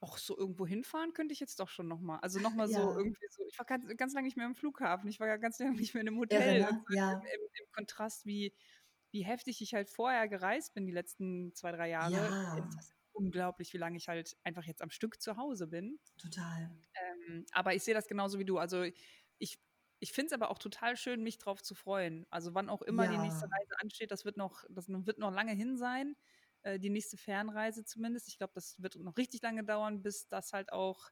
ach, 0.00 0.18
so 0.18 0.36
irgendwo 0.36 0.66
hinfahren 0.66 1.12
könnte 1.12 1.32
ich 1.32 1.40
jetzt 1.40 1.58
doch 1.60 1.68
schon 1.68 1.88
nochmal. 1.88 2.18
Also 2.20 2.40
nochmal 2.40 2.68
so 2.68 2.78
ja. 2.78 2.96
irgendwie 2.96 3.26
so, 3.30 3.42
ich 3.46 3.58
war 3.58 3.66
ganz, 3.66 3.86
ganz 3.96 4.14
lange 4.14 4.26
nicht 4.26 4.36
mehr 4.36 4.46
im 4.46 4.54
Flughafen, 4.54 5.08
ich 5.08 5.20
war 5.20 5.26
ja 5.26 5.36
ganz 5.36 5.58
lange 5.58 5.76
nicht 5.76 5.94
mehr 5.94 6.02
in 6.02 6.08
einem 6.08 6.18
Hotel. 6.18 6.60
Irre, 6.60 6.72
ne? 6.72 6.84
ja. 6.90 7.12
Im, 7.12 7.22
im, 7.22 7.72
Kontrast, 7.72 8.26
wie, 8.26 8.54
wie 9.10 9.24
heftig 9.24 9.60
ich 9.62 9.74
halt 9.74 9.88
vorher 9.88 10.28
gereist 10.28 10.74
bin, 10.74 10.86
die 10.86 10.92
letzten 10.92 11.54
zwei, 11.54 11.72
drei 11.72 11.88
Jahre. 11.88 12.12
Ja. 12.12 12.58
Ist 12.58 12.76
das 12.76 12.90
unglaublich, 13.12 13.72
wie 13.72 13.78
lange 13.78 13.96
ich 13.96 14.08
halt 14.08 14.36
einfach 14.44 14.64
jetzt 14.64 14.82
am 14.82 14.90
Stück 14.90 15.20
zu 15.20 15.36
Hause 15.36 15.66
bin. 15.66 15.98
Total. 16.18 16.70
Ähm, 16.94 17.46
aber 17.52 17.74
ich 17.74 17.82
sehe 17.82 17.94
das 17.94 18.06
genauso 18.06 18.38
wie 18.38 18.44
du. 18.44 18.58
Also 18.58 18.84
ich 19.38 19.58
ich 19.98 20.12
finde 20.12 20.26
es 20.26 20.32
aber 20.32 20.50
auch 20.50 20.58
total 20.58 20.96
schön, 20.96 21.22
mich 21.22 21.38
drauf 21.38 21.62
zu 21.62 21.74
freuen. 21.74 22.26
Also 22.30 22.54
wann 22.54 22.68
auch 22.68 22.82
immer 22.82 23.04
ja. 23.04 23.12
die 23.12 23.18
nächste 23.18 23.44
Reise 23.44 23.80
ansteht, 23.80 24.10
das 24.10 24.24
wird 24.24 24.36
noch, 24.36 24.64
das 24.68 24.88
wird 24.88 25.18
noch 25.18 25.32
lange 25.32 25.52
hin 25.52 25.76
sein. 25.76 26.16
Äh, 26.66 26.80
die 26.80 26.90
nächste 26.90 27.16
Fernreise 27.16 27.84
zumindest. 27.84 28.26
Ich 28.28 28.38
glaube, 28.38 28.52
das 28.54 28.82
wird 28.82 28.96
noch 28.96 29.16
richtig 29.16 29.40
lange 29.42 29.62
dauern, 29.62 30.02
bis 30.02 30.26
das 30.28 30.52
halt 30.52 30.72
auch 30.72 31.10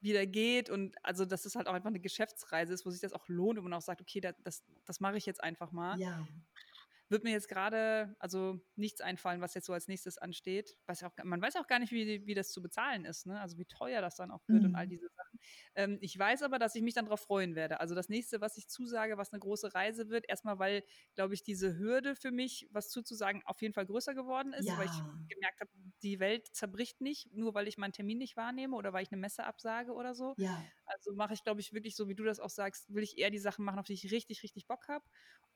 wieder 0.00 0.26
geht 0.26 0.70
und 0.70 0.96
also 1.04 1.26
dass 1.26 1.44
es 1.44 1.54
halt 1.54 1.68
auch 1.68 1.74
einfach 1.74 1.90
eine 1.90 2.00
Geschäftsreise 2.00 2.72
ist, 2.72 2.86
wo 2.86 2.90
sich 2.90 3.02
das 3.02 3.12
auch 3.12 3.28
lohnt 3.28 3.58
und 3.58 3.64
man 3.64 3.74
auch 3.74 3.82
sagt, 3.82 4.00
okay, 4.00 4.20
das, 4.20 4.34
das, 4.42 4.64
das 4.86 4.98
mache 4.98 5.18
ich 5.18 5.26
jetzt 5.26 5.44
einfach 5.44 5.72
mal. 5.72 6.00
Ja 6.00 6.26
wird 7.10 7.24
mir 7.24 7.32
jetzt 7.32 7.48
gerade 7.48 8.14
also 8.18 8.60
nichts 8.76 9.00
einfallen, 9.00 9.40
was 9.40 9.54
jetzt 9.54 9.66
so 9.66 9.72
als 9.72 9.88
nächstes 9.88 10.18
ansteht. 10.18 10.76
Weiß 10.86 11.02
auch, 11.02 11.12
man 11.24 11.42
weiß 11.42 11.56
auch 11.56 11.66
gar 11.66 11.78
nicht, 11.78 11.92
wie, 11.92 12.26
wie 12.26 12.34
das 12.34 12.52
zu 12.52 12.62
bezahlen 12.62 13.04
ist, 13.04 13.26
ne? 13.26 13.40
also 13.40 13.58
wie 13.58 13.64
teuer 13.64 14.00
das 14.00 14.16
dann 14.16 14.30
auch 14.30 14.46
wird 14.46 14.62
mhm. 14.62 14.68
und 14.70 14.74
all 14.76 14.86
mhm. 14.86 14.90
diese 14.90 15.08
Sachen. 15.08 15.40
Ähm, 15.74 15.98
ich 16.00 16.18
weiß 16.18 16.42
aber, 16.42 16.58
dass 16.58 16.74
ich 16.74 16.82
mich 16.82 16.94
dann 16.94 17.06
darauf 17.06 17.20
freuen 17.20 17.54
werde. 17.54 17.80
Also 17.80 17.94
das 17.94 18.08
nächste, 18.08 18.40
was 18.40 18.56
ich 18.56 18.68
zusage, 18.68 19.18
was 19.18 19.32
eine 19.32 19.40
große 19.40 19.74
Reise 19.74 20.08
wird, 20.08 20.28
erstmal, 20.28 20.58
weil, 20.58 20.84
glaube 21.14 21.34
ich, 21.34 21.42
diese 21.42 21.78
Hürde 21.78 22.14
für 22.14 22.30
mich, 22.30 22.68
was 22.70 22.90
zuzusagen, 22.90 23.42
auf 23.44 23.60
jeden 23.60 23.74
Fall 23.74 23.86
größer 23.86 24.14
geworden 24.14 24.52
ist, 24.52 24.68
ja. 24.68 24.78
weil 24.78 24.86
ich 24.86 25.28
gemerkt 25.28 25.60
habe, 25.60 25.70
die 26.02 26.20
Welt 26.20 26.46
zerbricht 26.54 27.00
nicht, 27.00 27.32
nur 27.32 27.54
weil 27.54 27.68
ich 27.68 27.78
meinen 27.78 27.92
Termin 27.92 28.18
nicht 28.18 28.36
wahrnehme 28.36 28.76
oder 28.76 28.92
weil 28.92 29.02
ich 29.02 29.12
eine 29.12 29.20
Messe 29.20 29.44
absage 29.44 29.92
oder 29.92 30.14
so. 30.14 30.34
Ja. 30.38 30.64
Also 30.86 31.12
mache 31.14 31.34
ich, 31.34 31.42
glaube 31.42 31.60
ich, 31.60 31.72
wirklich 31.72 31.96
so, 31.96 32.08
wie 32.08 32.14
du 32.14 32.24
das 32.24 32.40
auch 32.40 32.50
sagst, 32.50 32.92
will 32.94 33.02
ich 33.02 33.18
eher 33.18 33.30
die 33.30 33.38
Sachen 33.38 33.64
machen, 33.64 33.78
auf 33.78 33.86
die 33.86 33.94
ich 33.94 34.10
richtig, 34.10 34.42
richtig 34.42 34.66
Bock 34.66 34.88
habe. 34.88 35.04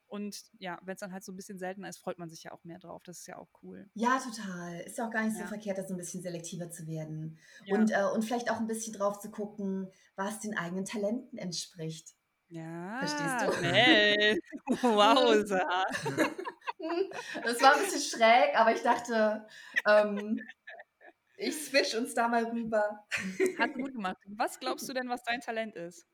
Und 0.07 0.43
ja, 0.59 0.79
wenn 0.83 0.93
es 0.93 0.99
dann 0.99 1.11
halt 1.11 1.23
so 1.23 1.31
ein 1.31 1.35
bisschen 1.35 1.57
seltener 1.57 1.89
ist, 1.89 1.97
freut 1.97 2.19
man 2.19 2.29
sich 2.29 2.43
ja 2.43 2.51
auch 2.51 2.63
mehr 2.63 2.79
drauf. 2.79 3.01
Das 3.03 3.19
ist 3.19 3.27
ja 3.27 3.37
auch 3.37 3.49
cool. 3.63 3.89
Ja, 3.93 4.19
total. 4.19 4.79
Ist 4.81 4.97
ja 4.97 5.07
auch 5.07 5.11
gar 5.11 5.23
nicht 5.23 5.35
ja. 5.35 5.43
so 5.43 5.47
verkehrt, 5.47 5.77
da 5.77 5.87
so 5.87 5.93
ein 5.93 5.97
bisschen 5.97 6.21
selektiver 6.21 6.69
zu 6.69 6.87
werden. 6.87 7.37
Ja. 7.65 7.77
Und, 7.77 7.91
äh, 7.91 8.03
und 8.13 8.23
vielleicht 8.23 8.51
auch 8.51 8.59
ein 8.59 8.67
bisschen 8.67 8.93
drauf 8.93 9.19
zu 9.19 9.31
gucken, 9.31 9.91
was 10.15 10.39
den 10.39 10.57
eigenen 10.57 10.85
Talenten 10.85 11.37
entspricht. 11.37 12.15
Ja. 12.49 12.99
Verstehst 12.99 13.61
du? 13.61 13.67
Hey. 13.67 14.39
Wow, 14.81 15.45
Sarah. 15.45 15.85
Das 17.43 17.61
war 17.61 17.75
ein 17.75 17.83
bisschen 17.83 18.01
schräg, 18.01 18.55
aber 18.55 18.73
ich 18.73 18.81
dachte, 18.81 19.47
ähm, 19.87 20.41
ich 21.37 21.55
switch 21.65 21.95
uns 21.95 22.13
da 22.13 22.27
mal 22.27 22.45
rüber. 22.45 23.05
Hat 23.59 23.73
gut 23.73 23.93
gemacht. 23.93 24.17
Was 24.27 24.59
glaubst 24.59 24.87
du 24.87 24.93
denn, 24.93 25.09
was 25.09 25.23
dein 25.23 25.41
Talent 25.41 25.75
ist? 25.75 26.07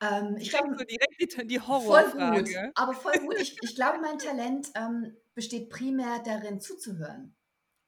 Ähm, 0.00 0.36
ich 0.38 0.50
glaube, 0.50 0.76
so 0.76 0.84
direkt 0.84 1.20
die, 1.20 1.46
die 1.46 1.60
Horrorfrage. 1.60 2.44
Voll 2.44 2.64
gut, 2.64 2.72
aber 2.74 2.94
voll 2.94 3.18
gut. 3.20 3.36
Ich, 3.40 3.56
ich 3.62 3.74
glaube, 3.74 3.98
mein 4.00 4.18
Talent 4.18 4.70
ähm, 4.74 5.16
besteht 5.34 5.70
primär 5.70 6.20
darin, 6.24 6.60
zuzuhören. 6.60 7.36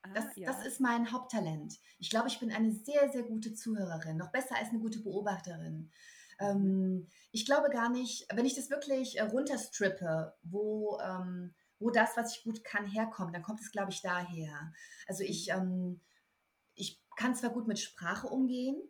Ah, 0.02 0.08
das, 0.14 0.36
ja. 0.36 0.52
das 0.52 0.64
ist 0.66 0.80
mein 0.80 1.10
Haupttalent. 1.12 1.74
Ich 1.98 2.10
glaube, 2.10 2.28
ich 2.28 2.38
bin 2.38 2.52
eine 2.52 2.72
sehr, 2.72 3.10
sehr 3.10 3.24
gute 3.24 3.54
Zuhörerin, 3.54 4.16
noch 4.16 4.30
besser 4.30 4.56
als 4.56 4.68
eine 4.68 4.78
gute 4.78 5.00
Beobachterin. 5.00 5.90
Ähm, 6.38 7.08
ich 7.32 7.44
glaube 7.46 7.70
gar 7.70 7.90
nicht, 7.90 8.26
wenn 8.34 8.46
ich 8.46 8.54
das 8.54 8.70
wirklich 8.70 9.18
äh, 9.18 9.22
runterstrippe, 9.22 10.34
wo, 10.42 10.98
ähm, 11.00 11.54
wo 11.78 11.90
das, 11.90 12.16
was 12.16 12.36
ich 12.36 12.44
gut 12.44 12.62
kann, 12.64 12.86
herkommt, 12.86 13.34
dann 13.34 13.42
kommt 13.42 13.60
es, 13.60 13.72
glaube 13.72 13.90
ich, 13.90 14.02
daher. 14.02 14.72
Also 15.06 15.22
ich, 15.22 15.48
mhm. 15.48 15.60
ähm, 15.60 16.00
ich 16.74 17.02
kann 17.16 17.34
zwar 17.34 17.50
gut 17.50 17.66
mit 17.66 17.78
Sprache 17.78 18.28
umgehen 18.28 18.80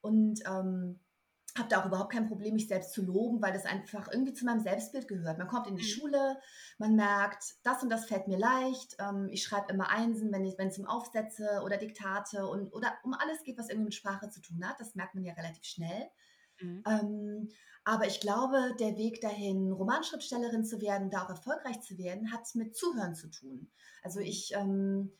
und 0.00 0.40
ähm, 0.46 1.00
habe 1.58 1.68
da 1.68 1.80
auch 1.80 1.86
überhaupt 1.86 2.12
kein 2.12 2.28
Problem, 2.28 2.54
mich 2.54 2.68
selbst 2.68 2.92
zu 2.92 3.02
loben, 3.02 3.42
weil 3.42 3.52
das 3.52 3.66
einfach 3.66 4.08
irgendwie 4.10 4.32
zu 4.32 4.44
meinem 4.44 4.60
Selbstbild 4.60 5.06
gehört. 5.06 5.38
Man 5.38 5.48
kommt 5.48 5.66
in 5.66 5.76
die 5.76 5.82
mhm. 5.82 5.86
Schule, 5.86 6.38
man 6.78 6.96
merkt, 6.96 7.44
das 7.62 7.82
und 7.82 7.90
das 7.90 8.06
fällt 8.06 8.28
mir 8.28 8.38
leicht. 8.38 8.96
Ähm, 8.98 9.28
ich 9.30 9.42
schreibe 9.42 9.72
immer 9.72 9.90
Einsen, 9.90 10.32
wenn 10.32 10.68
es 10.68 10.78
um 10.78 10.86
Aufsätze 10.86 11.60
oder 11.64 11.76
Diktate 11.76 12.46
und 12.46 12.72
oder 12.72 12.94
um 13.02 13.14
alles 13.14 13.42
geht, 13.42 13.58
was 13.58 13.68
irgendwie 13.68 13.86
mit 13.86 13.94
Sprache 13.94 14.30
zu 14.30 14.40
tun 14.40 14.66
hat. 14.66 14.80
Das 14.80 14.94
merkt 14.94 15.14
man 15.14 15.24
ja 15.24 15.34
relativ 15.34 15.64
schnell. 15.64 16.08
Mhm. 16.60 16.82
Ähm, 16.86 17.48
aber 17.84 18.06
ich 18.06 18.20
glaube, 18.20 18.74
der 18.78 18.96
Weg 18.96 19.20
dahin, 19.20 19.72
Romanschriftstellerin 19.72 20.64
zu 20.64 20.80
werden, 20.80 21.10
da 21.10 21.24
auch 21.24 21.30
erfolgreich 21.30 21.80
zu 21.80 21.98
werden, 21.98 22.32
hat 22.32 22.42
mit 22.54 22.76
Zuhören 22.76 23.14
zu 23.14 23.28
tun. 23.28 23.70
Also 24.02 24.20
mhm. 24.20 24.26
ich 24.26 24.54
ähm, 24.54 25.12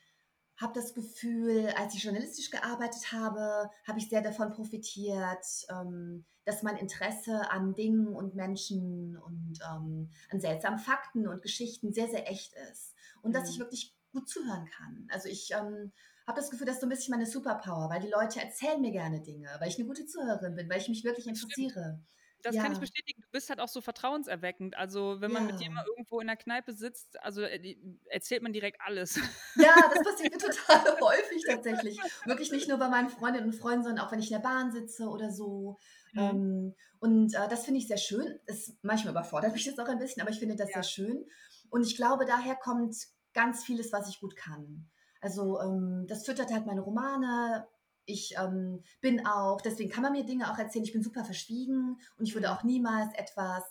habe 0.62 0.72
das 0.74 0.94
Gefühl, 0.94 1.68
als 1.76 1.94
ich 1.94 2.04
journalistisch 2.04 2.50
gearbeitet 2.50 3.12
habe, 3.12 3.68
habe 3.86 3.98
ich 3.98 4.08
sehr 4.08 4.22
davon 4.22 4.52
profitiert, 4.52 5.44
ähm, 5.68 6.24
dass 6.44 6.62
mein 6.62 6.76
Interesse 6.76 7.50
an 7.50 7.74
Dingen 7.74 8.08
und 8.08 8.34
Menschen 8.34 9.16
und 9.16 9.58
ähm, 9.62 10.10
an 10.30 10.40
seltsamen 10.40 10.78
Fakten 10.78 11.28
und 11.28 11.42
Geschichten 11.42 11.92
sehr, 11.92 12.08
sehr 12.08 12.30
echt 12.30 12.54
ist. 12.72 12.94
Und 13.22 13.34
dass 13.34 13.50
ich 13.50 13.58
mhm. 13.58 13.64
wirklich 13.64 13.94
gut 14.12 14.28
zuhören 14.28 14.66
kann. 14.66 15.06
Also 15.10 15.28
ich 15.28 15.50
ähm, 15.52 15.92
habe 16.26 16.40
das 16.40 16.50
Gefühl, 16.50 16.66
das 16.66 16.76
ist 16.76 16.80
so 16.80 16.86
ein 16.86 16.90
bisschen 16.90 17.12
meine 17.12 17.26
Superpower, 17.26 17.90
weil 17.90 18.00
die 18.00 18.10
Leute 18.10 18.40
erzählen 18.40 18.80
mir 18.80 18.92
gerne 18.92 19.20
Dinge, 19.20 19.48
weil 19.58 19.68
ich 19.68 19.78
eine 19.78 19.86
gute 19.86 20.06
Zuhörerin 20.06 20.54
bin, 20.54 20.68
weil 20.68 20.80
ich 20.80 20.88
mich 20.88 21.04
wirklich 21.04 21.26
interessiere. 21.26 21.70
Stimmt. 21.70 22.06
Das 22.42 22.56
ja. 22.56 22.62
kann 22.62 22.72
ich 22.72 22.78
bestätigen. 22.78 23.22
Du 23.22 23.28
bist 23.30 23.48
halt 23.50 23.60
auch 23.60 23.68
so 23.68 23.80
vertrauenserweckend. 23.80 24.76
Also, 24.76 25.20
wenn 25.20 25.32
man 25.32 25.46
ja. 25.46 25.52
mit 25.52 25.60
dir 25.60 25.70
mal 25.70 25.84
irgendwo 25.86 26.20
in 26.20 26.26
der 26.26 26.36
Kneipe 26.36 26.72
sitzt, 26.72 27.20
also 27.22 27.42
äh, 27.42 27.76
erzählt 28.06 28.42
man 28.42 28.52
direkt 28.52 28.80
alles. 28.80 29.16
Ja, 29.54 29.74
das 29.94 30.02
passiert 30.04 30.32
mir 30.32 30.38
total 30.38 31.00
häufig 31.00 31.44
tatsächlich. 31.46 31.98
Wirklich 32.24 32.50
nicht 32.52 32.68
nur 32.68 32.78
bei 32.78 32.88
meinen 32.88 33.08
Freundinnen 33.08 33.46
und 33.46 33.54
Freunden, 33.54 33.84
sondern 33.84 34.04
auch 34.04 34.12
wenn 34.12 34.18
ich 34.18 34.30
in 34.30 34.36
der 34.36 34.42
Bahn 34.42 34.72
sitze 34.72 35.08
oder 35.08 35.30
so. 35.30 35.78
Mhm. 36.12 36.20
Ähm, 36.20 36.74
und 37.00 37.34
äh, 37.34 37.48
das 37.48 37.64
finde 37.64 37.78
ich 37.78 37.88
sehr 37.88 37.96
schön. 37.96 38.38
Es, 38.46 38.76
manchmal 38.82 39.12
überfordert 39.12 39.52
mich 39.52 39.64
das 39.64 39.78
auch 39.78 39.88
ein 39.88 39.98
bisschen, 39.98 40.22
aber 40.22 40.30
ich 40.30 40.38
finde 40.38 40.56
das 40.56 40.68
ja. 40.68 40.74
sehr 40.74 40.84
schön. 40.84 41.24
Und 41.70 41.86
ich 41.86 41.96
glaube, 41.96 42.26
daher 42.26 42.56
kommt 42.56 42.96
ganz 43.32 43.64
vieles, 43.64 43.92
was 43.92 44.08
ich 44.08 44.20
gut 44.20 44.36
kann. 44.36 44.88
Also 45.20 45.60
ähm, 45.60 46.06
das 46.08 46.26
füttert 46.26 46.52
halt 46.52 46.66
meine 46.66 46.80
Romane, 46.80 47.66
ich 48.04 48.34
ähm, 48.38 48.82
bin 49.00 49.26
auch, 49.26 49.60
deswegen 49.60 49.90
kann 49.90 50.02
man 50.02 50.12
mir 50.12 50.24
Dinge 50.24 50.50
auch 50.50 50.58
erzählen, 50.58 50.84
ich 50.84 50.92
bin 50.92 51.02
super 51.02 51.24
verschwiegen 51.24 51.98
und 52.18 52.26
ich 52.26 52.34
würde 52.34 52.50
auch 52.50 52.62
niemals 52.62 53.14
etwas, 53.14 53.62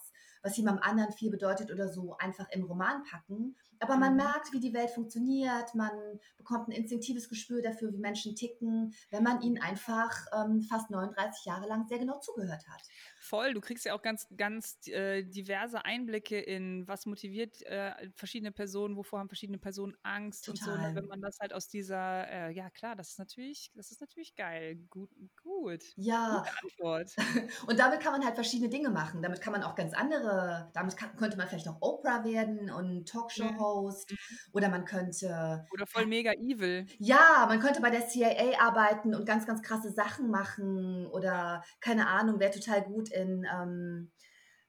was 0.42 0.58
jemandem 0.58 0.84
anderen 0.84 1.12
viel 1.12 1.32
bedeutet 1.32 1.72
oder 1.72 1.90
so, 1.90 2.16
einfach 2.18 2.48
in 2.50 2.62
einen 2.62 2.70
Roman 2.70 3.04
packen. 3.04 3.56
Aber 3.82 3.98
man 3.98 4.12
mhm. 4.12 4.18
merkt, 4.18 4.54
wie 4.54 4.60
die 4.60 4.74
Welt 4.74 4.92
funktioniert, 4.92 5.74
man 5.76 5.92
bekommt 6.38 6.68
ein 6.68 6.72
instinktives 6.72 7.30
Gespür 7.30 7.62
dafür, 7.62 7.92
wie 7.92 7.98
Menschen 7.98 8.36
ticken, 8.36 8.94
wenn 9.10 9.24
man 9.24 9.42
ihnen 9.42 9.62
einfach 9.62 10.12
ähm, 10.34 10.62
fast 10.62 10.90
39 10.90 11.46
Jahre 11.46 11.68
lang 11.68 11.88
sehr 11.88 12.00
genau 12.00 12.20
zugehört 12.20 12.68
hat 12.68 12.82
voll. 13.22 13.54
Du 13.54 13.62
kriegst 13.62 13.86
ja 13.86 13.94
auch 13.94 14.02
ganz, 14.02 14.28
ganz 14.36 14.78
äh, 14.88 15.24
diverse 15.24 15.86
Einblicke 15.86 16.40
in, 16.40 16.88
was 16.88 17.06
motiviert 17.06 17.62
äh, 17.64 18.10
verschiedene 18.16 18.52
Personen, 18.52 18.98
wovor 18.98 19.20
haben 19.20 19.30
verschiedene 19.30 19.58
Personen 19.58 19.96
Angst 20.04 20.46
Total. 20.46 20.74
und 20.74 20.90
so. 20.90 20.96
Wenn 20.96 21.06
man 21.06 21.22
das 21.22 21.40
halt 21.40 21.54
aus 21.54 21.68
dieser, 21.68 22.28
äh, 22.28 22.52
ja 22.52 22.70
klar, 22.70 22.96
das 22.96 23.12
ist 23.12 23.20
natürlich, 23.20 23.72
das 23.76 23.92
ist 23.92 24.02
natürlich 24.02 24.36
geil. 24.36 24.76
Gut, 24.90 25.10
gut. 25.42 25.84
Ja. 25.96 26.40
Gute 26.40 26.58
Antwort. 26.64 27.16
und 27.68 27.80
damit 27.80 28.00
kann 28.02 28.14
man 28.14 28.26
halt 28.26 28.36
verschiedene 28.36 28.70
Dinge 28.70 28.90
machen. 28.90 29.22
Damit 29.22 29.40
kann 29.40 29.54
man 29.54 29.64
auch 29.64 29.76
ganz 29.76 29.94
andere, 29.94 30.70
damit 30.74 30.98
kann, 30.98 31.16
könnte 31.16 31.38
man 31.38 31.48
vielleicht 31.48 31.68
noch 31.68 31.82
Oprah 31.82 32.24
werden 32.26 32.72
und 32.72 33.08
Talkshow-Host 33.08 33.71
mhm. 33.80 34.18
oder 34.54 34.70
man 34.70 34.86
könnte. 34.86 35.66
Oder 35.72 35.88
voll 35.88 36.06
mega 36.06 36.34
evil. 36.34 36.86
Ja, 37.00 37.46
man 37.48 37.60
könnte 37.60 37.82
bei 37.82 37.90
der 37.90 38.08
CIA 38.08 38.60
arbeiten 38.60 39.16
und 39.16 39.26
ganz, 39.26 39.46
ganz 39.48 39.62
krasse 39.62 39.92
Sachen 39.92 40.30
machen 40.30 41.08
oder 41.08 41.64
keine 41.80 42.08
Ahnung, 42.08 42.40
wäre 42.40 42.52
total 42.52 42.84
gut 42.84 43.10
in 43.12 43.32
in, 43.32 43.48
ähm, 43.52 44.12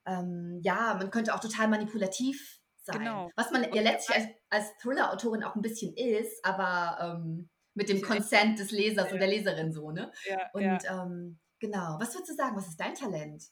ähm, 0.06 0.60
ja, 0.62 0.94
man 0.94 1.10
könnte 1.10 1.34
auch 1.34 1.40
total 1.40 1.68
manipulativ 1.68 2.60
sein. 2.82 3.00
Genau. 3.00 3.30
Was 3.36 3.50
man 3.50 3.62
ja 3.72 3.82
letztlich 3.82 4.16
als, 4.16 4.28
als 4.50 4.76
Thriller-Autorin 4.78 5.44
auch 5.44 5.54
ein 5.54 5.62
bisschen 5.62 5.94
ist, 5.96 6.44
aber 6.44 6.98
ähm, 7.00 7.48
mit 7.74 7.88
dem 7.88 8.02
Consent 8.02 8.58
des 8.58 8.70
Lesers 8.70 9.06
ja. 9.06 9.12
und 9.12 9.18
der 9.18 9.28
Leserin 9.28 9.72
so, 9.72 9.90
ne? 9.90 10.12
Ja, 10.28 10.50
und 10.52 10.62
ja. 10.62 11.02
Ähm, 11.02 11.38
genau. 11.58 11.96
Was 12.00 12.14
würdest 12.14 12.30
du 12.30 12.34
sagen, 12.34 12.56
was 12.56 12.68
ist 12.68 12.80
dein 12.80 12.94
Talent, 12.94 13.44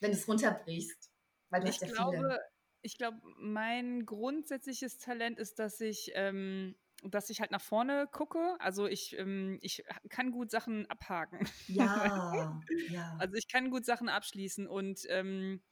wenn 0.00 0.10
du 0.10 0.16
es 0.16 0.28
runterbrichst? 0.28 1.10
Weil 1.50 1.60
du 1.60 1.68
ich 1.68 1.74
hast 1.74 1.82
ja 1.82 1.88
glaube, 1.88 2.16
viele. 2.16 2.40
Ich 2.84 2.98
glaube, 2.98 3.18
mein 3.38 4.04
grundsätzliches 4.04 4.98
Talent 4.98 5.38
ist, 5.38 5.58
dass 5.58 5.80
ich 5.80 6.12
ähm, 6.14 6.76
dass 7.02 7.30
ich 7.30 7.40
halt 7.40 7.50
nach 7.50 7.60
vorne 7.60 8.08
gucke. 8.10 8.56
Also 8.60 8.86
ich, 8.86 9.18
ähm, 9.18 9.58
ich 9.60 9.84
kann 10.08 10.30
gut 10.30 10.50
Sachen 10.50 10.86
abhaken. 10.86 11.46
Ja, 11.68 12.60
ja. 12.88 13.16
Also 13.18 13.34
ich 13.34 13.48
kann 13.48 13.70
gut 13.70 13.84
Sachen 13.84 14.08
abschließen 14.08 14.66
und 14.66 15.00
ähm, 15.08 15.62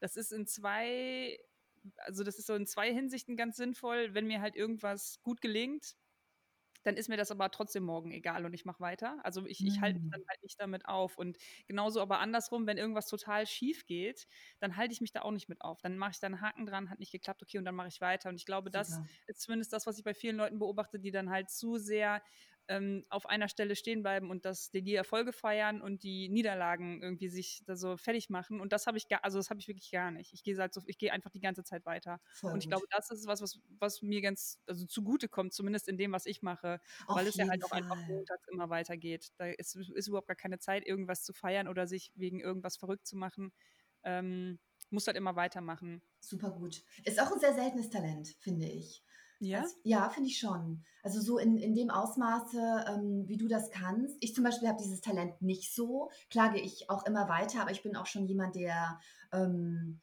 das 0.00 0.16
ist 0.16 0.32
in 0.32 0.46
zwei, 0.46 1.38
also 1.98 2.24
das 2.24 2.38
ist 2.38 2.46
so 2.46 2.54
in 2.54 2.66
zwei 2.66 2.92
Hinsichten 2.92 3.36
ganz 3.36 3.56
sinnvoll, 3.56 4.14
wenn 4.14 4.26
mir 4.26 4.40
halt 4.40 4.56
irgendwas 4.56 5.20
gut 5.22 5.40
gelingt, 5.40 5.96
dann 6.82 6.96
ist 6.96 7.08
mir 7.08 7.16
das 7.16 7.30
aber 7.30 7.50
trotzdem 7.50 7.84
morgen 7.84 8.10
egal 8.10 8.44
und 8.44 8.54
ich 8.54 8.64
mache 8.64 8.80
weiter. 8.80 9.18
Also 9.22 9.46
ich, 9.46 9.64
ich 9.64 9.80
halte 9.80 10.00
mich 10.00 10.10
dann 10.10 10.20
hm. 10.20 10.28
halt 10.28 10.42
nicht 10.42 10.60
damit 10.60 10.86
auf. 10.86 11.18
Und 11.18 11.38
genauso 11.66 12.00
aber 12.00 12.20
andersrum, 12.20 12.66
wenn 12.66 12.78
irgendwas 12.78 13.06
total 13.06 13.46
schief 13.46 13.86
geht, 13.86 14.26
dann 14.58 14.76
halte 14.76 14.92
ich 14.92 15.00
mich 15.00 15.12
da 15.12 15.22
auch 15.22 15.30
nicht 15.30 15.48
mit 15.48 15.60
auf. 15.62 15.80
Dann 15.80 15.98
mache 15.98 16.12
ich 16.12 16.20
da 16.20 16.26
einen 16.26 16.40
Haken 16.40 16.66
dran, 16.66 16.90
hat 16.90 16.98
nicht 16.98 17.12
geklappt, 17.12 17.42
okay, 17.42 17.58
und 17.58 17.64
dann 17.64 17.74
mache 17.74 17.88
ich 17.88 18.00
weiter. 18.00 18.28
Und 18.28 18.36
ich 18.36 18.46
glaube, 18.46 18.70
Super. 18.70 18.78
das 18.78 19.00
ist 19.26 19.40
zumindest 19.42 19.72
das, 19.72 19.86
was 19.86 19.98
ich 19.98 20.04
bei 20.04 20.14
vielen 20.14 20.36
Leuten 20.36 20.58
beobachte, 20.58 20.98
die 20.98 21.10
dann 21.10 21.30
halt 21.30 21.50
zu 21.50 21.78
sehr 21.78 22.22
ähm, 22.72 23.04
auf 23.10 23.26
einer 23.26 23.48
Stelle 23.48 23.76
stehen 23.76 24.02
bleiben 24.02 24.30
und 24.30 24.46
das, 24.46 24.70
die 24.70 24.94
Erfolge 24.94 25.32
feiern 25.32 25.82
und 25.82 26.02
die 26.02 26.30
Niederlagen 26.30 27.02
irgendwie 27.02 27.28
sich 27.28 27.62
da 27.66 27.76
so 27.76 27.98
fertig 27.98 28.30
machen. 28.30 28.60
Und 28.60 28.72
das 28.72 28.86
habe 28.86 28.96
ich 28.96 29.08
gar, 29.08 29.22
also 29.24 29.38
das 29.38 29.50
habe 29.50 29.60
ich 29.60 29.68
wirklich 29.68 29.90
gar 29.90 30.10
nicht. 30.10 30.32
Ich 30.32 30.42
gehe 30.42 30.56
halt 30.56 30.72
so, 30.72 30.80
ich 30.86 30.96
gehe 30.96 31.12
einfach 31.12 31.30
die 31.30 31.40
ganze 31.40 31.64
Zeit 31.64 31.84
weiter. 31.84 32.18
Voll 32.32 32.52
und 32.52 32.62
ich 32.62 32.68
glaube, 32.68 32.86
das 32.90 33.10
ist 33.10 33.26
was, 33.26 33.42
was, 33.42 33.60
was 33.78 34.00
mir 34.00 34.22
ganz, 34.22 34.58
also 34.66 34.86
zugute 34.86 35.28
kommt, 35.28 35.52
zumindest 35.52 35.86
in 35.86 35.98
dem, 35.98 36.12
was 36.12 36.24
ich 36.24 36.40
mache, 36.40 36.80
auf 37.06 37.16
weil 37.16 37.26
es 37.26 37.36
ja 37.36 37.46
halt 37.46 37.62
auch 37.62 37.72
einfach 37.72 37.96
montags 38.08 38.48
immer 38.50 38.70
weitergeht. 38.70 39.28
Da 39.36 39.46
ist, 39.46 39.76
ist 39.76 40.08
überhaupt 40.08 40.28
gar 40.28 40.36
keine 40.36 40.58
Zeit, 40.58 40.86
irgendwas 40.86 41.24
zu 41.24 41.34
feiern 41.34 41.68
oder 41.68 41.86
sich 41.86 42.10
wegen 42.14 42.40
irgendwas 42.40 42.78
verrückt 42.78 43.06
zu 43.06 43.18
machen. 43.18 43.52
Ähm, 44.02 44.58
muss 44.88 45.06
halt 45.06 45.16
immer 45.16 45.36
weitermachen. 45.36 46.02
Super 46.20 46.50
gut. 46.50 46.82
Ist 47.04 47.20
auch 47.20 47.32
ein 47.32 47.40
sehr 47.40 47.54
seltenes 47.54 47.90
Talent, 47.90 48.28
finde 48.40 48.66
ich. 48.66 49.02
Ja? 49.42 49.60
Also, 49.60 49.74
ja, 49.82 50.08
finde 50.08 50.28
ich 50.28 50.38
schon. 50.38 50.84
Also 51.02 51.20
so 51.20 51.38
in, 51.38 51.58
in 51.58 51.74
dem 51.74 51.90
Ausmaße, 51.90 52.84
ähm, 52.88 53.24
wie 53.26 53.36
du 53.36 53.48
das 53.48 53.70
kannst. 53.70 54.16
Ich 54.20 54.34
zum 54.34 54.44
Beispiel 54.44 54.68
habe 54.68 54.78
dieses 54.80 55.00
Talent 55.00 55.42
nicht 55.42 55.74
so. 55.74 56.10
Klage 56.30 56.60
ich 56.60 56.88
auch 56.88 57.04
immer 57.06 57.28
weiter, 57.28 57.60
aber 57.60 57.72
ich 57.72 57.82
bin 57.82 57.96
auch 57.96 58.06
schon 58.06 58.26
jemand, 58.26 58.54
der, 58.54 59.00
ähm, 59.32 60.00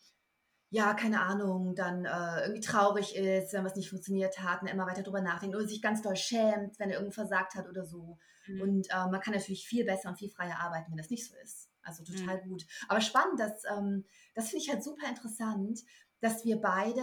ja, 0.71 0.93
keine 0.93 1.21
Ahnung, 1.21 1.73
dann 1.73 2.05
äh, 2.05 2.41
irgendwie 2.41 2.61
traurig 2.61 3.15
ist, 3.15 3.53
wenn 3.53 3.63
was 3.63 3.75
nicht 3.75 3.89
funktioniert 3.89 4.39
hat 4.39 4.61
und 4.61 4.67
immer 4.67 4.85
weiter 4.85 5.03
drüber 5.03 5.21
nachdenkt 5.21 5.55
oder 5.55 5.67
sich 5.67 5.81
ganz 5.81 6.01
doll 6.01 6.15
schämt, 6.15 6.77
wenn 6.77 6.89
er 6.89 6.97
irgendwo 6.97 7.13
versagt 7.13 7.55
hat 7.55 7.67
oder 7.67 7.85
so. 7.85 8.17
Mhm. 8.47 8.61
Und 8.61 8.89
äh, 8.91 9.07
man 9.09 9.21
kann 9.21 9.33
natürlich 9.33 9.65
viel 9.65 9.85
besser 9.85 10.09
und 10.09 10.17
viel 10.17 10.29
freier 10.29 10.59
arbeiten, 10.59 10.91
wenn 10.91 10.97
das 10.97 11.09
nicht 11.09 11.25
so 11.25 11.33
ist. 11.43 11.69
Also 11.81 12.03
total 12.03 12.43
mhm. 12.43 12.49
gut. 12.49 12.65
Aber 12.87 12.99
spannend, 12.99 13.39
das, 13.39 13.63
ähm, 13.65 14.03
das 14.35 14.49
finde 14.49 14.63
ich 14.63 14.69
halt 14.69 14.83
super 14.83 15.07
interessant, 15.07 15.79
dass 16.21 16.45
wir 16.45 16.59
beide 16.59 17.01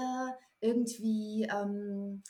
irgendwie 0.60 1.48
ähm, 1.50 2.22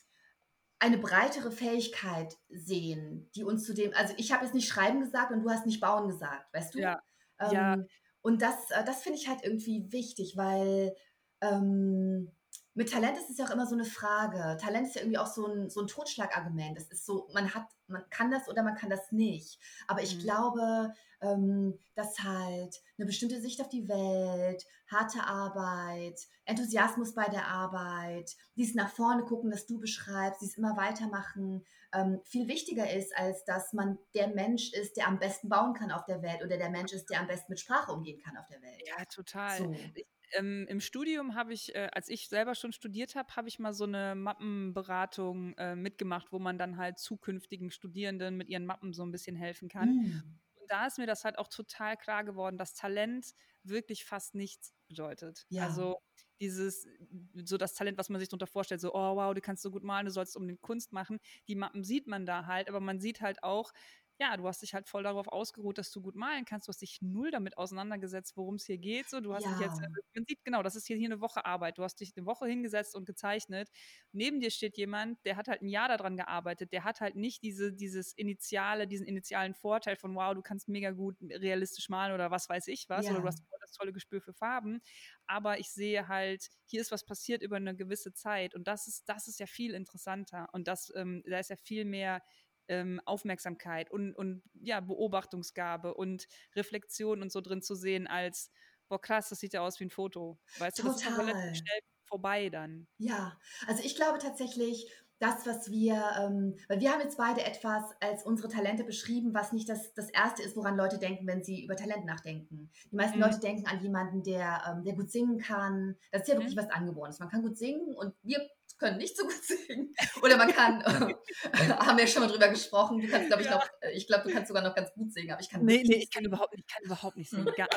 eine 0.79 0.99
breitere 0.99 1.51
Fähigkeit 1.51 2.37
sehen, 2.49 3.31
die 3.35 3.44
uns 3.44 3.64
zu 3.64 3.75
dem, 3.75 3.92
also 3.94 4.14
ich 4.18 4.33
habe 4.33 4.44
jetzt 4.44 4.55
nicht 4.55 4.68
schreiben 4.68 5.01
gesagt 5.01 5.33
und 5.33 5.42
du 5.42 5.51
hast 5.51 5.66
nicht 5.66 5.81
bauen 5.81 6.09
gesagt, 6.09 6.53
weißt 6.53 6.75
du? 6.75 6.81
Ja. 6.81 7.03
Ähm, 7.40 7.53
ja. 7.53 7.77
Und 8.20 8.42
das, 8.42 8.70
äh, 8.70 8.85
das 8.85 9.03
finde 9.03 9.18
ich 9.18 9.29
halt 9.29 9.42
irgendwie 9.42 9.90
wichtig, 9.92 10.37
weil 10.37 10.94
ähm, 11.40 12.31
mit 12.76 12.92
Talent 12.92 13.16
ist 13.16 13.30
es 13.30 13.38
ja 13.38 13.46
auch 13.46 13.50
immer 13.50 13.66
so 13.66 13.74
eine 13.74 13.86
Frage. 13.86 14.58
Talent 14.60 14.86
ist 14.86 14.96
ja 14.96 15.00
irgendwie 15.00 15.18
auch 15.18 15.26
so 15.26 15.46
ein, 15.46 15.70
so 15.70 15.80
ein 15.80 15.86
Totschlagargument. 15.86 16.76
Das 16.76 16.88
ist 16.88 17.06
so, 17.06 17.26
man 17.32 17.54
hat, 17.54 17.64
man 17.86 18.04
kann 18.10 18.30
das 18.30 18.48
oder 18.48 18.62
man 18.62 18.74
kann 18.74 18.90
das 18.90 19.12
nicht. 19.12 19.58
Aber 19.88 20.02
ich 20.02 20.16
mhm. 20.16 20.20
glaube, 20.20 20.92
ähm, 21.22 21.78
dass 21.94 22.18
halt 22.18 22.82
eine 22.98 23.06
bestimmte 23.06 23.40
Sicht 23.40 23.62
auf 23.62 23.70
die 23.70 23.88
Welt, 23.88 24.66
harte 24.88 25.24
Arbeit, 25.24 26.20
Enthusiasmus 26.44 27.14
bei 27.14 27.24
der 27.24 27.48
Arbeit, 27.48 28.36
dieses 28.56 28.74
nach 28.74 28.90
vorne 28.90 29.24
gucken, 29.24 29.50
das 29.50 29.64
du 29.64 29.80
beschreibst, 29.80 30.42
dieses 30.42 30.58
immer 30.58 30.76
weitermachen, 30.76 31.64
ähm, 31.94 32.20
viel 32.24 32.46
wichtiger 32.46 32.92
ist, 32.92 33.16
als 33.16 33.46
dass 33.46 33.72
man 33.72 33.98
der 34.14 34.28
Mensch 34.28 34.74
ist, 34.74 34.98
der 34.98 35.08
am 35.08 35.18
besten 35.18 35.48
bauen 35.48 35.72
kann 35.72 35.90
auf 35.90 36.04
der 36.04 36.20
Welt 36.20 36.44
oder 36.44 36.58
der 36.58 36.68
Mensch 36.68 36.92
ist, 36.92 37.08
der 37.08 37.20
am 37.20 37.26
besten 37.26 37.52
mit 37.52 37.60
Sprache 37.60 37.90
umgehen 37.90 38.20
kann 38.22 38.36
auf 38.36 38.46
der 38.48 38.60
Welt. 38.60 38.82
Ja, 38.86 39.02
total. 39.06 39.56
So. 39.56 39.72
Ich 39.94 40.04
ähm, 40.32 40.66
im 40.68 40.80
Studium 40.80 41.34
habe 41.34 41.52
ich, 41.52 41.74
äh, 41.74 41.88
als 41.92 42.08
ich 42.08 42.28
selber 42.28 42.54
schon 42.54 42.72
studiert 42.72 43.14
habe, 43.14 43.34
habe 43.36 43.48
ich 43.48 43.58
mal 43.58 43.72
so 43.72 43.84
eine 43.84 44.14
Mappenberatung 44.14 45.54
äh, 45.56 45.76
mitgemacht, 45.76 46.32
wo 46.32 46.38
man 46.38 46.58
dann 46.58 46.76
halt 46.76 46.98
zukünftigen 46.98 47.70
Studierenden 47.70 48.36
mit 48.36 48.48
ihren 48.48 48.66
Mappen 48.66 48.92
so 48.92 49.04
ein 49.04 49.12
bisschen 49.12 49.36
helfen 49.36 49.68
kann. 49.68 49.88
Mm. 49.88 50.22
Und 50.60 50.70
da 50.70 50.86
ist 50.86 50.98
mir 50.98 51.06
das 51.06 51.24
halt 51.24 51.38
auch 51.38 51.48
total 51.48 51.96
klar 51.96 52.24
geworden, 52.24 52.58
dass 52.58 52.74
Talent 52.74 53.34
wirklich 53.62 54.04
fast 54.04 54.34
nichts 54.34 54.74
bedeutet. 54.88 55.46
Ja. 55.48 55.66
Also 55.66 55.98
dieses, 56.40 56.86
so 57.34 57.56
das 57.56 57.74
Talent, 57.74 57.98
was 57.98 58.08
man 58.08 58.20
sich 58.20 58.28
darunter 58.28 58.46
vorstellt, 58.46 58.80
so, 58.80 58.94
oh 58.94 59.16
wow, 59.16 59.34
du 59.34 59.40
kannst 59.40 59.62
so 59.62 59.70
gut 59.70 59.82
malen, 59.82 60.06
du 60.06 60.12
sollst 60.12 60.36
unbedingt 60.36 60.62
Kunst 60.62 60.92
machen. 60.92 61.18
Die 61.48 61.54
Mappen 61.54 61.82
sieht 61.82 62.06
man 62.06 62.26
da 62.26 62.46
halt, 62.46 62.68
aber 62.68 62.80
man 62.80 63.00
sieht 63.00 63.20
halt 63.20 63.42
auch, 63.42 63.72
ja, 64.18 64.37
du 64.37 64.46
hast 64.46 64.62
dich 64.62 64.72
halt 64.72 64.88
voll 64.88 65.02
darauf 65.02 65.29
ausgeruht, 65.29 65.76
dass 65.76 65.90
du 65.90 66.00
gut 66.00 66.14
malen 66.14 66.44
kannst. 66.44 66.68
Du 66.68 66.70
hast 66.70 66.81
dich 66.81 67.02
null 67.02 67.31
damit 67.31 67.59
auseinandergesetzt, 67.59 68.37
worum 68.37 68.55
es 68.55 68.64
hier 68.64 68.79
geht. 68.79 69.11
So, 69.11 69.20
du 69.20 69.35
hast 69.35 69.44
ja. 69.44 69.52
dich 69.52 69.61
jetzt, 69.61 69.81
man 69.81 70.24
sieht 70.26 70.42
genau, 70.44 70.62
das 70.62 70.74
ist 70.74 70.87
hier, 70.87 70.96
hier 70.96 71.09
eine 71.09 71.20
Woche 71.20 71.44
Arbeit. 71.44 71.76
Du 71.76 71.83
hast 71.83 72.00
dich 72.00 72.14
eine 72.16 72.24
Woche 72.24 72.46
hingesetzt 72.46 72.94
und 72.94 73.05
gezeichnet. 73.05 73.68
Neben 74.12 74.40
dir 74.40 74.50
steht 74.50 74.79
jemand, 74.79 75.22
der 75.26 75.37
hat 75.37 75.48
halt 75.48 75.61
ein 75.61 75.68
Jahr 75.68 75.88
daran 75.88 76.16
gearbeitet. 76.16 76.72
Der 76.72 76.85
hat 76.85 77.00
halt 77.00 77.16
nicht 77.16 77.42
diese, 77.42 77.72
dieses 77.72 78.14
initiale, 78.14 78.87
diesen 78.87 79.07
initialen 79.07 79.55
Vorteil 79.55 79.96
von, 79.96 80.14
wow, 80.14 80.35
du 80.35 80.40
kannst 80.40 80.68
mega 80.68 80.92
gut 80.92 81.16
realistisch 81.20 81.90
malen 81.90 82.14
oder 82.14 82.31
was 82.31 82.48
weiß 82.48 82.68
ich 82.68 82.88
was. 82.88 83.05
Ja. 83.05 83.12
Oder 83.12 83.20
du 83.20 83.26
hast 83.26 83.44
das 83.61 83.72
tolle 83.72 83.92
Gespür 83.92 84.22
für 84.22 84.33
Farben. 84.33 84.81
Aber 85.26 85.59
ich 85.59 85.70
sehe 85.70 86.09
halt, 86.09 86.48
hier 86.64 86.81
ist 86.81 86.90
was 86.90 87.05
passiert 87.05 87.42
über 87.42 87.57
eine 87.57 87.76
gewisse 87.76 88.14
Zeit. 88.14 88.55
Und 88.55 88.66
das 88.66 88.87
ist, 88.87 89.09
das 89.09 89.29
ist 89.29 89.40
ja 89.40 89.46
viel 89.46 89.74
interessanter. 89.74 90.48
Und 90.52 90.68
das, 90.68 90.92
ähm, 90.96 91.22
da 91.26 91.38
ist 91.38 91.50
ja 91.50 91.57
viel 91.57 91.85
mehr 91.85 92.22
ähm, 92.68 93.00
Aufmerksamkeit 93.05 93.90
und, 93.90 94.14
und 94.14 94.42
ja, 94.55 94.81
Beobachtungsgabe 94.81 95.94
und 95.94 96.26
Reflexion 96.55 97.22
und 97.22 97.33
so 97.33 97.40
drin 97.40 97.62
zu 97.62 97.74
sehen, 97.74 98.07
als, 98.07 98.50
boah, 98.88 99.00
krass, 99.00 99.29
das 99.29 99.40
sieht 99.40 99.52
ja 99.52 99.61
aus 99.61 99.81
wie 99.81 99.85
ein 99.85 99.90
Foto. 99.90 100.38
Weißt 100.59 100.79
Total. 100.79 100.92
du, 100.92 100.98
das 100.98 101.11
ist 101.12 101.18
relativ 101.18 101.57
schnell 101.57 101.81
vorbei 102.07 102.50
dann. 102.50 102.87
Ja, 102.98 103.38
also 103.66 103.83
ich 103.83 103.96
glaube 103.96 104.18
tatsächlich, 104.18 104.90
das, 105.18 105.46
was 105.46 105.70
wir, 105.70 105.94
ähm, 106.20 106.57
weil 106.68 106.81
wir 106.81 106.92
haben 106.92 107.00
jetzt 107.00 107.16
beide 107.16 107.42
etwas 107.42 107.85
als 108.00 108.24
unsere 108.24 108.48
Talente 108.48 108.85
beschrieben, 108.85 109.33
was 109.33 109.52
nicht 109.52 109.68
das, 109.68 109.94
das 109.94 110.11
Erste 110.11 110.42
ist, 110.42 110.57
woran 110.57 110.76
Leute 110.76 110.98
denken, 110.98 111.26
wenn 111.26 111.42
sie 111.42 111.64
über 111.64 111.76
Talent 111.76 112.05
nachdenken. 112.05 112.70
Die 112.90 112.96
meisten 112.96 113.16
mhm. 113.16 113.24
Leute 113.24 113.40
denken 113.40 113.66
an 113.66 113.83
jemanden, 113.83 114.22
der, 114.22 114.62
ähm, 114.68 114.85
der 114.85 114.94
gut 114.94 115.11
singen 115.11 115.38
kann. 115.38 115.96
Das 116.12 116.22
ist 116.22 116.29
ja 116.29 116.35
wirklich 116.35 116.55
mhm. 116.55 116.61
was 116.61 116.70
Angeborenes. 116.70 117.18
Man 117.18 117.31
kann 117.31 117.42
gut 117.42 117.57
singen 117.57 117.94
und 117.94 118.14
wir 118.22 118.46
können 118.79 118.98
nicht 118.98 119.16
so 119.16 119.24
gut 119.24 119.42
singen. 119.42 119.94
Oder 120.22 120.37
man 120.37 120.52
kann, 120.52 120.81
äh, 120.83 121.14
haben 121.70 121.98
wir 121.98 122.07
schon 122.07 122.22
mal 122.22 122.29
drüber 122.29 122.48
gesprochen, 122.48 123.00
du 123.00 123.09
kannst, 123.09 123.29
glaube 123.29 123.42
ich, 123.42 123.48
ja. 123.48 123.57
noch, 123.57 123.66
äh, 123.81 123.92
ich 123.92 124.07
glaube, 124.07 124.29
du 124.29 124.35
kannst 124.35 124.48
sogar 124.48 124.62
noch 124.62 124.74
ganz 124.74 124.92
gut 124.92 125.12
singen, 125.12 125.33
aber 125.33 125.40
ich 125.40 125.48
kann 125.48 125.64
Nee, 125.64 125.83
nee, 125.87 125.96
ich 125.96 126.11
kann 126.11 126.24
überhaupt 126.24 126.52
nicht, 126.52 126.66
ich 126.66 126.74
kann 126.74 126.85
überhaupt 126.85 127.16
nicht 127.16 127.31
singen. 127.31 127.46
Gar, 127.57 127.68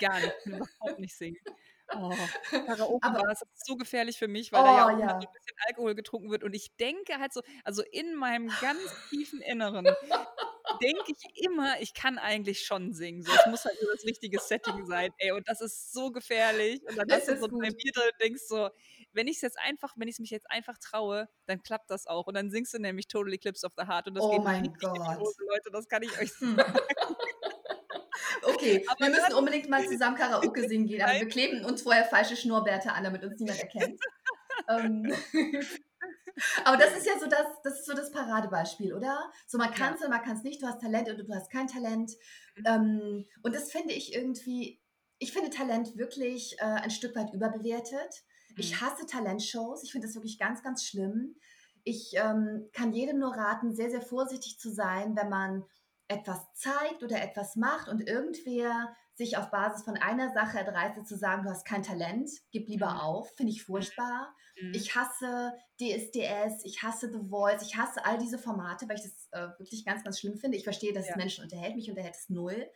gar 0.00 0.20
nicht, 0.20 0.34
ich 0.38 0.44
kann 0.44 0.54
überhaupt 0.54 0.98
nicht 0.98 1.16
singen. 1.16 1.38
Oh, 1.92 2.12
Karaoke 2.66 3.06
aber, 3.06 3.22
das 3.28 3.42
ist 3.42 3.66
so 3.66 3.76
gefährlich 3.76 4.18
für 4.18 4.28
mich, 4.28 4.52
weil 4.52 4.62
oh, 4.62 4.64
da 4.64 4.76
ja 4.76 4.84
auch 4.86 4.98
ja. 4.98 5.08
so 5.08 5.14
ein 5.14 5.18
bisschen 5.20 5.56
Alkohol 5.66 5.94
getrunken 5.94 6.30
wird. 6.30 6.42
Und 6.42 6.54
ich 6.54 6.76
denke 6.76 7.18
halt 7.18 7.32
so, 7.32 7.42
also 7.64 7.82
in 7.92 8.14
meinem 8.14 8.48
ganz 8.60 8.80
tiefen 9.10 9.40
Inneren 9.40 9.86
denke 10.80 11.12
ich 11.12 11.44
immer, 11.44 11.80
ich 11.80 11.94
kann 11.94 12.18
eigentlich 12.18 12.64
schon 12.64 12.92
singen. 12.92 13.22
So, 13.22 13.32
es 13.32 13.46
muss 13.46 13.64
halt 13.64 13.80
nur 13.82 13.92
das 13.92 14.04
richtige 14.04 14.38
Setting 14.38 14.86
sein. 14.86 15.10
Ey, 15.18 15.32
und 15.32 15.48
das 15.48 15.60
ist 15.60 15.92
so 15.92 16.10
gefährlich. 16.10 16.82
Und 16.88 16.96
dann 16.96 17.10
hast 17.10 17.28
du 17.28 17.38
so 17.38 17.46
ein 17.46 17.50
Bier 17.76 17.92
drin 17.92 18.10
und 18.12 18.22
denkst 18.22 18.42
so, 18.46 18.70
wenn 19.12 19.28
ich 19.28 19.36
es 19.36 19.42
jetzt 19.42 19.58
einfach, 19.58 19.94
wenn 19.96 20.08
ich 20.08 20.14
es 20.14 20.18
mich 20.20 20.30
jetzt 20.30 20.50
einfach 20.50 20.78
traue, 20.78 21.28
dann 21.46 21.62
klappt 21.62 21.90
das 21.90 22.06
auch. 22.06 22.26
Und 22.26 22.34
dann 22.34 22.50
singst 22.50 22.74
du 22.74 22.78
nämlich 22.78 23.08
Total 23.08 23.32
Eclipse 23.32 23.66
of 23.66 23.72
the 23.76 23.86
Heart. 23.86 24.08
Und 24.08 24.14
das 24.14 24.24
oh 24.24 24.30
geht 24.30 24.42
mein 24.42 24.74
Gott. 24.80 24.98
Leute, 24.98 25.70
das 25.72 25.88
kann 25.88 26.02
ich 26.02 26.18
euch 26.18 26.32
sagen. 26.32 26.56
Okay, 28.64 28.84
aber 28.88 29.00
wir 29.00 29.10
müssen 29.10 29.34
unbedingt 29.34 29.68
mal 29.68 29.86
zusammen 29.86 30.16
Karaoke 30.16 30.68
singen 30.68 30.86
gehen, 30.86 31.02
aber 31.02 31.12
wir 31.12 31.28
kleben 31.28 31.64
uns 31.64 31.82
vorher 31.82 32.04
falsche 32.04 32.36
Schnurrbärte 32.36 32.92
an, 32.92 33.04
damit 33.04 33.24
uns 33.24 33.38
niemand 33.38 33.60
erkennt. 33.60 34.00
ähm, 34.68 35.12
aber 36.64 36.76
das 36.76 36.96
ist 36.96 37.06
ja 37.06 37.18
so 37.18 37.26
das, 37.26 37.46
das 37.62 37.80
ist 37.80 37.86
so 37.86 37.94
das 37.94 38.10
Paradebeispiel, 38.10 38.94
oder? 38.94 39.30
So 39.46 39.58
man 39.58 39.72
kann 39.72 39.94
es 39.94 40.00
ja. 40.00 40.06
und 40.06 40.12
man 40.12 40.22
kann 40.22 40.36
es 40.36 40.42
nicht, 40.42 40.62
du 40.62 40.66
hast 40.66 40.80
Talent 40.80 41.08
oder 41.08 41.22
du 41.22 41.34
hast 41.34 41.50
kein 41.50 41.68
Talent. 41.68 42.12
Mhm. 42.56 42.64
Ähm, 42.66 43.24
und 43.42 43.54
das 43.54 43.70
finde 43.70 43.94
ich 43.94 44.14
irgendwie, 44.14 44.80
ich 45.18 45.32
finde 45.32 45.50
Talent 45.50 45.96
wirklich 45.96 46.56
äh, 46.58 46.64
ein 46.64 46.90
Stück 46.90 47.14
weit 47.16 47.32
überbewertet. 47.32 48.24
Mhm. 48.50 48.56
Ich 48.58 48.80
hasse 48.80 49.06
Talentshows, 49.06 49.84
ich 49.84 49.92
finde 49.92 50.06
das 50.06 50.16
wirklich 50.16 50.38
ganz, 50.38 50.62
ganz 50.62 50.84
schlimm. 50.84 51.36
Ich 51.86 52.12
ähm, 52.14 52.70
kann 52.72 52.94
jedem 52.94 53.18
nur 53.18 53.34
raten, 53.34 53.74
sehr, 53.74 53.90
sehr 53.90 54.00
vorsichtig 54.00 54.58
zu 54.58 54.70
sein, 54.70 55.14
wenn 55.16 55.28
man 55.28 55.64
etwas 56.08 56.40
zeigt 56.54 57.02
oder 57.02 57.22
etwas 57.22 57.56
macht 57.56 57.88
und 57.88 58.06
irgendwer 58.06 58.94
sich 59.14 59.36
auf 59.36 59.50
Basis 59.50 59.84
von 59.84 59.96
einer 59.96 60.32
Sache 60.32 60.58
erdreistet 60.58 61.06
zu 61.06 61.16
sagen, 61.16 61.44
du 61.44 61.50
hast 61.50 61.64
kein 61.64 61.82
Talent, 61.82 62.30
gib 62.50 62.68
lieber 62.68 62.90
mhm. 62.90 63.00
auf, 63.00 63.34
finde 63.36 63.52
ich 63.52 63.62
furchtbar. 63.62 64.34
Mhm. 64.60 64.72
Ich 64.74 64.94
hasse 64.94 65.52
DSDS, 65.80 66.64
ich 66.64 66.82
hasse 66.82 67.10
The 67.12 67.28
Voice, 67.28 67.62
ich 67.62 67.76
hasse 67.76 68.04
all 68.04 68.18
diese 68.18 68.38
Formate, 68.38 68.88
weil 68.88 68.96
ich 68.96 69.04
das 69.04 69.28
äh, 69.30 69.58
wirklich 69.58 69.84
ganz, 69.84 70.02
ganz 70.02 70.18
schlimm 70.18 70.36
finde. 70.36 70.56
Ich 70.56 70.64
verstehe, 70.64 70.92
dass 70.92 71.06
ja. 71.06 71.12
es 71.12 71.16
Menschen 71.16 71.44
unterhält, 71.44 71.76
mich 71.76 71.88
unterhält 71.88 72.16
es 72.16 72.28
null. 72.28 72.68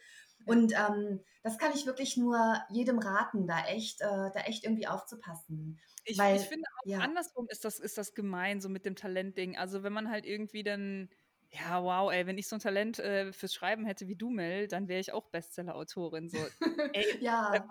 Und 0.47 0.73
ähm, 0.73 1.21
das 1.43 1.59
kann 1.59 1.73
ich 1.75 1.85
wirklich 1.85 2.17
nur 2.17 2.57
jedem 2.71 2.99
raten, 2.99 3.47
da 3.47 3.67
echt, 3.67 4.01
äh, 4.01 4.07
da 4.33 4.41
echt 4.47 4.65
irgendwie 4.65 4.87
aufzupassen. 4.87 5.79
Ich, 6.05 6.17
Weil, 6.17 6.37
ich 6.37 6.43
finde 6.43 6.65
auch 6.79 6.87
ja. 6.87 7.01
andersrum 7.01 7.47
ist 7.51 7.65
das, 7.65 7.79
ist 7.79 7.99
das 7.99 8.15
gemein, 8.15 8.61
so 8.61 8.69
mit 8.69 8.87
dem 8.87 8.97
Talentding. 8.97 9.59
Also 9.59 9.83
wenn 9.83 9.93
man 9.93 10.09
halt 10.11 10.25
irgendwie 10.25 10.63
dann 10.63 11.11
ja, 11.51 11.83
wow, 11.83 12.13
ey, 12.13 12.27
wenn 12.27 12.37
ich 12.37 12.47
so 12.47 12.57
ein 12.57 12.61
Talent 12.61 12.99
äh, 12.99 13.33
fürs 13.33 13.55
Schreiben 13.55 13.87
hätte 13.87 14.07
wie 14.07 14.17
du, 14.17 14.29
Mel, 14.29 14.69
dann 14.69 14.87
wäre 14.87 15.01
ich 15.01 15.13
auch 15.13 15.25
Bestseller-Autorin. 15.31 16.29
So, 16.29 16.37
ja, 17.21 17.67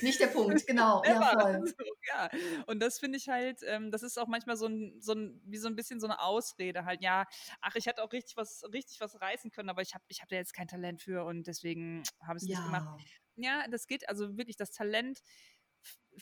nicht 0.00 0.18
der 0.18 0.28
Punkt, 0.28 0.66
genau. 0.66 1.02
ja, 1.04 1.38
voll. 1.38 1.62
So, 1.78 1.84
ja. 2.08 2.30
Und 2.66 2.80
das 2.80 2.98
finde 2.98 3.18
ich 3.18 3.28
halt, 3.28 3.60
ähm, 3.66 3.90
das 3.90 4.02
ist 4.02 4.18
auch 4.18 4.28
manchmal 4.28 4.56
so 4.56 4.66
ein, 4.66 4.96
so 5.00 5.12
ein, 5.12 5.40
wie 5.44 5.58
so 5.58 5.68
ein 5.68 5.76
bisschen 5.76 6.00
so 6.00 6.06
eine 6.06 6.20
Ausrede 6.20 6.84
halt. 6.86 7.02
Ja, 7.02 7.26
ach, 7.60 7.74
ich 7.74 7.86
hätte 7.86 8.02
auch 8.02 8.12
richtig 8.12 8.36
was, 8.36 8.64
richtig 8.72 9.00
was 9.00 9.20
reißen 9.20 9.50
können, 9.50 9.68
aber 9.68 9.82
ich 9.82 9.94
habe 9.94 10.04
ich 10.08 10.22
hab 10.22 10.28
da 10.28 10.36
jetzt 10.36 10.54
kein 10.54 10.68
Talent 10.68 11.02
für 11.02 11.24
und 11.24 11.46
deswegen 11.46 12.02
habe 12.26 12.38
ich 12.38 12.44
es 12.44 12.48
ja. 12.48 12.58
nicht 12.58 12.66
gemacht. 12.66 13.00
Ja, 13.36 13.66
das 13.68 13.86
geht 13.86 14.08
also 14.08 14.36
wirklich, 14.36 14.56
das 14.56 14.72
Talent 14.72 15.20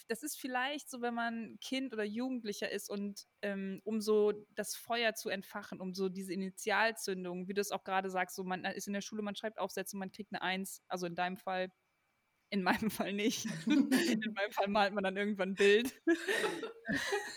das 0.09 0.23
ist 0.23 0.38
vielleicht 0.38 0.90
so, 0.90 1.01
wenn 1.03 1.14
man 1.14 1.59
Kind 1.61 1.92
oder 1.92 2.05
Jugendlicher 2.05 2.70
ist 2.70 2.90
und 2.90 3.27
ähm, 3.42 3.81
um 3.85 4.01
so 4.01 4.33
das 4.55 4.77
Feuer 4.77 5.14
zu 5.14 5.29
entfachen, 5.29 5.81
um 5.81 5.94
so 5.94 6.09
diese 6.09 6.33
Initialzündung, 6.33 7.49
wie 7.49 7.55
du 7.55 7.61
es 7.61 7.73
auch 7.73 7.85
gerade 7.85 8.11
sagst, 8.11 8.37
so 8.37 8.44
man 8.44 8.64
ist 8.64 8.87
in 8.87 8.92
der 8.92 9.01
Schule, 9.01 9.23
man 9.23 9.35
schreibt 9.35 9.59
Aufsätze, 9.59 9.96
man 9.96 10.12
kriegt 10.12 10.33
eine 10.33 10.42
Eins, 10.42 10.83
also 10.88 11.07
in 11.07 11.14
deinem 11.14 11.37
Fall, 11.37 11.70
in 12.51 12.62
meinem 12.62 12.90
Fall 12.90 13.12
nicht. 13.12 13.46
in 13.66 14.33
meinem 14.35 14.53
Fall 14.53 14.68
malt 14.68 14.94
man 14.94 15.05
dann 15.05 15.16
irgendwann 15.16 15.51
ein 15.51 15.55
Bild. 15.55 15.94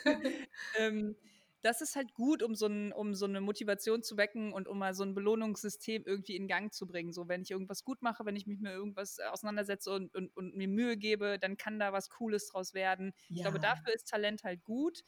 ähm, 0.78 1.16
das 1.64 1.80
ist 1.80 1.96
halt 1.96 2.14
gut, 2.14 2.44
um 2.44 2.56
so, 2.56 2.68
ein, 2.68 2.92
um 2.92 3.16
so 3.16 3.26
eine 3.26 3.40
Motivation 3.40 4.04
zu 4.04 4.18
wecken 4.18 4.52
und 4.52 4.68
um 4.68 4.78
mal 4.78 4.94
so 4.94 5.04
ein 5.04 5.16
Belohnungssystem 5.16 6.04
irgendwie 6.06 6.36
in 6.36 6.48
Gang 6.48 6.74
zu 6.74 6.86
bringen. 6.86 7.14
So, 7.14 7.30
wenn 7.30 7.42
ich 7.42 7.52
irgendwas 7.52 7.86
gut 7.86 8.02
mache, 8.02 8.26
wenn 8.26 8.36
ich 8.36 8.46
mich 8.46 8.60
mit 8.60 8.72
irgendwas 8.72 9.18
äh, 9.18 9.24
auseinandersetze 9.24 9.92
und, 9.92 10.14
und, 10.14 10.36
und 10.36 10.56
mir 10.56 10.68
Mühe 10.68 10.98
gebe, 10.98 11.40
dann 11.40 11.56
kann 11.56 11.80
da 11.80 11.94
was 11.94 12.10
Cooles 12.10 12.48
draus 12.48 12.74
werden. 12.74 13.14
Ja. 13.30 13.38
Ich 13.38 13.42
glaube, 13.44 13.60
dafür 13.62 13.94
ist 13.94 14.10
Talent 14.10 14.44
halt 14.44 14.64
gut, 14.66 15.04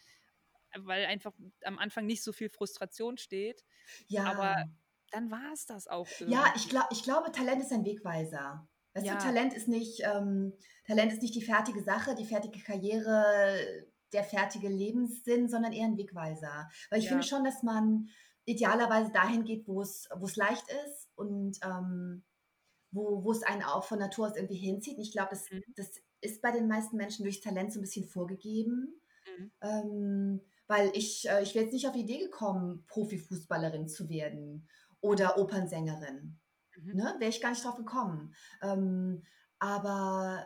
weil 0.78 1.06
einfach 1.06 1.34
am 1.63 1.78
Anfang 1.78 2.06
nicht 2.06 2.24
so 2.24 2.32
viel 2.32 2.50
Frustration 2.50 3.18
steht. 3.18 3.65
Ja. 4.08 4.24
Aber 4.24 4.63
dann 5.12 5.30
war 5.30 5.52
es 5.54 5.65
das 5.65 5.88
auch. 5.88 6.08
Irgendwie. 6.20 6.38
Ja, 6.38 6.54
ich, 6.56 6.70
glaub, 6.70 6.86
ich 6.89 7.04
glaube, 7.04 7.34
Talent 7.34 7.62
ist 7.62 7.74
ein 7.74 7.84
Wegweiser. 7.86 8.65
Weißt 8.94 9.06
ja. 9.06 9.18
du, 9.18 9.24
Talent 9.24 9.54
ist 9.54 9.68
nicht, 9.68 10.04
ähm, 10.04 10.54
Talent 10.88 11.12
ist 11.12 11.22
nicht 11.22 11.36
die 11.36 11.44
fertige 11.44 11.84
Sache, 11.84 12.15
die 12.15 12.26
fertige 12.26 12.60
Karriere, 12.60 13.86
der 14.15 14.23
fertige 14.23 14.69
Lebenssinn, 14.69 15.49
sondern 15.49 15.73
eher 15.73 15.86
ein 15.86 15.97
Wegweiser. 15.97 16.69
Weil 16.89 16.99
ich 16.99 17.06
ja. 17.06 17.12
finde 17.12 17.28
schon, 17.28 17.43
dass 17.43 17.62
man 17.63 18.10
idealerweise 18.45 19.12
dahin 19.12 19.43
geht, 19.43 19.67
wo 19.67 19.82
es, 19.82 20.08
wo 20.15 20.25
es 20.25 20.36
leicht 20.36 20.65
ist 20.86 21.10
und 21.15 21.60
ähm, 21.63 22.23
wo, 22.91 23.23
wo 23.23 23.32
es 23.32 23.43
einen 23.43 23.63
auch 23.63 23.84
von 23.84 23.99
Natur 23.99 24.28
aus 24.28 24.36
irgendwie 24.36 24.58
hinzieht. 24.58 24.97
Und 24.97 25.04
ich 25.04 25.12
glaube, 25.12 25.30
das, 25.32 25.49
mhm. 25.51 25.63
das 25.75 25.91
ist 26.21 26.41
bei 26.41 26.51
den 26.51 26.67
meisten 26.67 26.95
Menschen 26.95 27.23
durch 27.23 27.41
Talent 27.41 27.73
so 27.73 27.80
ein 27.80 27.84
bisschen 27.84 28.06
vorgegeben. 28.06 29.01
Mhm. 29.38 29.51
Ähm, 29.62 30.41
weil 30.67 30.91
ich, 30.93 31.28
äh, 31.30 31.43
ich 31.43 31.54
wäre 31.54 31.65
jetzt 31.65 31.73
nicht 31.73 31.88
auf 31.88 31.93
die 31.93 32.01
Idee 32.01 32.19
gekommen, 32.19 32.86
Profifußballerin 32.88 33.88
zu 33.88 34.10
werden 34.10 34.67
oder 35.01 35.38
Opernsängerin. 35.38 36.39
Mhm. 36.78 36.95
Ne? 36.95 37.15
Wäre 37.19 37.30
ich 37.30 37.41
gar 37.41 37.49
nicht 37.49 37.63
drauf 37.63 37.75
gekommen. 37.75 38.34
Ähm, 38.62 39.23
aber 39.60 40.45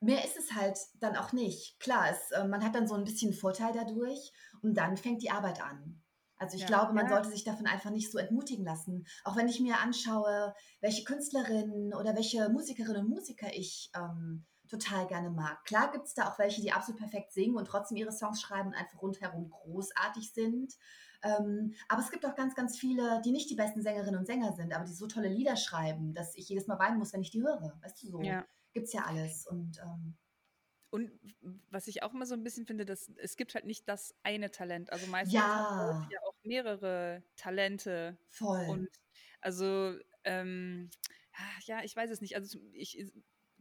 mehr 0.00 0.24
ist 0.24 0.36
es 0.36 0.54
halt 0.54 0.78
dann 1.00 1.16
auch 1.16 1.32
nicht. 1.32 1.78
Klar, 1.80 2.10
es, 2.10 2.30
äh, 2.32 2.46
man 2.46 2.64
hat 2.64 2.74
dann 2.74 2.88
so 2.88 2.94
ein 2.94 3.04
bisschen 3.04 3.32
Vorteil 3.32 3.72
dadurch 3.72 4.32
und 4.62 4.74
dann 4.74 4.96
fängt 4.96 5.22
die 5.22 5.30
Arbeit 5.30 5.62
an. 5.62 6.02
Also 6.36 6.54
ich 6.54 6.62
ja, 6.62 6.68
glaube, 6.68 6.92
man 6.92 7.06
ja. 7.06 7.12
sollte 7.12 7.30
sich 7.30 7.42
davon 7.42 7.66
einfach 7.66 7.90
nicht 7.90 8.12
so 8.12 8.18
entmutigen 8.18 8.64
lassen. 8.64 9.06
Auch 9.24 9.36
wenn 9.36 9.48
ich 9.48 9.60
mir 9.60 9.78
anschaue, 9.80 10.54
welche 10.80 11.02
Künstlerinnen 11.02 11.94
oder 11.94 12.14
welche 12.14 12.48
Musikerinnen 12.48 13.04
und 13.04 13.10
Musiker 13.10 13.52
ich 13.52 13.90
ähm, 13.96 14.46
total 14.68 15.08
gerne 15.08 15.30
mag. 15.30 15.64
Klar 15.64 15.90
gibt 15.90 16.06
es 16.06 16.14
da 16.14 16.28
auch 16.28 16.38
welche, 16.38 16.60
die 16.60 16.70
absolut 16.70 17.00
perfekt 17.00 17.32
singen 17.32 17.56
und 17.56 17.66
trotzdem 17.66 17.96
ihre 17.96 18.12
Songs 18.12 18.40
schreiben 18.40 18.68
und 18.68 18.74
einfach 18.74 19.02
rundherum 19.02 19.50
großartig 19.50 20.32
sind. 20.32 20.74
Ähm, 21.24 21.74
aber 21.88 22.02
es 22.02 22.12
gibt 22.12 22.24
auch 22.24 22.36
ganz, 22.36 22.54
ganz 22.54 22.78
viele, 22.78 23.20
die 23.24 23.32
nicht 23.32 23.50
die 23.50 23.56
besten 23.56 23.82
Sängerinnen 23.82 24.20
und 24.20 24.26
Sänger 24.26 24.52
sind, 24.52 24.72
aber 24.72 24.84
die 24.84 24.94
so 24.94 25.08
tolle 25.08 25.28
Lieder 25.28 25.56
schreiben, 25.56 26.14
dass 26.14 26.36
ich 26.36 26.48
jedes 26.48 26.68
Mal 26.68 26.78
weinen 26.78 26.98
muss, 26.98 27.12
wenn 27.12 27.22
ich 27.22 27.32
die 27.32 27.42
höre. 27.42 27.76
Weißt 27.82 28.00
du 28.04 28.06
so? 28.06 28.22
Ja 28.22 28.44
gibt 28.72 28.86
es 28.86 28.92
ja 28.92 29.04
alles. 29.04 29.46
Und, 29.46 29.78
ähm, 29.78 30.16
und 30.90 31.12
was 31.70 31.86
ich 31.86 32.02
auch 32.02 32.14
immer 32.14 32.26
so 32.26 32.34
ein 32.34 32.42
bisschen 32.42 32.66
finde, 32.66 32.84
dass 32.84 33.10
es 33.16 33.36
gibt 33.36 33.54
halt 33.54 33.66
nicht 33.66 33.88
das 33.88 34.14
eine 34.22 34.50
Talent. 34.50 34.90
Also 34.92 35.06
meistens 35.06 35.34
ja. 35.34 36.08
ja 36.10 36.18
auch 36.26 36.34
mehrere 36.42 37.22
Talente. 37.36 38.18
Voll. 38.28 38.66
Und 38.68 38.88
also, 39.40 39.96
ähm, 40.24 40.90
ja, 41.64 41.82
ich 41.84 41.94
weiß 41.94 42.10
es 42.10 42.20
nicht. 42.20 42.36
Also 42.36 42.58
ich, 42.72 42.98
ich 42.98 43.12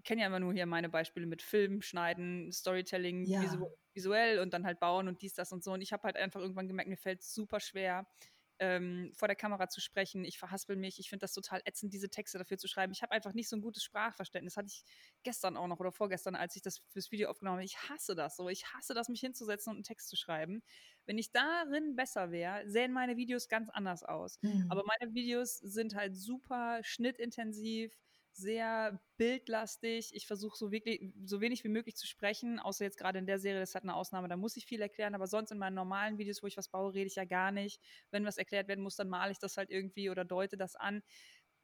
kenne 0.03 0.21
ja 0.21 0.27
immer 0.27 0.39
nur 0.39 0.53
hier 0.53 0.65
meine 0.65 0.89
Beispiele 0.89 1.25
mit 1.25 1.41
Film, 1.41 1.81
Schneiden, 1.81 2.51
Storytelling, 2.51 3.25
ja. 3.25 3.41
visu 3.41 3.67
visuell 3.93 4.39
und 4.39 4.53
dann 4.53 4.65
halt 4.65 4.79
bauen 4.79 5.07
und 5.07 5.21
dies, 5.21 5.33
das 5.33 5.51
und 5.51 5.63
so. 5.63 5.73
Und 5.73 5.81
ich 5.81 5.91
habe 5.91 6.03
halt 6.03 6.15
einfach 6.15 6.39
irgendwann 6.39 6.67
gemerkt, 6.67 6.89
mir 6.89 6.97
fällt 6.97 7.21
es 7.21 7.33
super 7.33 7.59
schwer, 7.59 8.07
ähm, 8.59 9.11
vor 9.15 9.27
der 9.27 9.35
Kamera 9.35 9.69
zu 9.69 9.81
sprechen. 9.81 10.23
Ich 10.25 10.37
verhaspel 10.39 10.75
mich. 10.75 10.99
Ich 10.99 11.09
finde 11.09 11.23
das 11.23 11.33
total 11.33 11.61
ätzend, 11.65 11.93
diese 11.93 12.09
Texte 12.09 12.37
dafür 12.37 12.57
zu 12.57 12.67
schreiben. 12.67 12.91
Ich 12.91 13.01
habe 13.01 13.11
einfach 13.11 13.33
nicht 13.33 13.49
so 13.49 13.55
ein 13.55 13.61
gutes 13.61 13.83
Sprachverständnis. 13.83 14.57
Hatte 14.57 14.67
ich 14.67 14.83
gestern 15.23 15.57
auch 15.57 15.67
noch 15.67 15.79
oder 15.79 15.91
vorgestern, 15.91 16.35
als 16.35 16.55
ich 16.55 16.61
das 16.61 16.79
fürs 16.89 17.11
Video 17.11 17.29
aufgenommen 17.29 17.57
habe. 17.57 17.65
Ich 17.65 17.77
hasse 17.89 18.15
das 18.15 18.35
so. 18.35 18.49
Ich 18.49 18.65
hasse 18.73 18.93
das, 18.93 19.09
mich 19.09 19.19
hinzusetzen 19.19 19.71
und 19.71 19.77
einen 19.77 19.83
Text 19.83 20.09
zu 20.09 20.15
schreiben. 20.15 20.63
Wenn 21.05 21.17
ich 21.17 21.31
darin 21.31 21.95
besser 21.95 22.31
wäre, 22.31 22.67
sehen 22.69 22.91
meine 22.91 23.17
Videos 23.17 23.47
ganz 23.47 23.69
anders 23.69 24.03
aus. 24.03 24.39
Mhm. 24.41 24.67
Aber 24.69 24.83
meine 24.85 25.13
Videos 25.13 25.57
sind 25.57 25.95
halt 25.95 26.15
super 26.15 26.79
schnittintensiv 26.83 27.93
sehr 28.37 28.99
bildlastig. 29.17 30.11
Ich 30.13 30.27
versuche 30.27 30.55
so 30.55 30.71
wirklich 30.71 31.11
so 31.25 31.41
wenig 31.41 31.63
wie 31.63 31.69
möglich 31.69 31.95
zu 31.95 32.05
sprechen, 32.05 32.59
außer 32.59 32.85
jetzt 32.85 32.97
gerade 32.97 33.17
in 33.19 33.25
der 33.25 33.39
Serie, 33.39 33.59
das 33.59 33.73
hat 33.73 33.83
eine 33.83 33.95
Ausnahme, 33.95 34.27
da 34.27 34.37
muss 34.37 34.55
ich 34.57 34.65
viel 34.65 34.81
erklären, 34.81 35.15
aber 35.15 35.27
sonst 35.27 35.51
in 35.51 35.57
meinen 35.57 35.73
normalen 35.73 36.17
Videos, 36.17 36.43
wo 36.43 36.47
ich 36.47 36.55
was 36.55 36.69
baue, 36.69 36.93
rede 36.93 37.07
ich 37.07 37.15
ja 37.15 37.25
gar 37.25 37.51
nicht. 37.51 37.81
Wenn 38.11 38.25
was 38.25 38.37
erklärt 38.37 38.67
werden 38.67 38.83
muss, 38.83 38.95
dann 38.95 39.09
male 39.09 39.31
ich 39.31 39.39
das 39.39 39.57
halt 39.57 39.71
irgendwie 39.71 40.09
oder 40.09 40.23
deute 40.23 40.55
das 40.55 40.75
an. 40.75 41.01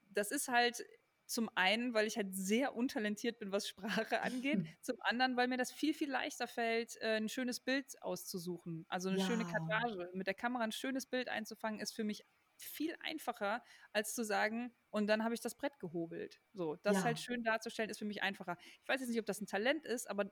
Das 0.10 0.32
ist 0.32 0.48
halt 0.48 0.84
zum 1.26 1.50
einen, 1.56 1.94
weil 1.94 2.08
ich 2.08 2.18
halt 2.18 2.36
sehr 2.36 2.76
untalentiert 2.76 3.40
bin, 3.40 3.52
was 3.52 3.68
Sprache 4.08 4.22
angeht. 4.22 4.58
Hm. 4.58 4.68
Zum 4.82 4.98
anderen, 5.02 5.38
weil 5.38 5.48
mir 5.48 5.58
das 5.58 5.72
viel, 5.72 5.94
viel 5.94 6.10
leichter 6.10 6.48
fällt, 6.48 6.98
äh, 7.02 7.18
ein 7.18 7.30
schönes 7.30 7.60
Bild 7.60 8.02
auszusuchen. 8.02 8.86
Also 8.90 9.10
eine 9.10 9.20
ja. 9.20 9.26
schöne 9.26 9.46
Kadrage. 9.46 10.10
Mit 10.14 10.28
der 10.28 10.34
Kamera 10.34 10.64
ein 10.64 10.72
schönes 10.72 11.06
Bild 11.06 11.30
einzufangen, 11.30 11.80
ist 11.80 11.94
für 11.94 12.04
mich 12.04 12.24
viel 12.68 12.96
einfacher, 13.02 13.64
als 13.92 14.14
zu 14.14 14.24
sagen, 14.24 14.74
und 14.94 15.08
dann 15.08 15.24
habe 15.24 15.34
ich 15.34 15.42
das 15.42 15.56
Brett 15.56 15.80
gehobelt. 15.80 16.40
So, 16.54 16.76
das 16.84 16.98
ja. 16.98 17.04
halt 17.04 17.20
schön 17.20 17.44
darzustellen, 17.44 17.90
ist 17.90 17.98
für 17.98 18.06
mich 18.06 18.22
einfacher. 18.22 18.58
Ich 18.84 18.88
weiß 18.88 19.00
jetzt 19.00 19.10
nicht, 19.10 19.20
ob 19.20 19.26
das 19.26 19.42
ein 19.42 19.48
Talent 19.48 19.88
ist, 19.88 20.08
aber 20.08 20.26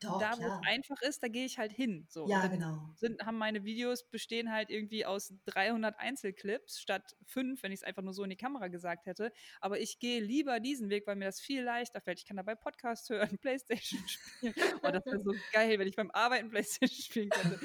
Doch, 0.00 0.18
da, 0.18 0.36
wo 0.38 0.46
es 0.46 0.60
einfach 0.66 1.00
ist, 1.00 1.22
da 1.22 1.28
gehe 1.28 1.46
ich 1.46 1.56
halt 1.58 1.72
hin. 1.72 2.06
So. 2.10 2.28
Ja, 2.28 2.46
genau. 2.46 2.90
Sind, 2.94 3.24
haben 3.24 3.38
meine 3.38 3.64
Videos 3.64 4.04
bestehen 4.10 4.52
halt 4.52 4.68
irgendwie 4.68 5.06
aus 5.06 5.32
300 5.46 5.98
Einzelclips 5.98 6.78
statt 6.78 7.16
fünf, 7.24 7.62
wenn 7.62 7.72
ich 7.72 7.80
es 7.80 7.84
einfach 7.84 8.02
nur 8.02 8.12
so 8.12 8.22
in 8.22 8.28
die 8.28 8.36
Kamera 8.36 8.68
gesagt 8.68 9.06
hätte. 9.06 9.32
Aber 9.62 9.80
ich 9.80 9.98
gehe 9.98 10.20
lieber 10.20 10.60
diesen 10.60 10.90
Weg, 10.90 11.06
weil 11.06 11.16
mir 11.16 11.24
das 11.24 11.40
viel 11.40 11.62
leichter 11.62 12.02
fällt. 12.02 12.18
Ich 12.18 12.26
kann 12.26 12.36
dabei 12.36 12.54
Podcast 12.54 13.08
hören, 13.08 13.38
Playstation 13.40 14.06
spielen. 14.06 14.54
Oh, 14.82 14.90
das 14.90 15.06
wäre 15.06 15.22
so 15.22 15.32
geil, 15.54 15.78
wenn 15.78 15.88
ich 15.88 15.96
beim 15.96 16.10
Arbeiten 16.10 16.50
Playstation 16.50 17.02
spielen 17.02 17.30
könnte. 17.30 17.60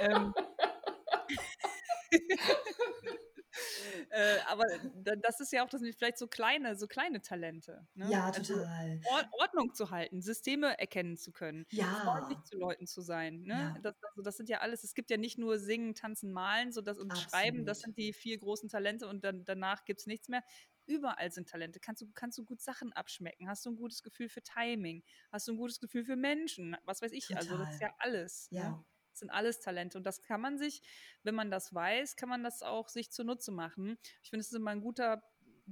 ähm, 0.00 0.34
äh, 4.10 4.38
aber 4.46 4.64
das 5.16 5.40
ist 5.40 5.52
ja 5.52 5.64
auch 5.64 5.68
das 5.68 5.82
vielleicht 5.96 6.18
so 6.18 6.26
kleine, 6.26 6.76
so 6.76 6.86
kleine 6.86 7.20
Talente. 7.20 7.86
Ne? 7.94 8.10
Ja, 8.10 8.26
also 8.26 8.54
total. 8.54 9.00
Also 9.10 9.28
Ordnung 9.40 9.74
zu 9.74 9.90
halten, 9.90 10.22
Systeme 10.22 10.78
erkennen 10.78 11.16
zu 11.16 11.32
können, 11.32 11.66
ja. 11.70 11.86
freundlich 12.04 12.42
zu 12.44 12.56
Leuten 12.56 12.86
zu 12.86 13.00
sein. 13.00 13.42
Ne? 13.42 13.74
Ja. 13.74 13.80
Das, 13.82 13.94
also 14.02 14.22
das 14.22 14.36
sind 14.36 14.48
ja 14.48 14.58
alles, 14.58 14.84
es 14.84 14.94
gibt 14.94 15.10
ja 15.10 15.16
nicht 15.16 15.38
nur 15.38 15.58
Singen, 15.58 15.94
Tanzen, 15.94 16.32
Malen 16.32 16.72
so 16.72 16.80
das, 16.80 16.98
und 16.98 17.10
Absolut. 17.10 17.30
Schreiben, 17.30 17.66
das 17.66 17.80
sind 17.80 17.96
die 17.96 18.12
vier 18.12 18.38
großen 18.38 18.68
Talente 18.68 19.08
und 19.08 19.24
dann, 19.24 19.44
danach 19.44 19.84
gibt 19.84 20.00
es 20.00 20.06
nichts 20.06 20.28
mehr. 20.28 20.42
Überall 20.86 21.30
sind 21.30 21.48
Talente. 21.48 21.80
Kannst 21.80 22.00
du, 22.00 22.10
kannst 22.14 22.38
du 22.38 22.44
gut 22.44 22.62
Sachen 22.62 22.92
abschmecken? 22.94 23.48
Hast 23.48 23.66
du 23.66 23.70
ein 23.70 23.76
gutes 23.76 24.02
Gefühl 24.02 24.30
für 24.30 24.42
Timing? 24.42 25.04
Hast 25.30 25.46
du 25.46 25.52
ein 25.52 25.58
gutes 25.58 25.80
Gefühl 25.80 26.04
für 26.04 26.16
Menschen? 26.16 26.76
Was 26.84 27.02
weiß 27.02 27.12
ich? 27.12 27.26
Total. 27.26 27.42
Also 27.42 27.58
das 27.58 27.74
ist 27.74 27.82
ja 27.82 27.94
alles. 27.98 28.48
Ja. 28.50 28.70
Ne? 28.70 28.84
Sind 29.18 29.30
alles 29.30 29.60
Talente. 29.60 29.98
Und 29.98 30.04
das 30.04 30.22
kann 30.22 30.40
man 30.40 30.58
sich, 30.58 30.82
wenn 31.22 31.34
man 31.34 31.50
das 31.50 31.74
weiß, 31.74 32.16
kann 32.16 32.28
man 32.28 32.42
das 32.42 32.62
auch 32.62 32.88
sich 32.88 33.10
zunutze 33.10 33.52
machen. 33.52 33.98
Ich 34.22 34.30
finde, 34.30 34.40
es 34.40 34.48
ist 34.48 34.56
immer 34.56 34.70
ein 34.70 34.80
guter 34.80 35.22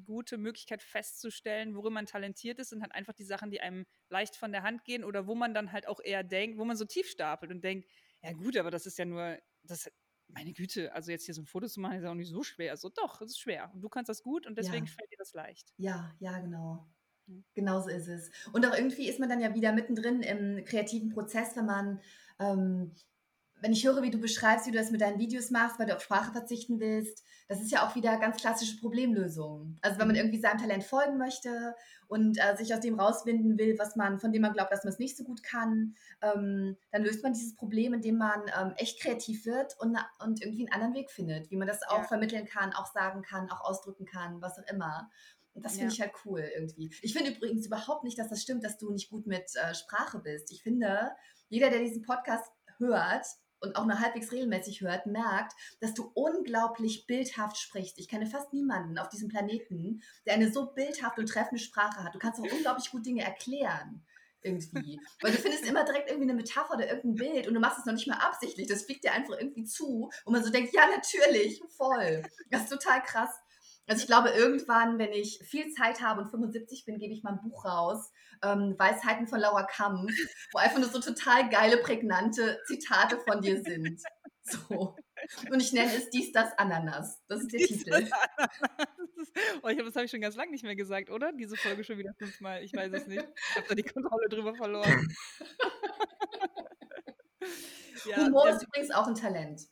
gute 0.04 0.36
Möglichkeit 0.36 0.82
festzustellen, 0.82 1.74
worin 1.74 1.94
man 1.94 2.04
talentiert 2.04 2.58
ist, 2.58 2.68
sind 2.68 2.82
halt 2.82 2.92
einfach 2.92 3.14
die 3.14 3.24
Sachen, 3.24 3.50
die 3.50 3.62
einem 3.62 3.86
leicht 4.10 4.36
von 4.36 4.52
der 4.52 4.62
Hand 4.62 4.84
gehen 4.84 5.04
oder 5.04 5.26
wo 5.26 5.34
man 5.34 5.54
dann 5.54 5.72
halt 5.72 5.88
auch 5.88 6.00
eher 6.00 6.22
denkt, 6.22 6.58
wo 6.58 6.66
man 6.66 6.76
so 6.76 6.84
tief 6.84 7.08
stapelt 7.08 7.50
und 7.50 7.64
denkt, 7.64 7.88
ja 8.22 8.32
gut, 8.32 8.56
aber 8.56 8.70
das 8.70 8.86
ist 8.86 8.98
ja 8.98 9.04
nur, 9.04 9.38
das, 9.62 9.90
meine 10.28 10.52
Güte, 10.52 10.92
also 10.92 11.10
jetzt 11.10 11.24
hier 11.24 11.34
so 11.34 11.42
ein 11.42 11.46
Foto 11.46 11.66
zu 11.68 11.80
machen, 11.80 11.96
ist 11.96 12.04
ja 12.04 12.10
auch 12.10 12.14
nicht 12.14 12.30
so 12.30 12.42
schwer. 12.42 12.72
Also 12.72 12.88
doch, 12.88 13.20
es 13.20 13.32
ist 13.32 13.40
schwer. 13.40 13.70
Und 13.72 13.80
du 13.82 13.88
kannst 13.88 14.08
das 14.08 14.22
gut 14.22 14.46
und 14.46 14.58
deswegen 14.58 14.86
ja. 14.86 14.92
fällt 14.92 15.10
dir 15.12 15.18
das 15.18 15.32
leicht. 15.32 15.72
Ja, 15.76 16.14
ja, 16.18 16.38
genau. 16.40 16.88
Genauso 17.54 17.88
ist 17.88 18.08
es. 18.08 18.30
Und 18.52 18.64
auch 18.66 18.74
irgendwie 18.74 19.08
ist 19.08 19.18
man 19.18 19.28
dann 19.28 19.40
ja 19.40 19.54
wieder 19.54 19.72
mittendrin 19.72 20.22
im 20.22 20.64
kreativen 20.64 21.10
Prozess, 21.10 21.56
wenn 21.56 21.66
man 21.66 22.00
ähm, 22.38 22.94
wenn 23.66 23.72
ich 23.72 23.84
höre, 23.84 24.00
wie 24.02 24.12
du 24.12 24.18
beschreibst, 24.18 24.68
wie 24.68 24.70
du 24.70 24.78
das 24.78 24.92
mit 24.92 25.00
deinen 25.00 25.18
Videos 25.18 25.50
machst, 25.50 25.76
weil 25.80 25.86
du 25.86 25.96
auf 25.96 26.00
Sprache 26.00 26.30
verzichten 26.30 26.78
willst, 26.78 27.24
das 27.48 27.60
ist 27.60 27.72
ja 27.72 27.84
auch 27.84 27.96
wieder 27.96 28.16
ganz 28.18 28.36
klassische 28.36 28.78
Problemlösung. 28.78 29.76
Also 29.82 29.98
wenn 29.98 30.06
man 30.06 30.14
mhm. 30.14 30.22
irgendwie 30.22 30.40
seinem 30.40 30.58
Talent 30.58 30.84
folgen 30.84 31.18
möchte 31.18 31.74
und 32.06 32.38
äh, 32.38 32.56
sich 32.56 32.72
aus 32.72 32.78
dem 32.78 33.00
rauswinden 33.00 33.58
will, 33.58 33.76
was 33.76 33.96
man, 33.96 34.20
von 34.20 34.30
dem 34.30 34.42
man 34.42 34.52
glaubt, 34.52 34.70
dass 34.70 34.84
man 34.84 34.92
es 34.92 35.00
nicht 35.00 35.16
so 35.16 35.24
gut 35.24 35.42
kann, 35.42 35.96
ähm, 36.22 36.76
dann 36.92 37.02
löst 37.02 37.24
man 37.24 37.32
dieses 37.32 37.56
Problem, 37.56 37.92
indem 37.92 38.18
man 38.18 38.42
ähm, 38.56 38.72
echt 38.76 39.00
kreativ 39.00 39.46
wird 39.46 39.74
und, 39.80 39.98
und 40.24 40.40
irgendwie 40.42 40.68
einen 40.68 40.72
anderen 40.72 40.94
Weg 40.94 41.10
findet, 41.10 41.50
wie 41.50 41.56
man 41.56 41.66
das 41.66 41.82
auch 41.82 42.02
ja. 42.02 42.04
vermitteln 42.04 42.46
kann, 42.46 42.72
auch 42.72 42.86
sagen 42.92 43.22
kann, 43.22 43.50
auch 43.50 43.62
ausdrücken 43.62 44.04
kann, 44.04 44.40
was 44.40 44.60
auch 44.60 44.72
immer. 44.72 45.10
Und 45.54 45.64
das 45.64 45.72
finde 45.72 45.86
ja. 45.86 45.92
ich 45.92 46.00
halt 46.00 46.12
cool 46.24 46.48
irgendwie. 46.54 46.94
Ich 47.02 47.14
finde 47.14 47.32
übrigens 47.32 47.66
überhaupt 47.66 48.04
nicht, 48.04 48.16
dass 48.16 48.28
das 48.28 48.42
stimmt, 48.42 48.62
dass 48.62 48.78
du 48.78 48.92
nicht 48.92 49.10
gut 49.10 49.26
mit 49.26 49.50
äh, 49.56 49.74
Sprache 49.74 50.20
bist. 50.20 50.52
Ich 50.52 50.62
finde, 50.62 51.10
jeder, 51.48 51.68
der 51.68 51.80
diesen 51.80 52.02
Podcast 52.02 52.52
hört, 52.78 53.26
und 53.60 53.76
auch 53.76 53.86
nur 53.86 54.00
halbwegs 54.00 54.32
regelmäßig 54.32 54.80
hört, 54.80 55.06
merkt, 55.06 55.52
dass 55.80 55.94
du 55.94 56.10
unglaublich 56.14 57.06
bildhaft 57.06 57.56
sprichst. 57.56 57.98
Ich 57.98 58.08
kenne 58.08 58.26
fast 58.26 58.52
niemanden 58.52 58.98
auf 58.98 59.08
diesem 59.08 59.28
Planeten, 59.28 60.02
der 60.26 60.34
eine 60.34 60.52
so 60.52 60.72
bildhafte 60.72 61.20
und 61.20 61.28
treffende 61.28 61.62
Sprache 61.62 62.04
hat. 62.04 62.14
Du 62.14 62.18
kannst 62.18 62.40
auch 62.40 62.52
unglaublich 62.52 62.90
gut 62.90 63.06
Dinge 63.06 63.22
erklären. 63.22 64.04
Irgendwie. 64.42 65.00
Weil 65.22 65.32
du 65.32 65.38
findest 65.38 65.66
immer 65.66 65.84
direkt 65.84 66.08
irgendwie 66.08 66.30
eine 66.30 66.36
Metapher 66.38 66.74
oder 66.74 66.88
irgendein 66.88 67.14
Bild 67.16 67.48
und 67.48 67.54
du 67.54 67.60
machst 67.60 67.80
es 67.80 67.84
noch 67.84 67.94
nicht 67.94 68.06
mal 68.06 68.18
absichtlich. 68.18 68.68
Das 68.68 68.82
fliegt 68.82 69.02
dir 69.02 69.12
einfach 69.12 69.34
irgendwie 69.36 69.64
zu. 69.64 70.08
Und 70.24 70.32
man 70.32 70.44
so 70.44 70.50
denkt, 70.50 70.72
ja, 70.72 70.86
natürlich, 70.86 71.60
voll. 71.76 72.22
Das 72.50 72.62
ist 72.62 72.70
total 72.70 73.02
krass. 73.02 73.30
Also 73.86 74.02
ich 74.02 74.06
glaube, 74.06 74.30
irgendwann, 74.30 74.98
wenn 74.98 75.12
ich 75.12 75.38
viel 75.44 75.70
Zeit 75.72 76.00
habe 76.00 76.22
und 76.22 76.28
75 76.28 76.84
bin, 76.84 76.98
gebe 76.98 77.12
ich 77.12 77.22
mal 77.22 77.34
ein 77.34 77.40
Buch 77.42 77.64
raus, 77.64 78.10
ähm, 78.42 78.74
Weisheiten 78.78 79.28
von 79.28 79.38
Laura 79.38 79.62
Kamm, 79.62 80.08
wo 80.52 80.58
einfach 80.58 80.78
nur 80.78 80.88
so 80.88 81.00
total 81.00 81.48
geile, 81.48 81.78
prägnante 81.78 82.58
Zitate 82.66 83.18
von 83.18 83.40
dir 83.40 83.62
sind. 83.62 84.00
So. 84.42 84.96
Und 85.50 85.60
ich 85.60 85.72
nenne 85.72 85.92
es 85.94 86.10
dies, 86.10 86.32
das, 86.32 86.56
Ananas. 86.56 87.20
Das 87.28 87.40
ist 87.40 87.52
der 87.52 87.58
dies, 87.60 87.68
Titel. 87.84 88.08
Das, 88.36 89.32
oh, 89.62 89.68
ich 89.68 89.78
hab, 89.78 89.84
das 89.86 89.96
habe 89.96 90.04
ich 90.04 90.10
schon 90.10 90.20
ganz 90.20 90.36
lange 90.36 90.52
nicht 90.52 90.64
mehr 90.64 90.76
gesagt, 90.76 91.10
oder? 91.10 91.32
Diese 91.32 91.56
Folge 91.56 91.82
schon 91.84 91.98
wieder 91.98 92.14
fünfmal. 92.14 92.62
Ich 92.62 92.72
weiß 92.72 92.92
es 92.92 93.06
nicht. 93.06 93.26
Ich 93.50 93.56
habe 93.56 93.66
da 93.68 93.74
die 93.74 93.82
Kontrolle 93.82 94.28
drüber 94.28 94.54
verloren. 94.54 95.14
ja, 98.06 98.18
Humor 98.18 98.48
ist 98.50 98.62
übrigens 98.62 98.90
auch 98.92 99.06
ein 99.06 99.14
Talent. 99.14 99.62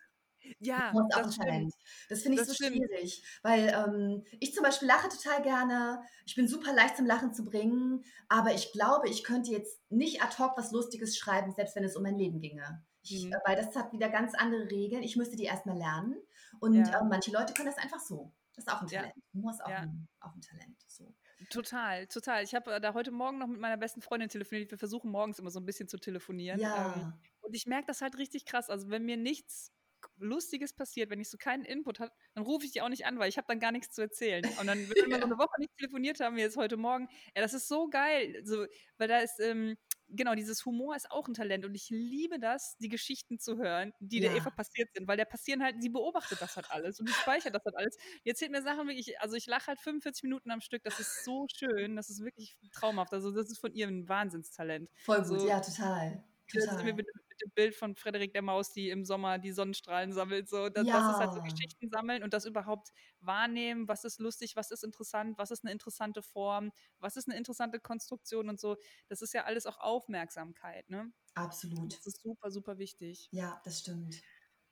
Ja, 0.59 0.93
das 0.93 1.07
ist 1.07 1.17
auch 1.17 1.25
ein 1.25 1.47
Talent. 1.47 1.75
Das 2.09 2.23
finde 2.23 2.35
ich 2.35 2.41
das 2.41 2.49
so 2.49 2.55
stimmt. 2.55 2.77
schwierig, 2.77 3.23
weil 3.43 3.69
ähm, 3.69 4.25
ich 4.41 4.55
zum 4.55 4.63
Beispiel 4.63 4.89
lache 4.89 5.09
total 5.09 5.43
gerne. 5.43 6.03
Ich 6.27 6.35
bin 6.35 6.49
super 6.49 6.73
leicht 6.73 6.97
zum 6.97 7.07
Lachen 7.07 7.33
zu 7.33 7.45
bringen, 7.45 8.05
aber 8.29 8.55
ich 8.55 8.73
glaube, 8.73 9.09
ich 9.09 9.25
könnte 9.25 9.51
jetzt 9.51 9.81
nicht 9.91 10.23
ad 10.23 10.37
hoc 10.39 10.57
was 10.57 10.73
Lustiges 10.73 11.17
schreiben, 11.17 11.53
selbst 11.53 11.77
wenn 11.77 11.85
es 11.85 11.97
um 11.97 12.03
mein 12.03 12.19
Leben 12.19 12.41
ginge. 12.41 12.85
Ich, 13.03 13.25
mhm. 13.25 13.35
Weil 13.45 13.57
das 13.57 13.75
hat 13.77 13.93
wieder 13.93 14.09
ganz 14.09 14.35
andere 14.35 14.71
Regeln. 14.71 15.03
Ich 15.03 15.17
müsste 15.17 15.37
die 15.37 15.45
erstmal 15.45 15.77
lernen. 15.77 16.17
Und 16.61 16.75
ja. 16.75 17.01
äh, 17.01 17.05
manche 17.05 17.31
Leute 17.31 17.53
können 17.53 17.67
das 17.67 17.79
einfach 17.79 18.01
so. 18.01 18.33
Das 18.55 18.65
ist 18.65 18.73
auch 18.73 18.83
ein 18.83 18.87
Talent. 18.87 19.13
Ja. 19.17 19.23
Humor 19.35 19.51
ist 19.51 19.65
auch, 19.65 19.71
ja. 19.71 19.79
ein, 19.81 20.09
auch 20.21 20.35
ein 20.35 20.41
Talent. 20.41 20.77
So. 20.87 21.15
Total, 21.51 22.07
total. 22.07 22.45
Ich 22.45 22.55
habe 22.55 22.75
äh, 22.75 22.81
da 22.81 22.95
heute 22.95 23.11
Morgen 23.11 23.39
noch 23.39 23.49
mit 23.49 23.61
meiner 23.61 23.77
besten 23.77 24.01
Freundin 24.01 24.29
telefoniert. 24.29 24.71
Wir 24.71 24.79
versuchen 24.79 25.11
morgens 25.11 25.39
immer 25.39 25.51
so 25.51 25.61
ein 25.61 25.67
bisschen 25.67 25.89
zu 25.89 25.99
telefonieren. 25.99 26.61
Ja. 26.61 26.95
Ähm, 26.97 27.13
und 27.41 27.55
ich 27.55 27.67
merke 27.67 27.87
das 27.87 28.01
halt 28.01 28.17
richtig 28.17 28.47
krass. 28.47 28.71
Also 28.71 28.89
wenn 28.89 29.05
mir 29.05 29.17
nichts 29.17 29.73
Lustiges 30.19 30.73
passiert, 30.73 31.11
wenn 31.11 31.21
ich 31.21 31.31
so 31.31 31.39
keinen 31.39 31.65
Input 31.65 32.01
habe, 32.01 32.13
dann 32.35 32.45
rufe 32.45 32.65
ich 32.65 32.73
die 32.73 32.83
auch 32.83 32.89
nicht 32.89 33.07
an, 33.07 33.19
weil 33.19 33.29
ich 33.29 33.37
habe 33.37 33.47
dann 33.49 33.61
gar 33.61 33.73
nichts 33.73 33.95
zu 33.95 34.03
erzählen. 34.03 34.45
Und 34.61 34.67
dann, 34.67 34.79
wenn 34.79 35.11
wir 35.11 35.19
so 35.19 35.25
eine 35.25 35.39
Woche 35.39 35.61
nicht 35.61 35.77
telefoniert 35.77 36.21
haben, 36.21 36.37
wie 36.37 36.41
jetzt 36.41 36.57
heute 36.57 36.77
Morgen, 36.77 37.09
ja, 37.35 37.43
das 37.43 37.55
ist 37.55 37.69
so 37.69 37.89
geil. 37.89 38.43
So, 38.45 38.67
weil 38.99 39.09
da 39.09 39.19
ist, 39.19 39.41
ähm, 39.41 39.77
genau, 40.09 40.35
dieses 40.35 40.65
Humor 40.65 40.97
ist 40.97 41.11
auch 41.11 41.29
ein 41.29 41.35
Talent 41.35 41.65
und 41.65 41.75
ich 41.75 41.89
liebe 41.91 42.39
das, 42.39 42.77
die 42.79 42.89
Geschichten 42.89 43.39
zu 43.39 43.57
hören, 43.59 43.93
die 44.01 44.21
ja. 44.21 44.29
der 44.29 44.39
Eva 44.39 44.51
passiert 44.51 44.89
sind, 44.95 45.09
weil 45.09 45.17
der 45.17 45.25
passieren 45.25 45.63
halt, 45.63 45.77
sie 45.81 45.89
beobachtet 45.89 46.41
das 46.41 46.57
halt 46.57 46.71
alles 46.71 47.01
und 47.01 47.09
die 47.09 47.13
speichert 47.13 47.55
das 47.55 47.65
halt 47.65 47.77
alles. 47.77 47.97
Die 48.25 48.29
erzählt 48.29 48.53
mir 48.53 48.63
Sachen 48.63 48.87
wirklich, 48.87 49.21
also 49.21 49.37
ich 49.37 49.47
lache 49.47 49.69
halt 49.69 49.81
45 49.81 50.25
Minuten 50.25 50.51
am 50.51 50.61
Stück, 50.61 50.83
das 50.85 51.01
ist 51.01 51.25
so 51.25 51.47
schön, 51.55 51.97
das 51.97 52.11
ist 52.11 52.23
wirklich 52.23 52.57
traumhaft. 52.73 53.13
Also 53.13 53.31
das 53.31 53.51
ist 53.51 53.59
von 53.59 53.73
ihr 53.73 53.89
ein 53.89 54.09
Wahnsinnstalent. 54.09 54.91
Voll 55.05 55.23
gut, 55.23 55.41
so, 55.41 55.49
ja, 55.49 55.61
total. 55.61 56.25
Total. 56.49 56.85
Mit, 56.85 56.97
mit, 56.97 57.07
dem 57.43 57.51
Bild 57.55 57.75
von 57.75 57.97
Frederik 57.97 58.33
der 58.33 58.43
Maus, 58.43 58.73
die 58.73 58.91
im 58.91 59.05
Sommer 59.05 59.39
die 59.39 59.53
Sonnenstrahlen 59.53 60.13
sammelt. 60.13 60.49
So, 60.49 60.69
das, 60.69 60.87
ja. 60.87 60.99
das 60.99 61.13
ist 61.13 61.19
halt 61.19 61.35
so 61.35 61.43
Geschichten 61.43 61.89
sammeln 61.91 62.23
und 62.23 62.33
das 62.33 62.45
überhaupt 62.45 62.91
wahrnehmen, 63.21 63.89
was 63.89 64.05
ist 64.05 64.21
lustig, 64.21 64.55
was 64.57 64.71
ist 64.71 64.85
interessant, 64.85 65.37
was 65.37 65.51
ist 65.51 65.65
eine 65.65 65.73
interessante 65.73 66.23
Form, 66.23 66.71
was 67.01 67.17
ist 67.17 67.29
eine 67.29 67.37
interessante 67.37 67.81
Konstruktion 67.81 68.49
und 68.49 68.61
so. 68.61 68.77
Das 69.09 69.21
ist 69.23 69.35
ja 69.35 69.45
alles 69.45 69.67
auch 69.67 69.79
Aufmerksamkeit, 69.79 70.89
ne? 70.91 71.13
Absolut. 71.35 71.93
Das 71.93 72.07
ist 72.07 72.23
super, 72.23 72.51
super 72.51 72.79
wichtig. 72.79 73.29
Ja, 73.33 73.61
das 73.65 73.81
stimmt. 73.81 74.21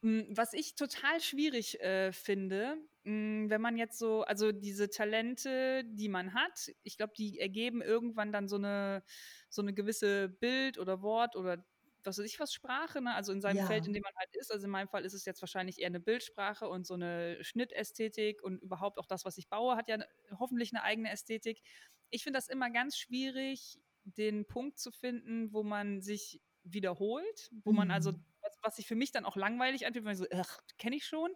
Hm, 0.03 0.27
was 0.31 0.53
ich 0.53 0.75
total 0.75 1.21
schwierig 1.21 1.81
äh, 1.81 2.13
finde, 2.13 2.77
hm, 3.05 3.49
wenn 3.49 3.61
man 3.61 3.77
jetzt 3.77 3.99
so, 3.99 4.23
also 4.23 4.51
diese 4.51 4.91
Talente, 4.91 5.85
die 5.85 6.09
man 6.09 6.35
hat, 6.35 6.73
ich 6.83 6.97
glaube, 6.97 7.13
die 7.17 7.39
ergeben 7.39 7.83
irgendwann 7.83 8.33
dann 8.33 8.49
so 8.49 8.57
eine, 8.57 9.05
so 9.49 9.63
eine 9.63 9.73
gewisse 9.73 10.29
Bild 10.29 10.79
oder 10.79 11.03
Wort 11.03 11.37
oder 11.37 11.65
was 12.05 12.19
weiß 12.19 12.27
ich 12.27 12.41
was 12.41 12.53
Sprache, 12.53 13.01
ne? 13.01 13.15
also 13.15 13.33
in 13.33 13.41
seinem 13.41 13.59
ja. 13.59 13.67
Feld, 13.67 13.87
in 13.87 13.93
dem 13.93 14.03
man 14.03 14.13
halt 14.17 14.35
ist. 14.35 14.51
Also 14.53 14.65
in 14.65 14.73
meinem 14.73 14.89
Fall 14.89 15.05
ist 15.05 15.15
es 15.15 15.25
jetzt 15.25 15.41
wahrscheinlich 15.41 15.81
eher 15.81 15.87
eine 15.87 16.01
Bildsprache 16.01 16.69
und 16.69 16.85
so 16.85 16.95
eine 16.95 17.43
Schnittästhetik 17.45 18.43
und 18.43 18.61
überhaupt 18.61 18.99
auch 18.99 19.07
das, 19.07 19.25
was 19.25 19.39
ich 19.39 19.49
baue, 19.49 19.77
hat 19.77 19.89
ja 19.89 19.99
hoffentlich 20.37 20.73
eine 20.73 20.83
eigene 20.83 21.11
Ästhetik. 21.11 21.63
Ich 22.11 22.25
finde 22.25 22.39
das 22.39 22.49
immer 22.49 22.71
ganz 22.71 22.97
schwierig, 22.97 23.79
den 24.05 24.47
Punkt 24.47 24.81
zu 24.81 24.91
finden, 24.91 25.53
wo 25.53 25.63
man 25.63 26.03
sich 26.03 26.41
wiederholt, 26.65 27.51
wo 27.65 27.71
mhm. 27.71 27.77
man 27.77 27.91
also 27.93 28.13
mhm 28.57 28.63
was 28.63 28.77
sich 28.77 28.87
für 28.87 28.95
mich 28.95 29.13
dann 29.13 29.25
auch 29.25 29.37
langweilig 29.37 29.87
anfühlt, 29.87 30.05
weil 30.05 30.13
ich 30.13 30.19
so, 30.19 30.27
ach, 30.35 30.61
kenne 30.79 30.97
ich 30.97 31.05
schon. 31.05 31.31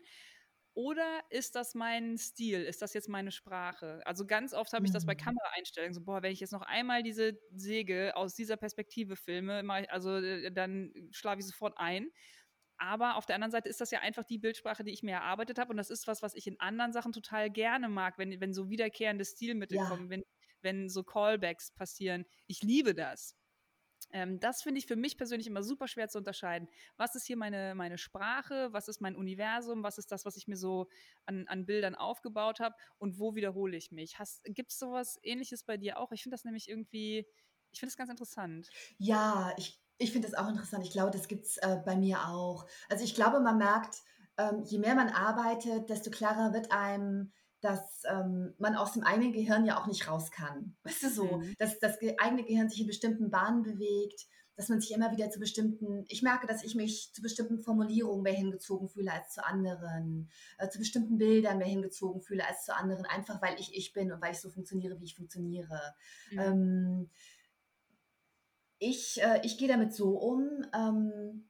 Oder 0.75 1.21
ist 1.31 1.55
das 1.55 1.75
mein 1.75 2.19
Stil? 2.19 2.63
Ist 2.63 2.83
das 2.83 2.93
jetzt 2.93 3.09
meine 3.09 3.33
Sprache? 3.33 4.03
Also 4.05 4.27
ganz 4.27 4.53
oft 4.53 4.73
habe 4.75 4.85
ich 4.85 4.93
das 4.93 5.07
bei 5.07 5.15
mhm. 5.15 5.19
Kameraeinstellungen 5.19 5.95
so, 5.95 6.03
boah, 6.03 6.23
wenn 6.23 6.33
ich 6.33 6.41
jetzt 6.41 6.53
noch 6.53 6.63
einmal 6.63 7.03
diese 7.03 7.39
Säge 7.51 8.15
aus 8.15 8.35
dieser 8.35 8.59
Perspektive 8.59 9.17
filme, 9.17 9.65
also 9.89 10.17
äh, 10.17 10.53
dann 10.53 10.93
schlafe 11.13 11.41
ich 11.41 11.47
sofort 11.47 11.79
ein. 11.79 12.11
Aber 12.79 13.17
auf 13.17 13.25
der 13.25 13.37
anderen 13.37 13.53
Seite 13.53 13.71
ist 13.71 13.81
das 13.81 13.91
ja 13.91 14.01
einfach 14.01 14.25
die 14.25 14.37
Bildsprache, 14.39 14.85
die 14.85 14.93
ich 14.93 15.03
mir 15.03 15.13
erarbeitet 15.13 15.59
habe. 15.59 15.71
Und 15.71 15.79
das 15.79 15.89
ist 15.89 16.07
was, 16.07 16.21
was 16.21 16.35
ich 16.35 16.47
in 16.47 16.61
anderen 16.61 16.93
Sachen 16.93 17.13
total 17.13 17.51
gerne 17.51 17.89
mag, 17.89 18.19
wenn, 18.19 18.39
wenn 18.39 18.53
so 18.53 18.69
wiederkehrende 18.69 19.25
Stilmittel 19.25 19.79
ja. 19.79 19.89
kommen, 19.89 20.11
wenn, 20.11 20.25
wenn 20.61 20.91
so 20.91 21.03
Callbacks 21.05 21.73
passieren. 21.73 22.27
Ich 22.47 22.63
liebe 22.63 22.95
das. 22.95 23.35
Ähm, 24.11 24.41
das 24.41 24.63
finde 24.63 24.79
ich 24.79 24.87
für 24.87 24.97
mich 24.97 25.17
persönlich 25.17 25.47
immer 25.47 25.63
super 25.63 25.89
schwer 25.89 26.09
zu 26.09 26.19
unterscheiden. 26.19 26.69
Was 26.97 27.15
ist 27.15 27.27
hier 27.27 27.37
meine, 27.37 27.75
meine 27.75 27.99
Sprache? 27.99 28.73
Was 28.73 28.89
ist 28.89 29.01
mein 29.01 29.17
Universum? 29.17 29.83
Was 29.83 29.99
ist 29.99 30.13
das, 30.13 30.25
was 30.25 30.37
ich 30.37 30.49
mir 30.49 30.57
so 30.57 30.89
an, 31.25 31.47
an 31.49 31.67
Bildern 31.67 31.95
aufgebaut 31.95 32.61
habe? 32.61 32.75
Und 32.99 33.19
wo 33.19 33.35
wiederhole 33.35 33.77
ich 33.77 33.91
mich? 33.91 34.17
Gibt 34.45 34.73
es 34.73 34.79
sowas 34.79 35.19
ähnliches 35.23 35.65
bei 35.65 35.77
dir 35.77 35.99
auch? 35.99 36.13
Ich 36.13 36.23
finde 36.23 36.35
das 36.35 36.45
nämlich 36.45 36.69
irgendwie, 36.69 37.27
ich 37.73 37.81
finde 37.81 37.91
das 37.91 37.97
ganz 37.97 38.11
interessant. 38.11 38.73
Ja, 38.99 39.53
ich, 39.57 39.81
ich 39.99 40.13
finde 40.13 40.29
das 40.29 40.37
auch 40.37 40.49
interessant. 40.49 40.85
Ich 40.85 40.93
glaube, 40.93 41.11
das 41.11 41.29
gibt 41.29 41.47
es 41.47 41.57
äh, 41.59 41.81
bei 41.85 41.97
mir 41.97 42.29
auch. 42.29 42.67
Also 42.89 43.05
ich 43.05 43.15
glaube, 43.15 43.41
man 43.41 43.59
merkt, 43.59 44.03
ähm, 44.39 44.63
je 44.65 44.79
mehr 44.79 44.95
man 44.95 45.09
arbeitet, 45.09 45.89
desto 45.89 46.11
klarer 46.11 46.53
wird 46.53 46.71
einem, 46.73 47.33
dass 47.61 48.03
ähm, 48.09 48.55
man 48.59 48.77
aus 48.77 48.93
dem 48.93 49.03
eigenen 49.03 49.33
Gehirn 49.33 49.65
ja 49.65 49.81
auch 49.81 49.87
nicht 49.87 50.09
raus 50.09 50.31
kann. 50.31 50.77
Weißt 50.85 51.03
du 51.05 51.11
so, 51.11 51.39
mhm. 51.39 51.55
dass 51.59 51.79
das 51.79 51.99
eigene 52.19 52.45
Gehirn 52.45 52.69
sich 52.69 52.81
in 52.81 52.87
bestimmten 52.87 53.31
Bahnen 53.31 53.63
bewegt, 53.63 54.27
dass 54.57 54.71
man 54.71 54.81
sich 54.81 54.93
immer 54.93 55.13
wieder 55.13 55.31
zu 55.31 55.39
bestimmten, 55.39 56.05
ich 56.09 56.23
merke, 56.23 56.47
dass 56.47 56.65
ich 56.65 56.75
mich 56.75 57.13
zu 57.13 57.21
bestimmten 57.21 57.59
Formulierungen 57.59 58.23
mehr 58.23 58.33
hingezogen 58.33 58.89
fühle 58.89 59.13
als 59.13 59.35
zu 59.35 59.45
anderen, 59.45 60.31
äh, 60.59 60.69
zu 60.69 60.79
bestimmten 60.79 61.19
Bildern 61.19 61.59
mehr 61.59 61.67
hingezogen 61.67 62.23
fühle 62.23 62.47
als 62.47 62.65
zu 62.65 62.75
anderen, 62.75 63.05
einfach 63.05 63.43
weil 63.43 63.61
ich 63.61 63.75
ich 63.75 63.93
bin 63.93 64.13
und 64.13 64.23
weil 64.23 64.33
ich 64.33 64.41
so 64.41 64.49
funktioniere, 64.49 64.99
wie 64.99 65.05
ich 65.05 65.17
funktioniere. 65.17 65.95
Mhm. 66.31 66.39
Ähm, 66.39 67.11
ich, 68.79 69.23
äh, 69.23 69.41
ich 69.43 69.59
gehe 69.59 69.69
damit 69.69 69.95
so 69.95 70.17
um, 70.19 70.65
ähm, 70.75 71.49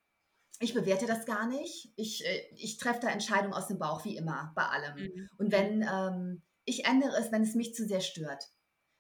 ich 0.59 0.75
bewerte 0.75 1.07
das 1.07 1.27
gar 1.27 1.47
nicht. 1.47 1.93
Ich, 1.97 2.25
äh, 2.25 2.43
ich 2.57 2.79
treffe 2.79 3.01
da 3.03 3.09
Entscheidungen 3.09 3.55
aus 3.55 3.69
dem 3.69 3.79
Bauch, 3.79 4.05
wie 4.05 4.17
immer, 4.17 4.53
bei 4.55 4.65
allem. 4.65 4.97
Mhm. 4.97 5.29
Und 5.39 5.53
wenn 5.53 5.83
ähm, 5.83 6.43
ich 6.65 6.85
ändere 6.85 7.17
es, 7.19 7.33
wenn 7.33 7.43
es 7.43 7.55
mich 7.55 7.75
zu 7.75 7.87
sehr 7.87 8.01
stört. 8.01 8.51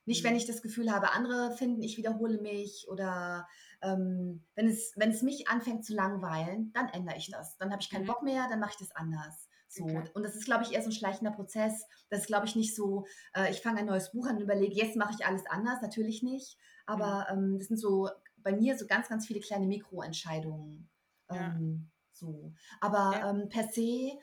Nicht, 0.04 0.22
mhm. 0.22 0.28
wenn 0.28 0.36
ich 0.36 0.46
das 0.46 0.62
Gefühl 0.62 0.92
habe, 0.92 1.12
andere 1.12 1.52
finden, 1.56 1.82
ich 1.82 1.96
wiederhole 1.96 2.40
mich 2.40 2.86
oder 2.88 3.46
ähm, 3.82 4.44
wenn, 4.54 4.68
es, 4.68 4.92
wenn 4.96 5.10
es 5.10 5.22
mich 5.22 5.48
anfängt 5.48 5.84
zu 5.84 5.94
langweilen, 5.94 6.72
dann 6.72 6.88
ändere 6.88 7.16
ich 7.16 7.30
das. 7.30 7.56
Dann 7.58 7.72
habe 7.72 7.82
ich 7.82 7.90
keinen 7.90 8.02
mhm. 8.02 8.08
Bock 8.08 8.22
mehr, 8.22 8.46
dann 8.48 8.60
mache 8.60 8.72
ich 8.72 8.86
das 8.86 8.94
anders. 8.94 9.48
So. 9.68 9.84
Okay. 9.84 10.08
Und 10.14 10.22
das 10.22 10.36
ist, 10.36 10.44
glaube 10.44 10.62
ich, 10.62 10.72
eher 10.72 10.82
so 10.82 10.88
ein 10.88 10.92
schleichender 10.92 11.32
Prozess. 11.32 11.84
Das 12.08 12.20
ist, 12.20 12.26
glaube 12.28 12.46
ich, 12.46 12.54
nicht 12.54 12.74
so, 12.74 13.04
äh, 13.34 13.50
ich 13.50 13.60
fange 13.60 13.80
ein 13.80 13.86
neues 13.86 14.12
Buch 14.12 14.26
an 14.26 14.36
und 14.36 14.42
überlege, 14.42 14.74
jetzt 14.74 14.96
mache 14.96 15.14
ich 15.18 15.26
alles 15.26 15.44
anders. 15.46 15.82
Natürlich 15.82 16.22
nicht. 16.22 16.56
Aber 16.86 17.26
mhm. 17.34 17.54
ähm, 17.54 17.58
das 17.58 17.68
sind 17.68 17.78
so 17.78 18.08
bei 18.36 18.52
mir 18.52 18.78
so 18.78 18.86
ganz, 18.86 19.08
ganz 19.08 19.26
viele 19.26 19.40
kleine 19.40 19.66
Mikroentscheidungen. 19.66 20.88
Ähm, 21.30 21.90
so. 22.12 22.52
Aber 22.80 23.12
ja. 23.18 23.30
ähm, 23.30 23.48
per 23.48 23.68
se, 23.68 24.18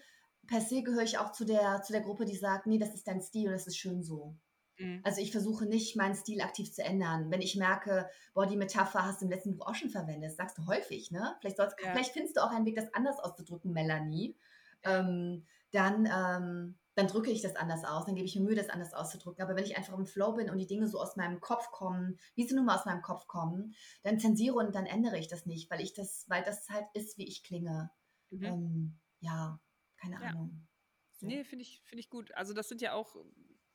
per 0.47 0.61
se 0.61 0.83
gehöre 0.83 1.03
ich 1.03 1.17
auch 1.17 1.31
zu 1.31 1.45
der, 1.45 1.81
zu 1.83 1.93
der 1.93 2.01
Gruppe, 2.01 2.25
die 2.25 2.35
sagt, 2.35 2.65
nee, 2.65 2.79
das 2.79 2.93
ist 2.93 3.07
dein 3.07 3.21
Stil, 3.21 3.51
das 3.51 3.67
ist 3.67 3.77
schön 3.77 4.03
so. 4.03 4.35
Mhm. 4.77 5.01
Also 5.03 5.21
ich 5.21 5.31
versuche 5.31 5.65
nicht, 5.65 5.95
meinen 5.95 6.15
Stil 6.15 6.41
aktiv 6.41 6.71
zu 6.71 6.83
ändern. 6.83 7.29
Wenn 7.29 7.41
ich 7.41 7.55
merke, 7.55 8.09
boah, 8.33 8.45
die 8.45 8.57
Metapher 8.57 9.05
hast 9.05 9.21
du 9.21 9.25
im 9.25 9.31
letzten 9.31 9.55
Buch 9.55 9.67
auch 9.67 9.75
schon 9.75 9.89
verwendet, 9.89 10.31
das 10.31 10.37
sagst 10.37 10.57
du 10.57 10.65
häufig, 10.65 11.11
ne? 11.11 11.35
Vielleicht, 11.39 11.59
ja. 11.59 11.67
vielleicht 11.77 12.13
findest 12.13 12.37
du 12.37 12.41
auch 12.41 12.51
einen 12.51 12.65
Weg, 12.65 12.75
das 12.75 12.93
anders 12.93 13.19
auszudrücken, 13.19 13.71
Melanie. 13.71 14.35
Ähm, 14.83 15.45
dann, 15.71 16.05
ähm, 16.05 16.75
dann 16.95 17.07
drücke 17.07 17.31
ich 17.31 17.41
das 17.41 17.55
anders 17.55 17.83
aus, 17.83 18.05
dann 18.05 18.15
gebe 18.15 18.27
ich 18.27 18.35
mir 18.35 18.43
Mühe, 18.43 18.55
das 18.55 18.69
anders 18.69 18.93
auszudrücken. 18.93 19.43
Aber 19.43 19.55
wenn 19.55 19.65
ich 19.65 19.77
einfach 19.77 19.97
im 19.97 20.05
Flow 20.05 20.33
bin 20.33 20.49
und 20.49 20.57
die 20.57 20.67
Dinge 20.67 20.87
so 20.87 20.99
aus 20.99 21.15
meinem 21.15 21.39
Kopf 21.39 21.71
kommen, 21.71 22.17
wie 22.35 22.47
sie 22.47 22.55
nun 22.55 22.65
mal 22.65 22.77
aus 22.77 22.85
meinem 22.85 23.01
Kopf 23.01 23.27
kommen, 23.27 23.73
dann 24.03 24.19
zensiere 24.19 24.55
und 24.55 24.75
dann 24.75 24.85
ändere 24.85 25.17
ich 25.17 25.27
das 25.27 25.45
nicht, 25.45 25.69
weil 25.71 25.81
ich 25.81 25.93
das, 25.93 26.25
weil 26.29 26.43
das 26.43 26.69
halt 26.69 26.85
ist, 26.93 27.17
wie 27.17 27.27
ich 27.27 27.43
klinge. 27.43 27.91
Mhm. 28.29 28.43
Ähm, 28.43 28.99
ja, 29.19 29.59
keine 29.97 30.21
ja. 30.21 30.29
Ahnung. 30.29 30.67
So. 31.13 31.27
Nee, 31.27 31.43
finde 31.43 31.63
ich, 31.63 31.81
find 31.85 31.99
ich 31.99 32.09
gut. 32.09 32.33
Also 32.35 32.53
das 32.53 32.67
sind 32.67 32.81
ja 32.81 32.93
auch 32.93 33.15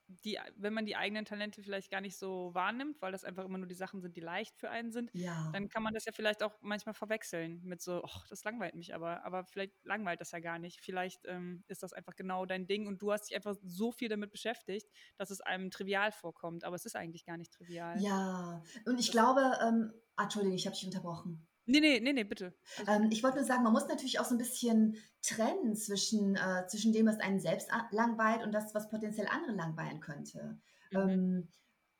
die, 0.08 0.38
wenn 0.56 0.72
man 0.72 0.86
die 0.86 0.96
eigenen 0.96 1.24
Talente 1.24 1.62
vielleicht 1.62 1.90
gar 1.90 2.00
nicht 2.00 2.16
so 2.16 2.50
wahrnimmt, 2.54 3.00
weil 3.00 3.12
das 3.12 3.24
einfach 3.24 3.44
immer 3.44 3.58
nur 3.58 3.66
die 3.66 3.74
Sachen 3.74 4.00
sind, 4.00 4.16
die 4.16 4.20
leicht 4.20 4.56
für 4.56 4.70
einen 4.70 4.90
sind, 4.90 5.10
ja. 5.12 5.50
dann 5.52 5.68
kann 5.68 5.82
man 5.82 5.92
das 5.92 6.06
ja 6.06 6.12
vielleicht 6.12 6.42
auch 6.42 6.56
manchmal 6.62 6.94
verwechseln 6.94 7.60
mit 7.62 7.82
so, 7.82 8.02
ach, 8.04 8.26
das 8.28 8.42
langweilt 8.44 8.74
mich 8.74 8.94
aber, 8.94 9.24
aber 9.24 9.44
vielleicht 9.44 9.72
langweilt 9.84 10.20
das 10.20 10.32
ja 10.32 10.40
gar 10.40 10.58
nicht. 10.58 10.80
Vielleicht 10.80 11.26
ähm, 11.26 11.62
ist 11.68 11.82
das 11.82 11.92
einfach 11.92 12.16
genau 12.16 12.46
dein 12.46 12.66
Ding 12.66 12.86
und 12.86 13.02
du 13.02 13.12
hast 13.12 13.28
dich 13.28 13.36
einfach 13.36 13.56
so 13.62 13.92
viel 13.92 14.08
damit 14.08 14.30
beschäftigt, 14.30 14.88
dass 15.18 15.30
es 15.30 15.40
einem 15.40 15.70
trivial 15.70 16.10
vorkommt, 16.10 16.64
aber 16.64 16.76
es 16.76 16.86
ist 16.86 16.96
eigentlich 16.96 17.24
gar 17.24 17.36
nicht 17.36 17.52
trivial. 17.52 18.00
Ja, 18.00 18.62
und 18.86 18.98
ich 18.98 19.06
das 19.06 19.12
glaube, 19.12 19.58
ähm, 19.62 19.92
ah, 20.16 20.24
Entschuldigung, 20.24 20.56
ich 20.56 20.66
habe 20.66 20.74
dich 20.74 20.86
unterbrochen. 20.86 21.46
Nee, 21.68 21.80
nee, 21.80 22.00
nee, 22.00 22.14
nee, 22.14 22.24
bitte. 22.24 22.54
Ähm, 22.86 23.08
ich 23.10 23.22
wollte 23.22 23.36
nur 23.36 23.46
sagen, 23.46 23.62
man 23.62 23.74
muss 23.74 23.86
natürlich 23.88 24.18
auch 24.18 24.24
so 24.24 24.34
ein 24.34 24.38
bisschen 24.38 24.96
trennen 25.22 25.76
zwischen, 25.76 26.34
äh, 26.34 26.66
zwischen 26.66 26.94
dem, 26.94 27.06
was 27.06 27.20
einen 27.20 27.40
selbst 27.40 27.68
langweilt 27.90 28.42
und 28.42 28.52
das, 28.52 28.74
was 28.74 28.88
potenziell 28.88 29.28
andere 29.28 29.52
langweilen 29.52 30.00
könnte. 30.00 30.58
Mhm. 30.90 30.98
Ähm, 30.98 31.48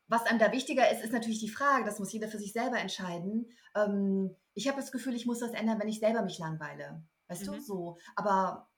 was 0.07 0.25
einem 0.25 0.39
da 0.39 0.53
wichtiger 0.53 0.91
ist, 0.91 1.05
ist 1.05 1.13
natürlich 1.13 1.41
die 1.41 1.51
Frage, 1.51 1.85
das 1.85 1.99
muss 1.99 2.13
jeder 2.13 2.29
für 2.29 2.39
sich 2.39 2.55
selber 2.55 2.79
entscheiden. 2.79 3.53
Ähm, 3.75 4.35
ich 4.55 4.69
habe 4.69 4.81
das 4.81 4.91
Gefühl, 4.91 5.15
ich 5.15 5.27
muss 5.27 5.41
das 5.41 5.53
ändern, 5.53 5.79
wenn 5.79 5.89
ich 5.89 6.01
selber 6.01 6.23
mich 6.23 6.39
langweile. 6.39 7.03
Weißt 7.29 7.47
mhm. 7.47 7.53
du, 7.53 7.61
so. 7.61 7.99
Aber 8.17 8.71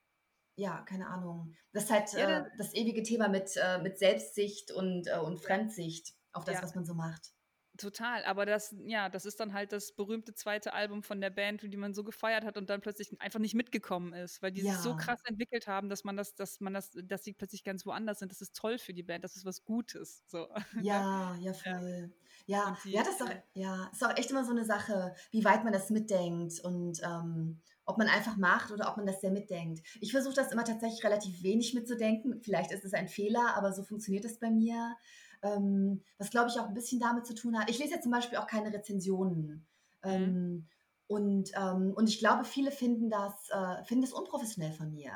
ja, 0.57 0.81
keine 0.83 1.07
Ahnung. 1.07 1.55
Das 1.73 1.85
ist 1.85 1.91
halt 1.91 2.13
ja, 2.15 2.41
äh, 2.41 2.51
das 2.59 2.75
ewige 2.75 3.05
Thema 3.05 3.29
mit, 3.29 3.57
äh, 3.57 3.79
mit 3.81 3.97
Selbstsicht 4.01 4.73
und, 4.73 5.07
äh, 5.07 5.21
und 5.21 5.39
Fremdsicht 5.39 6.15
auf 6.33 6.45
das, 6.45 6.57
ja. 6.57 6.63
was 6.65 6.75
man 6.75 6.85
so 6.85 6.95
macht. 6.95 7.33
Total, 7.81 8.25
aber 8.25 8.45
das, 8.45 8.75
ja, 8.85 9.09
das 9.09 9.25
ist 9.25 9.41
dann 9.41 9.55
halt 9.55 9.73
das 9.73 9.93
berühmte 9.93 10.35
zweite 10.35 10.75
Album 10.75 11.03
von 11.03 11.21
der 11.21 11.31
Band, 11.31 11.63
die 11.63 11.77
man 11.79 11.95
so 11.95 12.05
gefeiert 12.05 12.45
hat 12.45 12.59
und 12.59 12.69
dann 12.69 12.83
plötzlich 12.83 13.19
einfach 13.21 13.39
nicht 13.39 13.55
mitgekommen 13.55 14.13
ist, 14.13 14.43
weil 14.43 14.53
die 14.53 14.61
ja. 14.61 14.73
sich 14.73 14.83
so 14.83 14.97
krass 14.97 15.21
entwickelt 15.25 15.67
haben, 15.67 15.89
dass 15.89 16.05
man 16.05 16.17
das, 16.17 16.35
dass 16.35 16.61
man 16.61 16.75
das, 16.75 16.91
dass 17.05 17.25
sie 17.25 17.33
plötzlich 17.33 17.65
ganz 17.65 17.87
woanders 17.87 18.19
sind. 18.19 18.31
Das 18.31 18.43
ist 18.43 18.55
toll 18.55 18.77
für 18.77 18.93
die 18.93 19.03
Band, 19.03 19.25
das 19.25 19.37
ist 19.37 19.47
was 19.47 19.65
Gutes. 19.65 20.23
So. 20.27 20.49
Ja, 20.83 21.35
ja, 21.41 21.53
voll. 21.53 22.13
Ja, 22.47 22.77
ja, 22.85 22.91
ja 22.91 23.03
das 23.03 23.15
ist 23.15 23.23
auch, 23.23 23.35
ja, 23.55 23.91
ist 23.93 24.05
auch 24.05 24.17
echt 24.17 24.31
immer 24.31 24.45
so 24.45 24.51
eine 24.51 24.65
Sache, 24.65 25.15
wie 25.31 25.45
weit 25.45 25.65
man 25.65 25.73
das 25.73 25.89
mitdenkt 25.91 26.61
und 26.61 27.01
ähm, 27.03 27.61
ob 27.87 27.99
man 27.99 28.09
einfach 28.09 28.37
macht 28.37 28.71
oder 28.71 28.91
ob 28.91 28.97
man 28.97 29.07
das 29.07 29.21
sehr 29.21 29.31
mitdenkt. 29.31 29.83
Ich 30.01 30.13
versuche 30.13 30.35
das 30.35 30.53
immer 30.53 30.65
tatsächlich 30.65 31.03
relativ 31.03 31.43
wenig 31.43 31.75
mitzudenken. 31.75 32.41
Vielleicht 32.43 32.73
ist 32.73 32.85
es 32.85 32.93
ein 32.93 33.09
Fehler, 33.09 33.55
aber 33.57 33.73
so 33.73 33.83
funktioniert 33.83 34.25
es 34.25 34.39
bei 34.39 34.51
mir 34.51 34.97
ähm, 35.43 36.03
was 36.19 36.31
glaube 36.31 36.49
ich 36.49 36.59
auch 36.59 36.69
ein 36.69 36.75
bisschen 36.75 37.01
damit 37.01 37.27
zu 37.27 37.35
tun 37.35 37.59
hat. 37.59 37.71
Ich 37.71 37.79
lese 37.79 37.95
ja 37.95 38.01
zum 38.01 38.13
Beispiel 38.13 38.39
auch 38.39 38.47
keine 38.47 38.73
Rezensionen. 38.73 39.67
Mhm. 40.05 40.11
Ähm, 40.11 40.69
und, 41.07 41.51
ähm, 41.57 41.93
und 41.95 42.09
ich 42.09 42.19
glaube, 42.19 42.45
viele 42.45 42.71
finden 42.71 43.11
das, 43.11 43.51
äh, 43.51 43.85
finden 43.85 44.03
das 44.03 44.13
unprofessionell 44.13 44.73
von 44.73 44.93
mir. 44.93 45.13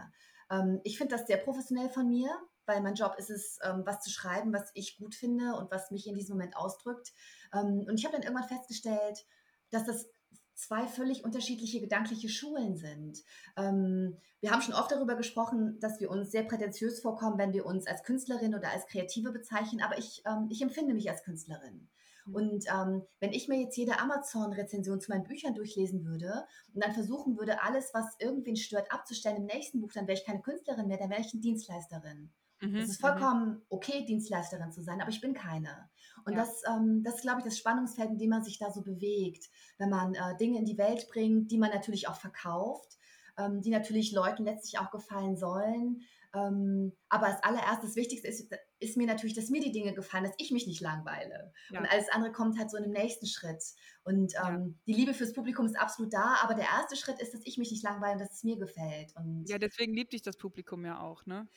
Ähm, 0.50 0.80
ich 0.82 0.98
finde 0.98 1.16
das 1.16 1.26
sehr 1.26 1.36
professionell 1.36 1.88
von 1.88 2.08
mir, 2.08 2.30
weil 2.66 2.80
mein 2.80 2.94
Job 2.94 3.14
ist 3.18 3.28
es, 3.28 3.58
was 3.84 4.00
zu 4.00 4.08
schreiben, 4.08 4.54
was 4.54 4.70
ich 4.72 4.96
gut 4.96 5.14
finde 5.14 5.54
und 5.54 5.70
was 5.70 5.90
mich 5.90 6.06
in 6.06 6.14
diesem 6.14 6.36
Moment 6.36 6.56
ausdrückt. 6.56 7.12
Und 7.52 7.98
ich 7.98 8.06
habe 8.06 8.16
dann 8.16 8.22
irgendwann 8.22 8.48
festgestellt, 8.48 9.26
dass 9.70 9.84
das 9.84 10.08
zwei 10.54 10.86
völlig 10.86 11.24
unterschiedliche 11.24 11.80
gedankliche 11.80 12.28
Schulen 12.28 12.76
sind. 12.76 13.22
Ähm, 13.56 14.16
wir 14.40 14.50
haben 14.50 14.62
schon 14.62 14.74
oft 14.74 14.90
darüber 14.90 15.16
gesprochen, 15.16 15.78
dass 15.80 16.00
wir 16.00 16.10
uns 16.10 16.30
sehr 16.30 16.44
prätentiös 16.44 17.00
vorkommen, 17.00 17.38
wenn 17.38 17.52
wir 17.52 17.66
uns 17.66 17.86
als 17.86 18.02
Künstlerin 18.02 18.54
oder 18.54 18.70
als 18.70 18.86
Kreative 18.86 19.32
bezeichnen, 19.32 19.82
aber 19.82 19.98
ich, 19.98 20.22
ähm, 20.26 20.48
ich 20.50 20.62
empfinde 20.62 20.94
mich 20.94 21.10
als 21.10 21.22
Künstlerin. 21.22 21.88
Mhm. 22.26 22.34
Und 22.34 22.64
ähm, 22.68 23.02
wenn 23.20 23.32
ich 23.32 23.48
mir 23.48 23.60
jetzt 23.60 23.76
jede 23.76 23.98
Amazon-Rezension 23.98 25.00
zu 25.00 25.10
meinen 25.10 25.24
Büchern 25.24 25.54
durchlesen 25.54 26.04
würde 26.04 26.46
und 26.72 26.84
dann 26.84 26.94
versuchen 26.94 27.38
würde, 27.38 27.62
alles, 27.62 27.92
was 27.92 28.16
irgendwen 28.18 28.56
stört, 28.56 28.92
abzustellen 28.92 29.38
im 29.38 29.46
nächsten 29.46 29.80
Buch, 29.80 29.92
dann 29.92 30.06
wäre 30.06 30.18
ich 30.18 30.24
keine 30.24 30.42
Künstlerin 30.42 30.86
mehr, 30.86 30.98
dann 30.98 31.10
wäre 31.10 31.20
ich 31.20 31.32
eine 31.32 31.42
Dienstleisterin. 31.42 32.32
Mhm, 32.60 32.76
es 32.76 32.90
ist 32.90 33.02
mhm. 33.02 33.06
vollkommen 33.06 33.62
okay, 33.68 34.04
Dienstleisterin 34.04 34.72
zu 34.72 34.82
sein, 34.82 35.00
aber 35.00 35.10
ich 35.10 35.20
bin 35.20 35.34
keine. 35.34 35.90
Und 36.24 36.34
ja. 36.34 36.40
das, 36.40 36.62
ähm, 36.68 37.02
das 37.02 37.16
ist, 37.16 37.22
glaube 37.22 37.40
ich, 37.40 37.44
das 37.44 37.58
Spannungsfeld, 37.58 38.10
in 38.10 38.18
dem 38.18 38.30
man 38.30 38.44
sich 38.44 38.58
da 38.58 38.70
so 38.70 38.82
bewegt, 38.82 39.50
wenn 39.78 39.90
man 39.90 40.14
äh, 40.14 40.36
Dinge 40.38 40.58
in 40.58 40.64
die 40.64 40.78
Welt 40.78 41.08
bringt, 41.10 41.50
die 41.50 41.58
man 41.58 41.70
natürlich 41.70 42.08
auch 42.08 42.16
verkauft, 42.16 42.96
ähm, 43.38 43.60
die 43.60 43.70
natürlich 43.70 44.12
Leuten 44.12 44.44
letztlich 44.44 44.78
auch 44.80 44.90
gefallen 44.90 45.36
sollen. 45.36 46.02
Ähm, 46.34 46.92
aber 47.08 47.26
als 47.26 47.42
allererstes, 47.44 47.90
das 47.90 47.96
Wichtigste 47.96 48.26
ist, 48.26 48.52
ist, 48.80 48.96
mir 48.96 49.06
natürlich, 49.06 49.36
dass 49.36 49.50
mir 49.50 49.60
die 49.60 49.70
Dinge 49.70 49.94
gefallen, 49.94 50.24
dass 50.24 50.34
ich 50.38 50.50
mich 50.50 50.66
nicht 50.66 50.80
langweile. 50.80 51.52
Ja. 51.70 51.80
Und 51.80 51.86
alles 51.86 52.08
andere 52.08 52.32
kommt 52.32 52.58
halt 52.58 52.70
so 52.70 52.76
in 52.76 52.82
dem 52.82 52.92
nächsten 52.92 53.26
Schritt. 53.26 53.62
Und 54.02 54.32
ja. 54.32 54.50
Ähm, 54.50 54.78
die 54.86 54.94
Liebe 54.94 55.14
fürs 55.14 55.32
Publikum 55.32 55.66
ist 55.66 55.78
absolut 55.78 56.12
da, 56.12 56.38
aber 56.42 56.54
der 56.54 56.64
erste 56.64 56.96
Schritt 56.96 57.20
ist, 57.20 57.34
dass 57.34 57.42
ich 57.44 57.56
mich 57.56 57.70
nicht 57.70 57.84
langweile 57.84 58.14
und 58.14 58.20
dass 58.20 58.32
es 58.32 58.42
mir 58.42 58.58
gefällt. 58.58 59.14
Und 59.16 59.48
ja, 59.48 59.58
deswegen 59.58 59.94
liebt 59.94 60.12
dich 60.12 60.22
das 60.22 60.36
Publikum 60.36 60.84
ja 60.84 61.00
auch, 61.00 61.24
ne? 61.24 61.48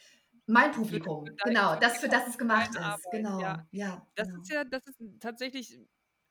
Mein 0.47 0.71
Publikum, 0.71 1.25
genau, 1.43 1.75
das 1.75 1.99
für 1.99 2.07
das 2.07 2.27
es 2.27 2.37
gemacht 2.37 2.69
ist, 2.69 2.77
Arbeit, 2.77 3.05
genau, 3.11 3.39
ja. 3.41 3.67
ja 3.71 4.07
das 4.15 4.27
genau. 4.27 4.41
ist 4.41 4.49
ja, 4.49 4.63
das 4.63 4.87
ist 4.87 4.97
tatsächlich 5.19 5.79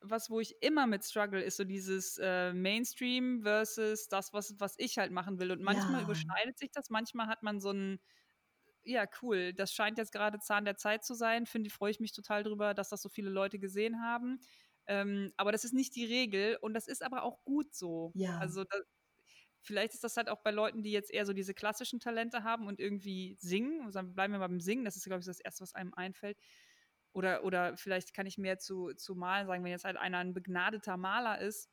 was, 0.00 0.30
wo 0.30 0.40
ich 0.40 0.54
immer 0.62 0.86
mit 0.86 1.04
struggle, 1.04 1.42
ist 1.42 1.56
so 1.56 1.64
dieses 1.64 2.18
äh, 2.18 2.52
Mainstream 2.52 3.42
versus 3.42 4.08
das, 4.08 4.32
was, 4.32 4.54
was 4.58 4.74
ich 4.78 4.98
halt 4.98 5.12
machen 5.12 5.38
will. 5.38 5.50
Und 5.50 5.62
manchmal 5.62 6.00
ja. 6.00 6.02
überschneidet 6.02 6.58
sich 6.58 6.70
das, 6.70 6.90
manchmal 6.90 7.26
hat 7.28 7.42
man 7.42 7.60
so 7.60 7.72
ein, 7.72 7.98
ja, 8.82 9.04
cool, 9.20 9.52
das 9.52 9.72
scheint 9.72 9.98
jetzt 9.98 10.12
gerade 10.12 10.38
Zahn 10.38 10.64
der 10.64 10.76
Zeit 10.76 11.04
zu 11.04 11.14
sein. 11.14 11.46
Finde, 11.46 11.70
freue 11.70 11.90
ich 11.90 12.00
mich 12.00 12.12
total 12.12 12.42
drüber, 12.44 12.74
dass 12.74 12.90
das 12.90 13.02
so 13.02 13.08
viele 13.08 13.30
Leute 13.30 13.58
gesehen 13.58 14.00
haben. 14.00 14.38
Ähm, 14.86 15.32
aber 15.36 15.50
das 15.50 15.64
ist 15.64 15.74
nicht 15.74 15.96
die 15.96 16.04
Regel 16.04 16.56
und 16.60 16.74
das 16.74 16.86
ist 16.86 17.02
aber 17.02 17.24
auch 17.24 17.42
gut 17.44 17.74
so. 17.74 18.12
Ja. 18.14 18.38
Also 18.38 18.62
das, 18.64 18.82
vielleicht 19.66 19.94
ist 19.94 20.04
das 20.04 20.16
halt 20.16 20.28
auch 20.28 20.40
bei 20.42 20.50
Leuten, 20.50 20.82
die 20.82 20.92
jetzt 20.92 21.10
eher 21.10 21.26
so 21.26 21.32
diese 21.32 21.52
klassischen 21.52 22.00
Talente 22.00 22.44
haben 22.44 22.66
und 22.66 22.80
irgendwie 22.80 23.36
singen. 23.38 23.82
Also 23.84 24.00
bleiben 24.02 24.32
wir 24.32 24.38
mal 24.38 24.48
beim 24.48 24.60
Singen, 24.60 24.84
das 24.84 24.96
ist, 24.96 25.04
glaube 25.04 25.20
ich, 25.20 25.26
das 25.26 25.40
Erste, 25.40 25.62
was 25.62 25.74
einem 25.74 25.92
einfällt. 25.94 26.38
Oder, 27.12 27.44
oder 27.44 27.76
vielleicht 27.76 28.14
kann 28.14 28.26
ich 28.26 28.38
mehr 28.38 28.58
zu, 28.58 28.92
zu 28.94 29.14
Malen 29.14 29.46
sagen, 29.46 29.64
wenn 29.64 29.70
jetzt 29.70 29.84
halt 29.84 29.96
einer 29.96 30.18
ein 30.18 30.34
begnadeter 30.34 30.96
Maler 30.96 31.40
ist, 31.40 31.70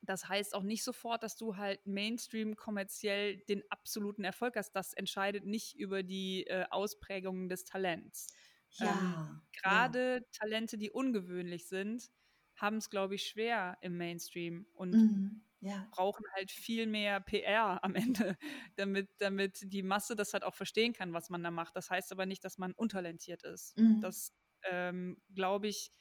das 0.00 0.28
heißt 0.28 0.54
auch 0.54 0.64
nicht 0.64 0.82
sofort, 0.82 1.22
dass 1.22 1.36
du 1.36 1.56
halt 1.56 1.86
Mainstream 1.86 2.56
kommerziell 2.56 3.36
den 3.48 3.62
absoluten 3.70 4.24
Erfolg 4.24 4.56
hast. 4.56 4.72
Das 4.72 4.94
entscheidet 4.94 5.44
nicht 5.44 5.76
über 5.76 6.02
die 6.02 6.44
äh, 6.48 6.64
Ausprägungen 6.70 7.48
des 7.48 7.64
Talents. 7.64 8.34
Ja. 8.72 8.90
Ähm, 8.90 9.42
Gerade 9.62 10.14
ja. 10.14 10.26
Talente, 10.32 10.76
die 10.76 10.90
ungewöhnlich 10.90 11.68
sind, 11.68 12.10
haben 12.56 12.78
es, 12.78 12.90
glaube 12.90 13.14
ich, 13.14 13.28
schwer 13.28 13.78
im 13.80 13.96
Mainstream. 13.96 14.66
Und 14.74 14.90
mhm 14.90 15.44
ja. 15.62 15.88
brauchen 15.92 16.24
halt 16.34 16.50
viel 16.50 16.86
mehr 16.86 17.20
PR 17.20 17.82
am 17.82 17.94
Ende, 17.94 18.36
damit, 18.76 19.08
damit 19.18 19.60
die 19.62 19.82
Masse 19.82 20.16
das 20.16 20.32
halt 20.34 20.44
auch 20.44 20.54
verstehen 20.54 20.92
kann, 20.92 21.12
was 21.12 21.30
man 21.30 21.42
da 21.42 21.50
macht. 21.50 21.74
Das 21.76 21.88
heißt 21.88 22.12
aber 22.12 22.26
nicht, 22.26 22.44
dass 22.44 22.58
man 22.58 22.72
untalentiert 22.72 23.42
ist. 23.44 23.78
Mhm. 23.78 24.00
Das, 24.00 24.32
ähm, 24.70 25.20
glaube 25.34 25.68
ich, 25.68 25.92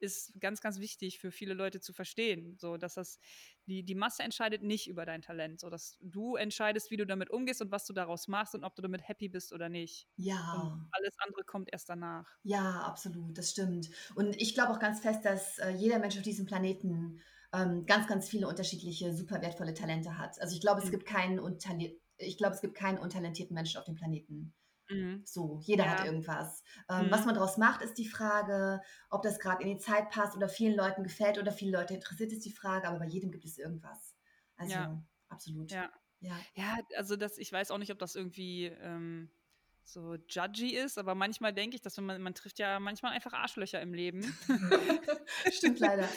ist 0.00 0.38
ganz, 0.40 0.60
ganz 0.60 0.80
wichtig 0.80 1.18
für 1.18 1.30
viele 1.30 1.54
Leute 1.54 1.80
zu 1.80 1.92
verstehen. 1.92 2.56
So, 2.58 2.76
dass 2.76 2.94
das, 2.94 3.18
die, 3.66 3.84
die 3.84 3.94
Masse 3.94 4.22
entscheidet 4.22 4.62
nicht 4.62 4.88
über 4.88 5.06
dein 5.06 5.22
Talent, 5.22 5.60
so 5.60 5.70
dass 5.70 5.96
du 6.00 6.36
entscheidest, 6.36 6.90
wie 6.90 6.96
du 6.96 7.06
damit 7.06 7.30
umgehst 7.30 7.62
und 7.62 7.70
was 7.70 7.86
du 7.86 7.92
daraus 7.92 8.28
machst 8.28 8.54
und 8.54 8.64
ob 8.64 8.74
du 8.74 8.82
damit 8.82 9.08
happy 9.08 9.28
bist 9.28 9.52
oder 9.52 9.68
nicht. 9.68 10.06
Ja. 10.16 10.54
Und 10.54 10.88
alles 10.90 11.14
andere 11.18 11.44
kommt 11.44 11.72
erst 11.72 11.88
danach. 11.88 12.28
Ja, 12.42 12.82
absolut, 12.82 13.38
das 13.38 13.50
stimmt. 13.50 13.90
Und 14.14 14.40
ich 14.40 14.54
glaube 14.54 14.72
auch 14.72 14.80
ganz 14.80 15.00
fest, 15.00 15.24
dass 15.24 15.58
äh, 15.58 15.70
jeder 15.70 15.98
Mensch 15.98 16.16
auf 16.16 16.22
diesem 16.22 16.46
Planeten 16.46 17.20
ähm, 17.54 17.86
ganz, 17.86 18.06
ganz 18.06 18.28
viele 18.28 18.48
unterschiedliche, 18.48 19.14
super 19.14 19.40
wertvolle 19.40 19.74
Talente 19.74 20.18
hat. 20.18 20.40
Also 20.40 20.54
ich 20.54 20.60
glaube, 20.60 20.80
es 20.80 20.86
mhm. 20.86 20.92
gibt 20.92 21.06
keinen 21.06 21.40
ich 22.16 22.38
glaube, 22.38 22.54
es 22.54 22.60
gibt 22.60 22.74
keinen 22.74 22.98
untalentierten 22.98 23.54
Menschen 23.54 23.78
auf 23.78 23.84
dem 23.84 23.96
Planeten. 23.96 24.54
Mhm. 24.88 25.22
So, 25.24 25.58
jeder 25.62 25.84
ja. 25.84 25.90
hat 25.92 26.06
irgendwas. 26.06 26.62
Ähm, 26.90 27.06
mhm. 27.06 27.10
Was 27.10 27.24
man 27.24 27.34
daraus 27.34 27.56
macht, 27.56 27.82
ist 27.82 27.98
die 27.98 28.08
Frage, 28.08 28.80
ob 29.10 29.22
das 29.22 29.38
gerade 29.38 29.62
in 29.62 29.68
die 29.68 29.78
Zeit 29.78 30.10
passt 30.10 30.36
oder 30.36 30.48
vielen 30.48 30.76
Leuten 30.76 31.02
gefällt 31.02 31.38
oder 31.38 31.52
viele 31.52 31.76
Leute 31.76 31.94
interessiert, 31.94 32.32
ist 32.32 32.44
die 32.44 32.52
Frage, 32.52 32.88
aber 32.88 32.98
bei 32.98 33.06
jedem 33.06 33.30
gibt 33.30 33.44
es 33.44 33.58
irgendwas. 33.58 34.14
Also 34.56 34.74
ja. 34.74 35.02
absolut. 35.28 35.70
Ja. 35.70 35.90
ja. 36.20 36.38
Ja, 36.54 36.78
also 36.96 37.16
das, 37.16 37.38
ich 37.38 37.50
weiß 37.50 37.70
auch 37.70 37.78
nicht, 37.78 37.92
ob 37.92 37.98
das 37.98 38.14
irgendwie 38.14 38.66
ähm, 38.66 39.30
so 39.82 40.16
judgy 40.28 40.74
ist, 40.74 40.98
aber 40.98 41.14
manchmal 41.14 41.52
denke 41.52 41.76
ich, 41.76 41.82
dass 41.82 41.96
man, 41.98 42.20
man 42.20 42.34
trifft 42.34 42.58
ja 42.58 42.78
manchmal 42.78 43.12
einfach 43.12 43.32
Arschlöcher 43.32 43.80
im 43.80 43.94
Leben. 43.94 44.22
Stimmt 45.50 45.80
leider. 45.80 46.08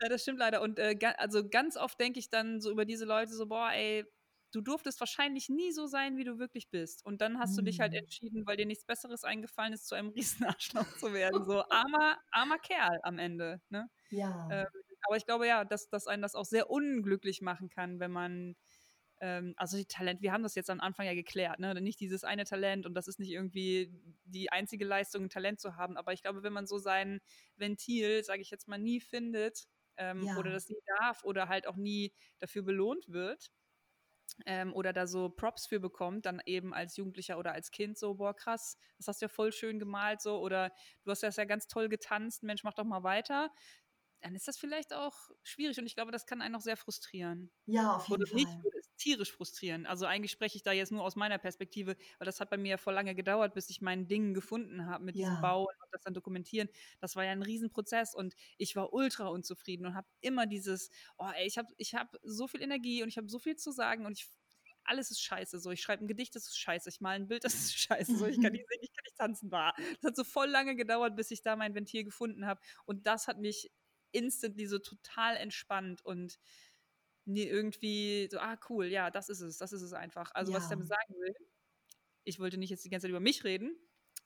Ja, 0.00 0.08
das 0.08 0.22
stimmt 0.22 0.38
leider. 0.38 0.62
Und 0.62 0.78
äh, 0.78 0.96
also 1.16 1.48
ganz 1.48 1.76
oft 1.76 1.98
denke 1.98 2.18
ich 2.18 2.30
dann 2.30 2.60
so 2.60 2.70
über 2.70 2.84
diese 2.84 3.04
Leute 3.04 3.32
so, 3.32 3.46
boah, 3.46 3.70
ey, 3.72 4.04
du 4.52 4.60
durftest 4.60 5.00
wahrscheinlich 5.00 5.48
nie 5.48 5.72
so 5.72 5.86
sein, 5.86 6.16
wie 6.16 6.24
du 6.24 6.38
wirklich 6.38 6.70
bist. 6.70 7.04
Und 7.04 7.20
dann 7.20 7.38
hast 7.38 7.52
mhm. 7.52 7.56
du 7.56 7.62
dich 7.64 7.80
halt 7.80 7.92
hm. 7.92 8.00
entschieden, 8.00 8.46
weil 8.46 8.56
dir 8.56 8.66
nichts 8.66 8.84
Besseres 8.84 9.24
eingefallen 9.24 9.72
ist, 9.72 9.86
zu 9.86 9.94
einem 9.94 10.08
Riesenarschloch 10.16 10.96
zu 10.98 11.12
werden. 11.12 11.44
So 11.44 11.62
armer, 11.70 12.18
armer 12.30 12.58
Kerl 12.58 13.00
am 13.02 13.18
Ende. 13.18 13.60
Ne? 13.68 13.90
Ja. 14.10 14.48
Ähm, 14.50 14.66
aber 15.02 15.16
ich 15.16 15.26
glaube 15.26 15.46
ja, 15.46 15.64
dass, 15.64 15.88
dass 15.88 16.06
einen 16.06 16.22
das 16.22 16.34
auch 16.34 16.44
sehr 16.44 16.70
unglücklich 16.70 17.40
machen 17.40 17.68
kann, 17.68 18.00
wenn 18.00 18.10
man 18.10 18.56
ähm, 19.20 19.54
also 19.56 19.76
die 19.76 19.86
Talent, 19.86 20.22
wir 20.22 20.32
haben 20.32 20.42
das 20.42 20.54
jetzt 20.54 20.70
am 20.70 20.80
Anfang 20.80 21.06
ja 21.06 21.14
geklärt, 21.14 21.58
ne? 21.58 21.74
Nicht 21.80 22.00
dieses 22.00 22.24
eine 22.24 22.44
Talent 22.44 22.86
und 22.86 22.94
das 22.94 23.08
ist 23.08 23.18
nicht 23.18 23.30
irgendwie 23.30 23.92
die 24.24 24.50
einzige 24.50 24.84
Leistung, 24.84 25.24
ein 25.24 25.30
Talent 25.30 25.60
zu 25.60 25.76
haben. 25.76 25.96
Aber 25.96 26.12
ich 26.12 26.22
glaube, 26.22 26.42
wenn 26.42 26.52
man 26.52 26.66
so 26.66 26.78
sein 26.78 27.20
Ventil, 27.56 28.22
sage 28.24 28.42
ich 28.42 28.50
jetzt 28.50 28.68
mal, 28.68 28.78
nie 28.78 29.00
findet 29.00 29.66
ähm, 29.98 30.26
ja. 30.26 30.36
oder 30.36 30.52
das 30.52 30.68
nie 30.68 30.80
darf 30.98 31.24
oder 31.24 31.48
halt 31.48 31.66
auch 31.66 31.76
nie 31.76 32.14
dafür 32.40 32.62
belohnt 32.62 33.08
wird, 33.08 33.50
ähm, 34.46 34.72
oder 34.74 34.92
da 34.92 35.06
so 35.06 35.30
Props 35.30 35.66
für 35.66 35.80
bekommt, 35.80 36.26
dann 36.26 36.40
eben 36.46 36.74
als 36.74 36.96
Jugendlicher 36.96 37.38
oder 37.38 37.52
als 37.52 37.70
Kind 37.70 37.98
so, 37.98 38.14
boah, 38.14 38.34
krass, 38.34 38.76
das 38.98 39.08
hast 39.08 39.20
du 39.22 39.24
ja 39.26 39.28
voll 39.28 39.52
schön 39.52 39.78
gemalt, 39.78 40.20
so, 40.20 40.40
oder 40.40 40.72
du 41.04 41.10
hast 41.10 41.22
das 41.22 41.36
ja 41.36 41.44
ganz 41.44 41.66
toll 41.66 41.88
getanzt, 41.88 42.42
Mensch, 42.42 42.62
mach 42.64 42.74
doch 42.74 42.84
mal 42.84 43.02
weiter 43.02 43.50
dann 44.20 44.34
ist 44.34 44.48
das 44.48 44.58
vielleicht 44.58 44.92
auch 44.92 45.30
schwierig 45.42 45.78
und 45.78 45.86
ich 45.86 45.94
glaube, 45.94 46.10
das 46.10 46.26
kann 46.26 46.42
einen 46.42 46.54
auch 46.54 46.60
sehr 46.60 46.76
frustrieren. 46.76 47.50
Ja, 47.66 47.96
auf 47.96 48.08
jeden 48.08 48.22
Oder 48.22 48.30
Fall. 48.30 48.36
Nicht, 48.36 48.64
würde 48.64 48.78
es 48.78 48.90
tierisch 48.96 49.32
frustrieren. 49.32 49.86
Also 49.86 50.06
eigentlich 50.06 50.32
spreche 50.32 50.56
ich 50.56 50.62
da 50.62 50.72
jetzt 50.72 50.90
nur 50.90 51.02
aus 51.02 51.16
meiner 51.16 51.38
Perspektive, 51.38 51.96
weil 52.18 52.26
das 52.26 52.40
hat 52.40 52.50
bei 52.50 52.56
mir 52.56 52.70
ja 52.70 52.76
vor 52.76 52.92
lange 52.92 53.14
gedauert, 53.14 53.54
bis 53.54 53.70
ich 53.70 53.80
mein 53.80 54.08
Ding 54.08 54.34
gefunden 54.34 54.86
habe 54.86 55.04
mit 55.04 55.16
ja. 55.16 55.28
diesem 55.28 55.40
Bauen 55.40 55.66
und 55.66 55.92
das 55.92 56.02
dann 56.02 56.14
dokumentieren. 56.14 56.68
Das 57.00 57.16
war 57.16 57.24
ja 57.24 57.30
ein 57.30 57.42
Riesenprozess 57.42 58.14
und 58.14 58.34
ich 58.56 58.74
war 58.76 58.92
ultra 58.92 59.28
unzufrieden 59.28 59.86
und 59.86 59.94
habe 59.94 60.08
immer 60.20 60.46
dieses, 60.46 60.90
oh 61.16 61.30
ey, 61.34 61.46
ich 61.46 61.58
habe 61.58 61.68
ich 61.76 61.94
hab 61.94 62.16
so 62.22 62.48
viel 62.48 62.62
Energie 62.62 63.02
und 63.02 63.08
ich 63.08 63.16
habe 63.16 63.28
so 63.28 63.38
viel 63.38 63.56
zu 63.56 63.70
sagen 63.70 64.04
und 64.04 64.18
ich 64.18 64.28
alles 64.88 65.10
ist 65.10 65.22
scheiße. 65.22 65.60
So, 65.60 65.70
ich 65.70 65.82
schreibe 65.82 66.04
ein 66.04 66.08
Gedicht, 66.08 66.34
das 66.34 66.46
ist 66.46 66.58
scheiße. 66.58 66.88
Ich 66.88 67.00
male 67.00 67.16
ein 67.16 67.28
Bild, 67.28 67.44
das 67.44 67.54
ist 67.54 67.78
scheiße. 67.78 68.16
So, 68.16 68.26
ich 68.26 68.40
kann 68.40 68.52
nicht 68.52 68.66
singen, 68.68 68.82
ich 68.82 68.92
kann 68.92 69.04
nicht 69.04 69.16
tanzen. 69.16 69.50
War. 69.50 69.74
Das 70.00 70.10
hat 70.10 70.16
so 70.16 70.24
voll 70.24 70.48
lange 70.48 70.76
gedauert, 70.76 71.14
bis 71.16 71.30
ich 71.30 71.42
da 71.42 71.56
mein 71.56 71.74
Ventil 71.74 72.04
gefunden 72.04 72.46
habe. 72.46 72.60
Und 72.86 73.06
das 73.06 73.28
hat 73.28 73.38
mich 73.38 73.70
instantly 74.12 74.66
so 74.66 74.78
total 74.78 75.36
entspannt 75.36 76.04
und 76.04 76.38
nie 77.24 77.44
irgendwie 77.44 78.28
so, 78.30 78.38
ah, 78.38 78.58
cool, 78.68 78.86
ja, 78.86 79.10
das 79.10 79.28
ist 79.28 79.40
es, 79.40 79.58
das 79.58 79.72
ist 79.72 79.82
es 79.82 79.92
einfach. 79.92 80.30
Also, 80.34 80.52
ja. 80.52 80.58
was 80.58 80.64
ich 80.64 80.70
damit 80.70 80.88
sagen 80.88 81.14
will, 81.14 81.34
ich 82.24 82.38
wollte 82.38 82.58
nicht 82.58 82.70
jetzt 82.70 82.84
die 82.84 82.90
ganze 82.90 83.04
Zeit 83.04 83.10
über 83.10 83.20
mich 83.20 83.44
reden. 83.44 83.76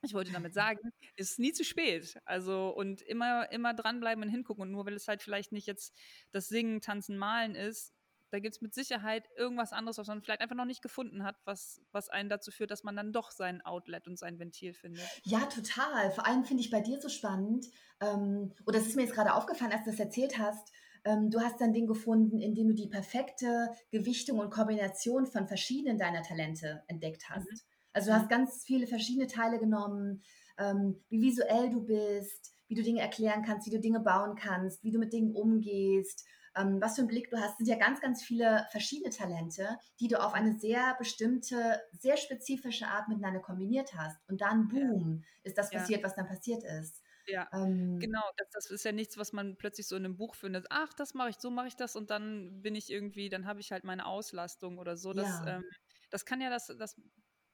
Ich 0.04 0.14
wollte 0.14 0.32
damit 0.32 0.54
sagen, 0.54 0.80
es 1.16 1.32
ist 1.32 1.38
nie 1.38 1.52
zu 1.52 1.64
spät. 1.64 2.18
Also, 2.24 2.70
und 2.70 3.02
immer, 3.02 3.50
immer 3.52 3.74
dranbleiben 3.74 4.24
und 4.24 4.30
hingucken. 4.30 4.62
Und 4.62 4.72
nur 4.72 4.86
weil 4.86 4.94
es 4.94 5.06
halt 5.06 5.22
vielleicht 5.22 5.52
nicht 5.52 5.66
jetzt 5.66 5.94
das 6.32 6.48
Singen, 6.48 6.80
Tanzen, 6.80 7.16
Malen 7.18 7.54
ist, 7.54 7.94
da 8.32 8.38
gibt 8.38 8.54
es 8.54 8.62
mit 8.62 8.74
Sicherheit 8.74 9.28
irgendwas 9.36 9.72
anderes, 9.72 9.98
was 9.98 10.08
man 10.08 10.22
vielleicht 10.22 10.40
einfach 10.40 10.56
noch 10.56 10.64
nicht 10.64 10.80
gefunden 10.80 11.22
hat, 11.22 11.36
was, 11.44 11.82
was 11.92 12.08
einen 12.08 12.30
dazu 12.30 12.50
führt, 12.50 12.70
dass 12.70 12.82
man 12.82 12.96
dann 12.96 13.12
doch 13.12 13.30
sein 13.30 13.60
Outlet 13.60 14.08
und 14.08 14.18
sein 14.18 14.38
Ventil 14.38 14.72
findet. 14.72 15.06
Ja, 15.24 15.40
total. 15.40 16.10
Vor 16.12 16.26
allem 16.26 16.44
finde 16.44 16.62
ich 16.62 16.70
bei 16.70 16.80
dir 16.80 16.98
so 17.00 17.10
spannend, 17.10 17.66
ähm, 18.00 18.52
oder 18.66 18.78
es 18.78 18.86
ist 18.86 18.96
mir 18.96 19.02
jetzt 19.02 19.14
gerade 19.14 19.34
aufgefallen, 19.34 19.72
als 19.72 19.84
du 19.84 19.90
das 19.90 20.00
erzählt 20.00 20.38
hast, 20.38 20.72
ähm, 21.04 21.30
du 21.30 21.40
hast 21.40 21.60
dein 21.60 21.74
Ding 21.74 21.86
gefunden, 21.86 22.40
indem 22.40 22.68
du 22.68 22.74
die 22.74 22.88
perfekte 22.88 23.68
Gewichtung 23.90 24.38
und 24.38 24.50
Kombination 24.50 25.26
von 25.26 25.46
verschiedenen 25.46 25.98
deiner 25.98 26.22
Talente 26.22 26.82
entdeckt 26.86 27.28
hast. 27.28 27.50
Mhm. 27.50 27.60
Also 27.92 28.10
du 28.10 28.16
hast 28.16 28.24
mhm. 28.24 28.30
ganz 28.30 28.64
viele 28.64 28.86
verschiedene 28.86 29.26
Teile 29.26 29.58
genommen, 29.58 30.22
ähm, 30.58 31.02
wie 31.10 31.20
visuell 31.20 31.68
du 31.68 31.82
bist, 31.82 32.54
wie 32.68 32.74
du 32.74 32.82
Dinge 32.82 33.02
erklären 33.02 33.42
kannst, 33.44 33.66
wie 33.66 33.74
du 33.74 33.80
Dinge 33.80 34.00
bauen 34.00 34.36
kannst, 34.36 34.82
wie 34.82 34.90
du 34.90 34.98
mit 34.98 35.12
Dingen 35.12 35.34
umgehst, 35.34 36.24
ähm, 36.56 36.80
was 36.80 36.96
für 36.96 37.02
einen 37.02 37.08
Blick 37.08 37.30
du 37.30 37.38
hast, 37.38 37.56
sind 37.58 37.68
ja 37.68 37.76
ganz, 37.76 38.00
ganz 38.00 38.22
viele 38.22 38.66
verschiedene 38.70 39.10
Talente, 39.10 39.78
die 40.00 40.08
du 40.08 40.20
auf 40.22 40.34
eine 40.34 40.58
sehr 40.58 40.94
bestimmte, 40.98 41.80
sehr 41.92 42.16
spezifische 42.16 42.86
Art 42.86 43.08
miteinander 43.08 43.40
kombiniert 43.40 43.94
hast. 43.94 44.18
Und 44.28 44.40
dann, 44.40 44.68
boom, 44.68 45.22
ja. 45.22 45.28
ist 45.44 45.58
das 45.58 45.70
passiert, 45.70 46.00
ja. 46.00 46.06
was 46.06 46.14
dann 46.14 46.26
passiert 46.26 46.62
ist. 46.64 47.02
Ja, 47.26 47.48
ähm, 47.52 47.98
genau. 48.00 48.22
Das, 48.36 48.48
das, 48.50 48.70
ist 48.70 48.84
ja 48.84 48.92
nichts, 48.92 49.16
was 49.16 49.32
man 49.32 49.56
plötzlich 49.56 49.86
so 49.86 49.96
in 49.96 50.04
einem 50.04 50.16
Buch 50.16 50.34
findet. 50.34 50.66
Ach, 50.70 50.92
das 50.92 51.14
mache 51.14 51.30
ich, 51.30 51.36
so 51.38 51.50
mache 51.50 51.68
ich 51.68 51.76
das 51.76 51.96
und 51.96 52.10
dann 52.10 52.62
bin 52.62 52.74
ich 52.74 52.90
irgendwie, 52.90 53.28
dann 53.28 53.46
habe 53.46 53.60
ich 53.60 53.70
halt 53.70 53.84
meine 53.84 54.06
Auslastung 54.06 54.78
oder 54.78 54.96
so. 54.96 55.12
Das, 55.12 55.28
ja. 55.28 55.56
ähm, 55.56 55.64
das 56.10 56.24
kann 56.24 56.40
ja 56.40 56.50
das, 56.50 56.66
das 56.78 56.96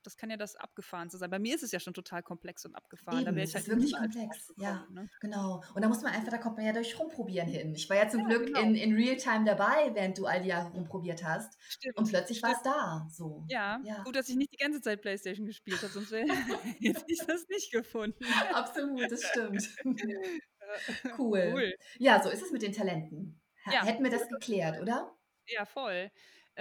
das 0.03 0.17
kann 0.17 0.31
ja 0.31 0.37
das 0.37 0.57
Abgefahrenste 0.57 1.19
sein. 1.19 1.31
Bei 1.31 1.39
mir 1.39 1.55
ist 1.55 1.63
es 1.63 1.73
ja 1.73 1.81
schon 1.81 1.95
total 1.95 2.23
komplex 2.23 2.65
und 2.65 2.75
abgefahren. 2.75 3.27
Eben, 3.27 3.37
da 3.37 3.43
es 3.43 3.55
halt 3.55 3.65
ist 3.65 3.71
wirklich 3.71 3.95
komplex, 3.95 4.53
ja, 4.57 4.87
ne? 4.91 5.09
genau. 5.21 5.63
Und 5.75 5.83
da 5.83 5.89
muss 5.89 6.03
man 6.03 6.13
einfach, 6.13 6.31
da 6.31 6.39
kommt 6.39 6.57
man 6.57 6.67
ja 6.67 6.73
durch 6.73 6.99
Rumprobieren 6.99 7.49
hin. 7.49 7.75
Ich 7.75 7.89
war 7.89 7.97
ja 7.97 8.09
zum 8.09 8.21
ja, 8.21 8.27
Glück 8.29 8.47
genau. 8.47 8.61
in, 8.61 8.75
in 8.75 8.95
Realtime 8.95 9.45
dabei, 9.45 9.95
während 9.95 10.19
du 10.19 10.27
all 10.27 10.43
die 10.43 10.49
Jahre 10.49 10.71
rumprobiert 10.71 11.25
hast. 11.25 11.61
Stimmt. 11.61 11.97
Und 11.97 12.09
plötzlich 12.09 12.43
war 12.43 12.53
es 12.53 12.63
da, 12.63 13.07
so. 13.11 13.45
Ja, 13.49 13.81
ja, 13.85 14.03
gut, 14.03 14.17
dass 14.17 14.29
ich 14.29 14.37
nicht 14.37 14.53
die 14.53 14.59
ganze 14.59 14.81
Zeit 14.81 15.01
Playstation 15.03 15.47
gespielt 15.47 15.83
habe, 15.83 15.93
sonst 15.93 16.13
hätte 16.81 17.05
ich 17.07 17.21
das 17.27 17.49
nicht 17.49 17.73
gefunden. 17.73 18.25
Absolut, 18.53 19.11
das 19.11 19.23
stimmt. 19.25 19.69
cool. 21.19 21.51
cool. 21.53 21.75
Ja, 21.99 22.23
so 22.23 22.31
ist 22.31 22.43
es 22.43 22.53
mit 22.53 22.63
den 22.63 22.73
Talenten. 22.73 23.41
Ja. 23.67 23.85
Hätten 23.85 24.03
wir 24.03 24.11
das 24.11 24.29
geklärt, 24.29 24.81
oder? 24.81 25.15
Ja, 25.47 25.65
voll. 25.65 26.11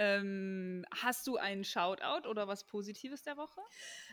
Ähm, 0.00 0.84
hast 0.94 1.26
du 1.26 1.36
einen 1.36 1.64
Shoutout 1.64 2.28
oder 2.28 2.46
was 2.46 2.64
Positives 2.64 3.22
der 3.24 3.36
Woche? 3.36 3.60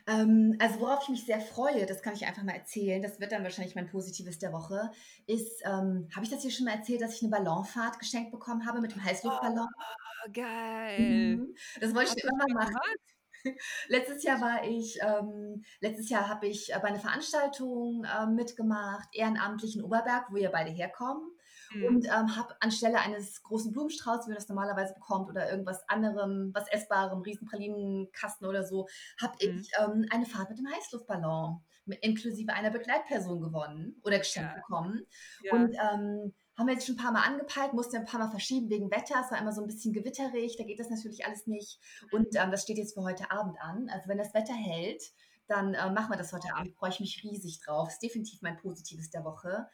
Ähm, 0.08 0.58
also 0.60 0.80
worauf 0.80 1.04
ich 1.04 1.10
mich 1.10 1.26
sehr 1.26 1.40
freue, 1.40 1.86
das 1.86 2.02
kann 2.02 2.16
ich 2.16 2.26
einfach 2.26 2.42
mal 2.42 2.56
erzählen, 2.56 3.04
das 3.04 3.20
wird 3.20 3.32
dann 3.32 3.44
wahrscheinlich 3.44 3.76
mein 3.76 3.86
Positives 3.86 4.40
der 4.40 4.52
Woche, 4.52 4.92
ist, 5.28 5.62
ähm, 5.64 6.10
habe 6.16 6.24
ich 6.24 6.32
das 6.32 6.42
hier 6.42 6.50
schon 6.50 6.66
mal 6.66 6.74
erzählt, 6.74 7.02
dass 7.02 7.16
ich 7.16 7.22
eine 7.22 7.30
Ballonfahrt 7.30 8.00
geschenkt 8.00 8.32
bekommen 8.32 8.66
habe 8.66 8.82
mit 8.82 8.94
dem 8.94 9.04
Heißluftballon? 9.04 9.68
Oh, 9.68 10.32
geil. 10.34 11.38
Mhm. 11.38 11.56
Das 11.80 11.94
wollte 11.94 12.16
ich 12.18 12.24
immer 12.24 12.54
machen. 12.54 12.74
Gemacht? 12.74 13.00
Letztes 13.88 14.24
Jahr 14.24 14.42
war 14.42 14.68
ich, 14.68 14.98
ähm, 15.04 15.64
letztes 15.80 16.10
Jahr 16.10 16.28
habe 16.28 16.48
ich 16.48 16.72
bei 16.74 16.86
einer 16.86 17.00
Veranstaltung 17.00 18.04
äh, 18.04 18.26
mitgemacht, 18.26 19.08
ehrenamtlich 19.14 19.76
in 19.76 19.84
Oberberg, 19.84 20.32
wo 20.32 20.38
ihr 20.38 20.50
beide 20.50 20.72
herkommen 20.72 21.35
mhm. 21.76 21.86
und 21.86 22.06
ähm, 22.06 22.36
habe 22.36 22.56
anstelle 22.60 23.00
eines 23.00 23.44
großen 23.44 23.72
Blumenstraußs, 23.72 24.26
wie 24.26 24.30
man 24.30 24.36
das 24.38 24.50
normalerweise 24.50 24.94
bekommt, 24.94 25.30
oder 25.30 25.50
irgendwas 25.50 25.88
anderem, 25.90 26.52
was 26.54 26.68
essbarem, 26.70 27.22
Riesenpralinenkasten 27.22 28.48
oder 28.48 28.64
so, 28.64 28.88
habe 29.22 29.34
mhm. 29.42 29.60
ich 29.60 29.72
ähm, 29.80 30.06
eine 30.12 30.26
Fahrt 30.26 30.50
mit 30.50 30.60
dem 30.60 30.68
Heißluftballon 30.72 31.62
mit, 31.86 32.04
inklusive 32.04 32.54
einer 32.54 32.72
Begleitperson 32.72 33.42
gewonnen 33.42 34.00
oder 34.04 34.20
geschenkt 34.20 34.52
ja. 34.52 34.56
bekommen. 34.56 35.06
Ja. 35.44 35.54
Und 35.54 35.74
ähm, 35.74 36.34
haben 36.58 36.68
wir 36.68 36.74
jetzt 36.74 36.86
schon 36.86 36.96
ein 36.96 37.04
paar 37.04 37.12
Mal 37.12 37.24
angepeilt, 37.24 37.74
mussten 37.74 37.98
ein 37.98 38.06
paar 38.06 38.20
Mal 38.20 38.30
verschieben 38.30 38.70
wegen 38.70 38.90
Wetter. 38.90 39.22
Es 39.24 39.32
war 39.32 39.40
immer 39.40 39.52
so 39.52 39.62
ein 39.62 39.68
bisschen 39.68 39.94
gewitterig, 39.94 40.56
da 40.58 40.64
geht 40.64 40.80
das 40.80 40.90
natürlich 40.90 41.26
alles 41.26 41.48
nicht. 41.48 41.80
Und 42.12 42.34
mhm. 42.34 42.40
ähm, 42.40 42.52
das 42.52 42.64
steht 42.64 42.78
jetzt 42.78 42.94
für 42.94 43.04
heute 43.04 43.30
Abend 43.32 43.60
an. 43.62 43.90
Also 43.90 44.08
wenn 44.08 44.18
das 44.18 44.34
Wetter 44.34 44.54
hält, 44.54 45.04
dann 45.48 45.74
äh, 45.74 45.92
machen 45.92 46.10
wir 46.10 46.18
das 46.18 46.34
heute 46.34 46.56
Abend. 46.56 46.74
Freue 46.76 46.90
ich 46.90 47.00
mich 47.00 47.24
riesig 47.24 47.60
drauf. 47.62 47.90
Ist 47.90 48.02
definitiv 48.02 48.42
mein 48.42 48.58
Positives 48.58 49.10
der 49.10 49.24
Woche. 49.24 49.68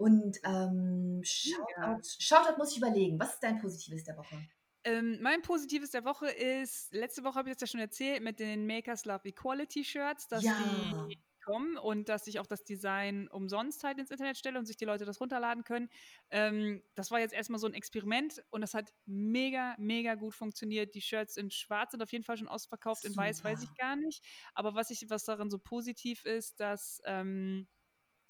Und 0.00 0.38
ähm, 0.44 1.20
Shoutout. 1.22 2.08
Shoutout 2.18 2.56
muss 2.56 2.72
ich 2.72 2.78
überlegen. 2.78 3.20
Was 3.20 3.34
ist 3.34 3.42
dein 3.42 3.60
Positives 3.60 4.02
der 4.04 4.16
Woche? 4.16 4.34
Ähm, 4.84 5.18
mein 5.20 5.42
Positives 5.42 5.90
der 5.90 6.06
Woche 6.06 6.30
ist, 6.30 6.90
letzte 6.94 7.22
Woche 7.22 7.34
habe 7.34 7.50
ich 7.50 7.56
das 7.56 7.60
ja 7.60 7.66
schon 7.72 7.80
erzählt, 7.80 8.22
mit 8.22 8.40
den 8.40 8.66
Makers 8.66 9.04
Love 9.04 9.28
Equality 9.28 9.84
Shirts, 9.84 10.26
dass 10.26 10.42
ja. 10.42 10.56
die 11.06 11.18
kommen 11.44 11.76
und 11.76 12.08
dass 12.08 12.26
ich 12.26 12.38
auch 12.38 12.46
das 12.46 12.64
Design 12.64 13.28
umsonst 13.28 13.84
halt 13.84 13.98
ins 13.98 14.10
Internet 14.10 14.38
stelle 14.38 14.58
und 14.58 14.64
sich 14.64 14.78
die 14.78 14.86
Leute 14.86 15.04
das 15.04 15.20
runterladen 15.20 15.64
können. 15.64 15.90
Ähm, 16.30 16.82
das 16.94 17.10
war 17.10 17.20
jetzt 17.20 17.34
erstmal 17.34 17.60
so 17.60 17.66
ein 17.66 17.74
Experiment 17.74 18.42
und 18.48 18.62
das 18.62 18.72
hat 18.72 18.90
mega, 19.04 19.74
mega 19.78 20.14
gut 20.14 20.34
funktioniert. 20.34 20.94
Die 20.94 21.02
Shirts 21.02 21.36
in 21.36 21.50
schwarz 21.50 21.90
sind 21.90 22.02
auf 22.02 22.12
jeden 22.12 22.24
Fall 22.24 22.38
schon 22.38 22.48
ausverkauft, 22.48 23.02
Super. 23.02 23.12
in 23.12 23.18
weiß 23.18 23.44
weiß 23.44 23.62
ich 23.62 23.74
gar 23.74 23.96
nicht. 23.96 24.24
Aber 24.54 24.74
was, 24.74 24.88
ich, 24.90 25.10
was 25.10 25.24
daran 25.24 25.50
so 25.50 25.58
positiv 25.58 26.24
ist, 26.24 26.58
dass... 26.58 27.02
Ähm, 27.04 27.68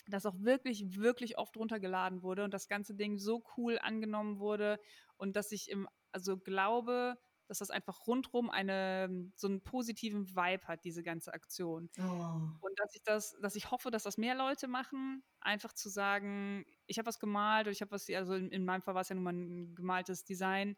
das 0.09 0.27
auch 0.27 0.35
wirklich, 0.39 0.97
wirklich 0.97 1.39
oft 1.39 1.57
runtergeladen 1.57 2.23
wurde 2.23 2.45
und 2.45 2.55
das 2.55 2.69
ganze 2.69 2.95
Ding 2.95 3.19
so 3.19 3.45
cool 3.57 3.79
angenommen 3.81 4.39
wurde 4.39 4.79
und 5.17 5.37
dass 5.37 5.53
ich 5.53 5.71
im, 5.71 5.89
also 6.13 6.39
glaube, 6.39 7.19
dass 7.51 7.59
das 7.59 7.71
einfach 7.71 8.07
rundrum 8.07 8.49
eine, 8.49 9.33
so 9.35 9.49
einen 9.49 9.61
positiven 9.61 10.37
Vibe 10.37 10.69
hat, 10.69 10.85
diese 10.85 11.03
ganze 11.03 11.35
Aktion. 11.35 11.91
Oh. 11.99 12.41
Und 12.61 12.79
dass 12.79 12.95
ich 12.95 13.03
das, 13.03 13.37
dass 13.43 13.57
ich 13.57 13.73
hoffe, 13.73 13.91
dass 13.91 14.05
das 14.05 14.19
mehr 14.19 14.37
Leute 14.37 14.69
machen, 14.69 15.25
einfach 15.41 15.73
zu 15.73 15.89
sagen, 15.89 16.65
ich 16.87 16.99
habe 16.99 17.09
was 17.09 17.19
gemalt 17.19 17.67
oder 17.67 17.73
ich 17.73 17.81
habe 17.81 17.91
was, 17.91 18.09
also 18.09 18.35
in, 18.35 18.51
in, 18.51 18.65
meinem 18.65 18.83
Fall 18.83 18.95
war 18.95 19.03
es 19.03 19.09
ja 19.09 19.17
nun 19.17 19.25
mal 19.25 19.35
ein 19.35 19.75
gemaltes 19.75 20.25
Design, 20.25 20.77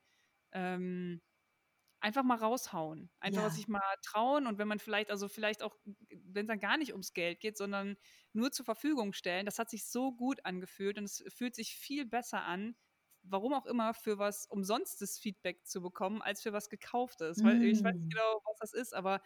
ähm, 0.53 1.21
einfach 2.03 2.23
mal 2.25 2.37
raushauen. 2.37 3.11
Einfach 3.21 3.45
ja. 3.45 3.51
sich 3.51 3.69
mal 3.69 3.81
trauen 4.03 4.47
und 4.47 4.59
wenn 4.59 4.69
man 4.69 4.79
vielleicht, 4.79 5.11
also 5.11 5.29
vielleicht 5.29 5.63
auch, 5.63 5.77
wenn 6.11 6.47
es 6.47 6.49
dann 6.49 6.61
gar 6.61 6.77
nicht 6.77 6.93
ums 6.93 7.13
Geld 7.13 7.41
geht, 7.41 7.57
sondern 7.57 7.97
nur 8.33 8.51
zur 8.51 8.65
Verfügung 8.65 9.13
stellen, 9.13 9.47
das 9.47 9.59
hat 9.59 9.71
sich 9.71 9.87
so 9.87 10.13
gut 10.13 10.45
angefühlt 10.45 10.99
und 10.99 11.05
es 11.05 11.25
fühlt 11.29 11.55
sich 11.55 11.75
viel 11.77 12.05
besser 12.07 12.43
an, 12.43 12.75
warum 13.23 13.53
auch 13.55 13.67
immer, 13.67 13.95
für 13.95 14.19
was 14.19 14.47
umsonstes 14.47 15.19
Feedback 15.19 15.67
zu 15.67 15.81
bekommen, 15.83 16.23
als 16.23 16.43
für 16.43 16.53
was 16.53 16.69
gekauftes. 16.69 17.43
Weil 17.45 17.63
ich 17.63 17.83
weiß 17.85 17.93
nicht 18.01 18.11
Mm. 18.11 18.13
genau, 18.13 18.41
was 18.45 18.59
das 18.61 18.73
ist, 18.73 18.95
aber 18.95 19.21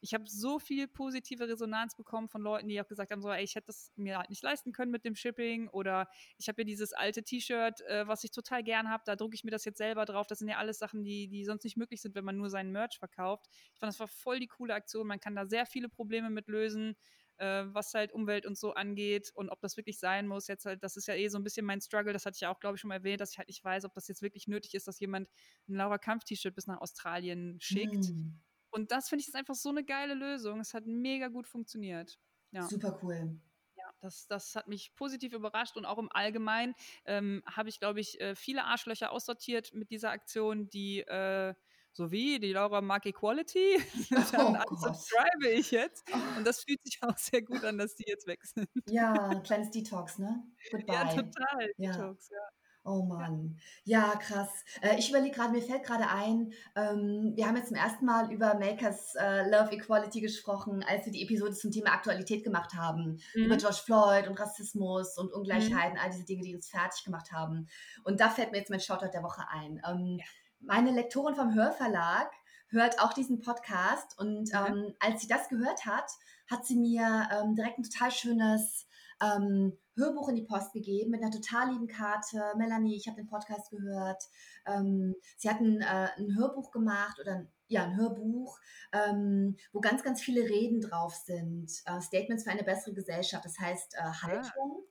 ich 0.00 0.14
habe 0.14 0.24
so 0.26 0.58
viel 0.58 0.88
positive 0.88 1.48
Resonanz 1.48 1.94
bekommen 1.96 2.28
von 2.28 2.42
Leuten, 2.42 2.68
die 2.68 2.80
auch 2.80 2.88
gesagt 2.88 3.10
haben, 3.12 3.22
so, 3.22 3.30
ey, 3.30 3.44
ich 3.44 3.54
hätte 3.54 3.66
das 3.68 3.92
mir 3.96 4.18
halt 4.18 4.30
nicht 4.30 4.42
leisten 4.42 4.72
können 4.72 4.90
mit 4.90 5.04
dem 5.04 5.14
Shipping 5.14 5.68
oder 5.68 6.08
ich 6.38 6.48
habe 6.48 6.62
ja 6.62 6.64
dieses 6.66 6.92
alte 6.92 7.22
T-Shirt, 7.22 7.80
äh, 7.82 8.06
was 8.08 8.24
ich 8.24 8.32
total 8.32 8.62
gern 8.64 8.88
habe, 8.88 9.02
da 9.06 9.14
drucke 9.16 9.34
ich 9.34 9.44
mir 9.44 9.50
das 9.52 9.64
jetzt 9.64 9.78
selber 9.78 10.04
drauf. 10.04 10.26
Das 10.26 10.40
sind 10.40 10.48
ja 10.48 10.56
alles 10.58 10.78
Sachen, 10.78 11.04
die, 11.04 11.28
die 11.28 11.44
sonst 11.44 11.64
nicht 11.64 11.76
möglich 11.76 12.02
sind, 12.02 12.14
wenn 12.14 12.24
man 12.24 12.36
nur 12.36 12.50
seinen 12.50 12.72
Merch 12.72 12.98
verkauft. 12.98 13.46
Ich 13.74 13.78
fand, 13.80 13.92
das 13.92 14.00
war 14.00 14.08
voll 14.08 14.40
die 14.40 14.48
coole 14.48 14.74
Aktion. 14.74 15.06
Man 15.06 15.20
kann 15.20 15.36
da 15.36 15.46
sehr 15.46 15.66
viele 15.66 15.88
Probleme 15.88 16.30
mit 16.30 16.48
lösen 16.48 16.96
äh, 17.38 17.64
was 17.66 17.94
halt 17.94 18.12
Umwelt 18.12 18.46
und 18.46 18.56
so 18.56 18.74
angeht 18.74 19.30
und 19.34 19.50
ob 19.50 19.60
das 19.60 19.76
wirklich 19.76 19.98
sein 19.98 20.26
muss. 20.26 20.46
Jetzt 20.46 20.64
halt, 20.64 20.82
das 20.82 20.96
ist 20.96 21.06
ja 21.06 21.14
eh 21.14 21.28
so 21.28 21.38
ein 21.38 21.44
bisschen 21.44 21.66
mein 21.66 21.80
Struggle, 21.80 22.12
das 22.12 22.26
hatte 22.26 22.36
ich 22.36 22.40
ja 22.42 22.52
auch, 22.52 22.60
glaube 22.60 22.76
ich, 22.76 22.80
schon 22.80 22.88
mal 22.88 22.96
erwähnt, 22.96 23.20
dass 23.20 23.32
ich 23.32 23.38
halt 23.38 23.48
nicht 23.48 23.64
weiß, 23.64 23.84
ob 23.84 23.94
das 23.94 24.08
jetzt 24.08 24.22
wirklich 24.22 24.48
nötig 24.48 24.74
ist, 24.74 24.88
dass 24.88 25.00
jemand 25.00 25.28
ein 25.68 25.74
Laura 25.74 25.98
Kampf-T-Shirt 25.98 26.54
bis 26.54 26.66
nach 26.66 26.80
Australien 26.80 27.58
schickt. 27.60 28.10
Mm. 28.10 28.40
Und 28.70 28.90
das 28.90 29.08
finde 29.08 29.22
ich 29.22 29.28
ist 29.28 29.34
einfach 29.34 29.54
so 29.54 29.68
eine 29.68 29.84
geile 29.84 30.14
Lösung. 30.14 30.60
Es 30.60 30.72
hat 30.72 30.86
mega 30.86 31.28
gut 31.28 31.46
funktioniert. 31.46 32.18
Ja. 32.52 32.62
Super 32.62 32.98
cool. 33.02 33.38
Ja, 33.76 33.84
das, 34.00 34.26
das 34.26 34.54
hat 34.54 34.68
mich 34.68 34.94
positiv 34.94 35.32
überrascht 35.32 35.76
und 35.76 35.84
auch 35.84 35.98
im 35.98 36.10
Allgemeinen 36.12 36.74
ähm, 37.04 37.42
habe 37.46 37.68
ich, 37.68 37.80
glaube 37.80 38.00
ich, 38.00 38.20
äh, 38.20 38.34
viele 38.34 38.64
Arschlöcher 38.64 39.10
aussortiert 39.10 39.74
mit 39.74 39.90
dieser 39.90 40.10
Aktion, 40.10 40.68
die 40.70 41.00
äh, 41.00 41.54
sowie 41.92 42.38
die 42.40 42.52
Laura 42.52 42.80
mag 42.80 43.04
Equality, 43.06 43.78
dann 44.32 44.56
Oh 44.56 44.70
unsubscribe 44.70 45.48
ich 45.52 45.70
jetzt. 45.70 46.04
Und 46.36 46.46
das 46.46 46.64
fühlt 46.64 46.80
sich 46.84 46.98
auch 47.02 47.16
sehr 47.16 47.42
gut 47.42 47.64
an, 47.64 47.78
dass 47.78 47.94
die 47.94 48.04
jetzt 48.06 48.26
weg 48.26 48.44
sind. 48.44 48.68
Ja, 48.88 49.40
kleines 49.44 49.70
Detox, 49.70 50.18
ne? 50.18 50.42
Goodbye. 50.70 50.94
Ja, 50.94 51.04
total. 51.08 51.70
Ja. 51.76 51.92
Detox, 51.92 52.28
ja. 52.30 52.38
Oh 52.84 53.04
Mann. 53.04 53.58
Ja, 53.84 54.16
krass. 54.16 54.48
Äh, 54.80 54.98
ich 54.98 55.08
überlege 55.10 55.36
gerade, 55.36 55.52
mir 55.52 55.62
fällt 55.62 55.84
gerade 55.84 56.08
ein, 56.08 56.52
ähm, 56.74 57.32
wir 57.36 57.46
haben 57.46 57.54
jetzt 57.54 57.68
zum 57.68 57.76
ersten 57.76 58.04
Mal 58.04 58.32
über 58.32 58.54
Makers 58.58 59.14
äh, 59.14 59.48
Love 59.48 59.70
Equality 59.70 60.20
gesprochen, 60.20 60.82
als 60.82 61.06
wir 61.06 61.12
die 61.12 61.22
Episode 61.22 61.52
zum 61.54 61.70
Thema 61.70 61.92
Aktualität 61.92 62.42
gemacht 62.42 62.74
haben. 62.74 63.20
Über 63.34 63.54
Mhm. 63.54 63.58
George 63.58 63.82
Floyd 63.84 64.26
und 64.26 64.40
Rassismus 64.40 65.16
und 65.16 65.32
Ungleichheiten, 65.32 65.96
all 65.96 66.10
diese 66.10 66.24
Dinge, 66.24 66.42
die 66.42 66.56
uns 66.56 66.68
fertig 66.70 67.04
gemacht 67.04 67.30
haben. 67.30 67.68
Und 68.02 68.18
da 68.18 68.30
fällt 68.30 68.50
mir 68.50 68.58
jetzt 68.58 68.70
mein 68.70 68.80
Shoutout 68.80 69.12
der 69.14 69.22
Woche 69.22 69.46
ein. 69.48 69.80
Ähm, 69.88 70.16
Ja. 70.18 70.24
Meine 70.64 70.92
Lektorin 70.92 71.34
vom 71.34 71.54
Hörverlag 71.54 72.30
hört 72.68 73.00
auch 73.00 73.12
diesen 73.12 73.40
Podcast 73.40 74.18
und 74.18 74.52
Mhm. 74.52 74.66
ähm, 74.66 74.94
als 75.00 75.20
sie 75.20 75.26
das 75.26 75.48
gehört 75.48 75.84
hat, 75.86 76.10
hat 76.50 76.64
sie 76.64 76.76
mir 76.76 77.28
ähm, 77.32 77.54
direkt 77.54 77.78
ein 77.78 77.82
total 77.84 78.10
schönes 78.10 78.86
ähm, 79.20 79.76
Hörbuch 79.96 80.28
in 80.28 80.36
die 80.36 80.44
Post 80.44 80.72
gegeben 80.72 81.10
mit 81.10 81.22
einer 81.22 81.30
total 81.30 81.72
lieben 81.72 81.86
Karte. 81.86 82.40
Melanie, 82.56 82.96
ich 82.96 83.06
habe 83.08 83.16
den 83.16 83.26
Podcast 83.26 83.70
gehört. 83.70 84.22
Ähm, 84.66 85.14
sie 85.36 85.50
hat 85.50 85.60
ein, 85.60 85.80
äh, 85.80 86.08
ein 86.16 86.36
Hörbuch 86.36 86.70
gemacht 86.70 87.18
oder 87.20 87.32
ein, 87.36 87.48
ja, 87.68 87.84
ein 87.84 87.96
Hörbuch, 87.96 88.58
ähm, 88.92 89.56
wo 89.72 89.80
ganz, 89.80 90.02
ganz 90.02 90.22
viele 90.22 90.42
Reden 90.42 90.80
drauf 90.80 91.14
sind. 91.14 91.70
Äh, 91.84 92.00
Statements 92.00 92.44
für 92.44 92.50
eine 92.50 92.64
bessere 92.64 92.94
Gesellschaft, 92.94 93.44
das 93.44 93.58
heißt 93.58 93.94
äh, 93.94 94.02
Haltung. 94.02 94.84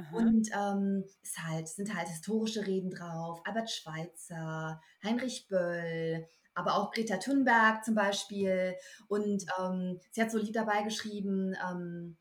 Aha. 0.00 0.16
Und 0.16 0.48
ähm, 0.56 1.04
ist 1.22 1.38
halt, 1.38 1.68
sind 1.68 1.94
halt 1.94 2.08
historische 2.08 2.66
Reden 2.66 2.90
drauf. 2.90 3.40
Albert 3.44 3.70
Schweitzer, 3.70 4.80
Heinrich 5.04 5.46
Böll, 5.48 6.28
aber 6.54 6.74
auch 6.76 6.90
Greta 6.92 7.16
Thunberg 7.18 7.84
zum 7.84 7.94
Beispiel. 7.94 8.74
Und 9.08 9.44
ähm, 9.58 10.00
sie 10.12 10.22
hat 10.22 10.30
so 10.30 10.38
ein 10.38 10.44
Lied 10.44 10.56
dabei 10.56 10.82
geschrieben, 10.82 11.54
ähm, 11.70 12.16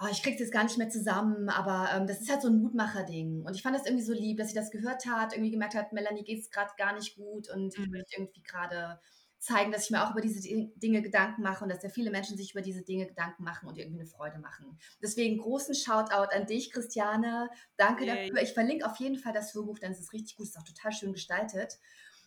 oh, 0.00 0.06
ich 0.10 0.22
krieg's 0.22 0.40
jetzt 0.40 0.52
gar 0.52 0.64
nicht 0.64 0.78
mehr 0.78 0.90
zusammen, 0.90 1.48
aber 1.48 1.88
ähm, 1.94 2.06
das 2.06 2.20
ist 2.20 2.30
halt 2.30 2.42
so 2.42 2.48
ein 2.48 2.60
Mutmacher-Ding. 2.60 3.42
Und 3.44 3.54
ich 3.54 3.62
fand 3.62 3.76
das 3.76 3.86
irgendwie 3.86 4.04
so 4.04 4.12
lieb, 4.12 4.38
dass 4.38 4.48
sie 4.48 4.54
das 4.54 4.70
gehört 4.70 5.06
hat, 5.06 5.32
irgendwie 5.32 5.50
gemerkt 5.52 5.74
hat, 5.74 5.92
Melanie 5.92 6.24
geht's 6.24 6.50
gerade 6.50 6.72
gar 6.76 6.94
nicht 6.94 7.16
gut 7.16 7.48
und 7.50 7.76
ich 7.78 7.86
Mhm. 7.86 7.90
möchte 7.90 8.16
irgendwie 8.16 8.42
gerade 8.42 9.00
zeigen, 9.44 9.70
dass 9.72 9.84
ich 9.84 9.90
mir 9.90 10.04
auch 10.04 10.12
über 10.12 10.20
diese 10.20 10.40
Di- 10.40 10.72
Dinge 10.76 11.02
Gedanken 11.02 11.42
mache 11.42 11.64
und 11.64 11.70
dass 11.70 11.82
ja 11.82 11.88
viele 11.90 12.10
Menschen 12.10 12.36
sich 12.36 12.52
über 12.52 12.62
diese 12.62 12.82
Dinge 12.82 13.06
Gedanken 13.06 13.44
machen 13.44 13.68
und 13.68 13.78
irgendwie 13.78 14.00
eine 14.00 14.08
Freude 14.08 14.38
machen. 14.38 14.78
Deswegen 15.02 15.38
großen 15.38 15.74
Shoutout 15.74 16.34
an 16.34 16.46
dich, 16.46 16.70
Christiane. 16.72 17.50
Danke 17.76 18.04
Yay. 18.06 18.30
dafür. 18.30 18.42
Ich 18.42 18.54
verlinke 18.54 18.86
auf 18.86 18.96
jeden 18.96 19.18
Fall 19.18 19.32
das 19.32 19.54
Hörbuch, 19.54 19.78
denn 19.78 19.92
es 19.92 20.00
ist 20.00 20.12
richtig 20.12 20.36
gut, 20.36 20.46
es 20.46 20.50
ist 20.50 20.58
auch 20.58 20.64
total 20.64 20.92
schön 20.92 21.12
gestaltet. 21.12 21.78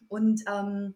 Und 0.08 0.44
ähm, 0.48 0.96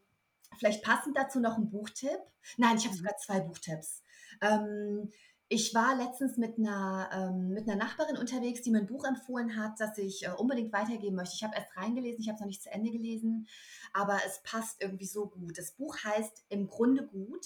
vielleicht 0.58 0.84
passend 0.84 1.18
dazu 1.18 1.40
noch 1.40 1.58
ein 1.58 1.70
Buchtipp. 1.70 2.20
Nein, 2.58 2.78
ich 2.78 2.84
habe 2.86 2.94
Mhm. 2.94 2.98
sogar 3.00 3.18
zwei 3.18 3.40
Buchtipps. 3.40 4.04
Ähm, 4.42 5.12
ich 5.54 5.76
war 5.76 5.98
letztens 5.98 6.38
mit 6.38 6.58
einer, 6.58 7.10
ähm, 7.12 7.50
mit 7.50 7.68
einer 7.68 7.76
Nachbarin 7.76 8.16
unterwegs, 8.16 8.62
die 8.62 8.72
mir 8.72 8.78
ein 8.78 8.88
Buch 8.88 9.04
empfohlen 9.04 9.58
hat, 9.58 9.82
das 9.82 9.98
ich 9.98 10.26
äh, 10.26 10.32
unbedingt 10.32 10.72
weitergeben 10.72 11.18
möchte. 11.18 11.36
Ich 11.36 11.44
habe 11.44 11.56
erst 11.58 11.76
reingelesen, 11.76 12.22
ich 12.22 12.30
habe 12.30 12.36
es 12.36 12.40
noch 12.40 12.48
nicht 12.48 12.64
zu 12.64 12.72
Ende 12.72 12.90
gelesen, 12.90 13.50
aber 13.92 14.18
es 14.26 14.42
passt 14.44 14.82
irgendwie 14.82 15.08
so 15.08 15.28
gut. 15.28 15.58
Das 15.58 15.74
Buch 15.74 15.98
heißt 16.06 16.46
Im 16.48 16.68
Grunde 16.68 17.06
gut. 17.06 17.46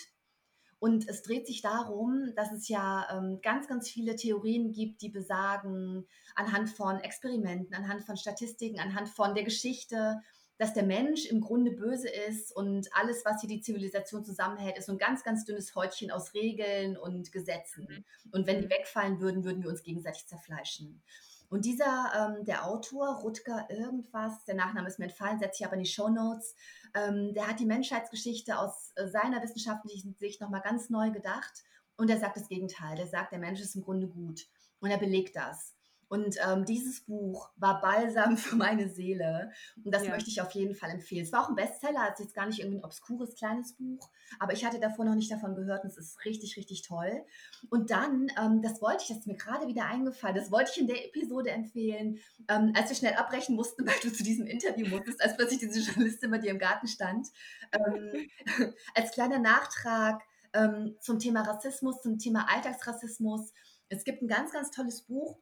Und 0.77 1.09
es 1.09 1.23
dreht 1.23 1.47
sich 1.47 1.63
darum, 1.63 2.31
dass 2.35 2.51
es 2.51 2.67
ja 2.67 3.07
ähm, 3.09 3.39
ganz, 3.41 3.67
ganz 3.67 3.89
viele 3.89 4.15
Theorien 4.15 4.71
gibt, 4.71 5.01
die 5.01 5.09
besagen, 5.09 6.05
anhand 6.35 6.69
von 6.69 6.99
Experimenten, 6.99 7.73
anhand 7.73 8.03
von 8.03 8.17
Statistiken, 8.17 8.79
anhand 8.79 9.09
von 9.09 9.33
der 9.33 9.45
Geschichte, 9.45 10.21
dass 10.57 10.73
der 10.73 10.83
Mensch 10.83 11.25
im 11.25 11.41
Grunde 11.41 11.71
böse 11.71 12.09
ist 12.09 12.55
und 12.55 12.87
alles, 12.93 13.25
was 13.25 13.41
hier 13.41 13.49
die 13.49 13.61
Zivilisation 13.61 14.23
zusammenhält, 14.23 14.77
ist 14.77 14.85
so 14.85 14.93
ein 14.93 14.97
ganz, 14.97 15.23
ganz 15.23 15.43
dünnes 15.45 15.75
Häutchen 15.75 16.11
aus 16.11 16.33
Regeln 16.33 16.97
und 16.97 17.31
Gesetzen. 17.31 18.05
Und 18.31 18.47
wenn 18.47 18.59
die 18.61 18.67
Mhm. 18.67 18.71
wegfallen 18.71 19.19
würden, 19.19 19.43
würden 19.43 19.63
wir 19.63 19.69
uns 19.69 19.83
gegenseitig 19.83 20.27
zerfleischen. 20.27 21.01
Und 21.49 21.65
dieser, 21.65 22.11
ähm, 22.37 22.45
der 22.45 22.65
Autor, 22.65 23.19
Rutger 23.19 23.67
irgendwas, 23.69 24.45
der 24.45 24.55
Nachname 24.55 24.87
ist 24.87 24.97
mir 24.97 25.05
entfallen, 25.05 25.39
setze 25.39 25.57
ich 25.59 25.65
aber 25.65 25.75
in 25.75 25.83
die 25.83 25.89
Shownotes, 25.89 26.55
ähm, 26.95 27.33
der 27.33 27.47
hat 27.47 27.59
die 27.59 27.65
Menschheitsgeschichte 27.65 28.57
aus 28.57 28.91
äh, 28.95 29.07
seiner 29.07 29.43
wissenschaftlichen 29.43 30.15
Sicht 30.15 30.41
nochmal 30.41 30.61
ganz 30.61 30.89
neu 30.89 31.11
gedacht. 31.11 31.63
Und 31.97 32.09
er 32.09 32.17
sagt 32.19 32.37
das 32.37 32.47
Gegenteil. 32.49 32.95
Der 32.97 33.07
sagt, 33.07 33.31
der 33.31 33.39
Mensch 33.39 33.61
ist 33.61 33.75
im 33.75 33.83
Grunde 33.83 34.07
gut. 34.07 34.47
Und 34.79 34.89
er 34.89 34.97
belegt 34.97 35.35
das. 35.35 35.74
Und 36.07 36.37
ähm, 36.47 36.65
dieses 36.65 37.01
Buch 37.01 37.49
war 37.55 37.81
Balsam 37.81 38.37
für 38.37 38.55
meine 38.55 38.89
Seele. 38.89 39.51
Und 39.83 39.93
das 39.93 40.03
Ja. 40.05 40.11
möchte 40.11 40.29
ich 40.29 40.41
auf 40.41 40.51
jeden 40.51 40.75
Fall 40.75 40.89
empfehlen. 40.91 41.23
Es 41.25 41.31
war 41.31 41.43
auch 41.43 41.49
ein 41.49 41.55
Bestseller, 41.55 42.07
es 42.07 42.19
ist 42.19 42.25
jetzt 42.25 42.35
gar 42.35 42.45
nicht 42.45 42.59
irgendwie 42.59 42.77
ein 42.79 42.83
obskures 42.83 43.35
kleines 43.35 43.73
Buch, 43.73 44.09
aber 44.39 44.53
ich 44.53 44.65
hatte 44.65 44.79
davor 44.79 45.05
noch 45.05 45.15
nicht 45.15 45.31
davon 45.31 45.55
gehört 45.55 45.83
und 45.83 45.89
es 45.89 45.97
ist 45.97 46.23
richtig, 46.25 46.57
richtig 46.57 46.83
toll. 46.83 47.23
Und 47.69 47.91
dann, 47.91 48.27
ähm, 48.39 48.61
das 48.61 48.81
wollte 48.81 49.03
ich, 49.03 49.07
das 49.09 49.19
ist 49.19 49.27
mir 49.27 49.37
gerade 49.37 49.67
wieder 49.67 49.85
eingefallen, 49.85 50.35
das 50.35 50.51
wollte 50.51 50.71
ich 50.73 50.79
in 50.81 50.87
der 50.87 51.05
Episode 51.05 51.51
empfehlen, 51.51 52.19
ähm, 52.49 52.73
als 52.75 52.89
wir 52.89 52.95
schnell 52.95 53.13
abbrechen 53.15 53.55
mussten, 53.55 53.85
weil 53.87 53.95
du 54.01 54.11
zu 54.11 54.23
diesem 54.23 54.45
Interview 54.47 54.87
musstest, 54.87 55.21
als 55.21 55.35
plötzlich 55.35 55.59
diese 55.59 55.79
Journalistin 55.79 56.31
bei 56.31 56.37
dir 56.37 56.51
im 56.51 56.59
Garten 56.59 56.87
stand. 56.87 57.27
Ähm, 57.71 58.29
als 58.95 59.11
kleiner 59.11 59.39
Nachtrag 59.39 60.21
ähm, 60.53 60.95
zum 60.99 61.19
Thema 61.19 61.41
Rassismus, 61.41 62.01
zum 62.01 62.17
Thema 62.17 62.47
Alltagsrassismus. 62.49 63.51
Es 63.89 64.03
gibt 64.03 64.21
ein 64.21 64.27
ganz, 64.27 64.51
ganz 64.51 64.71
tolles 64.71 65.03
Buch, 65.03 65.37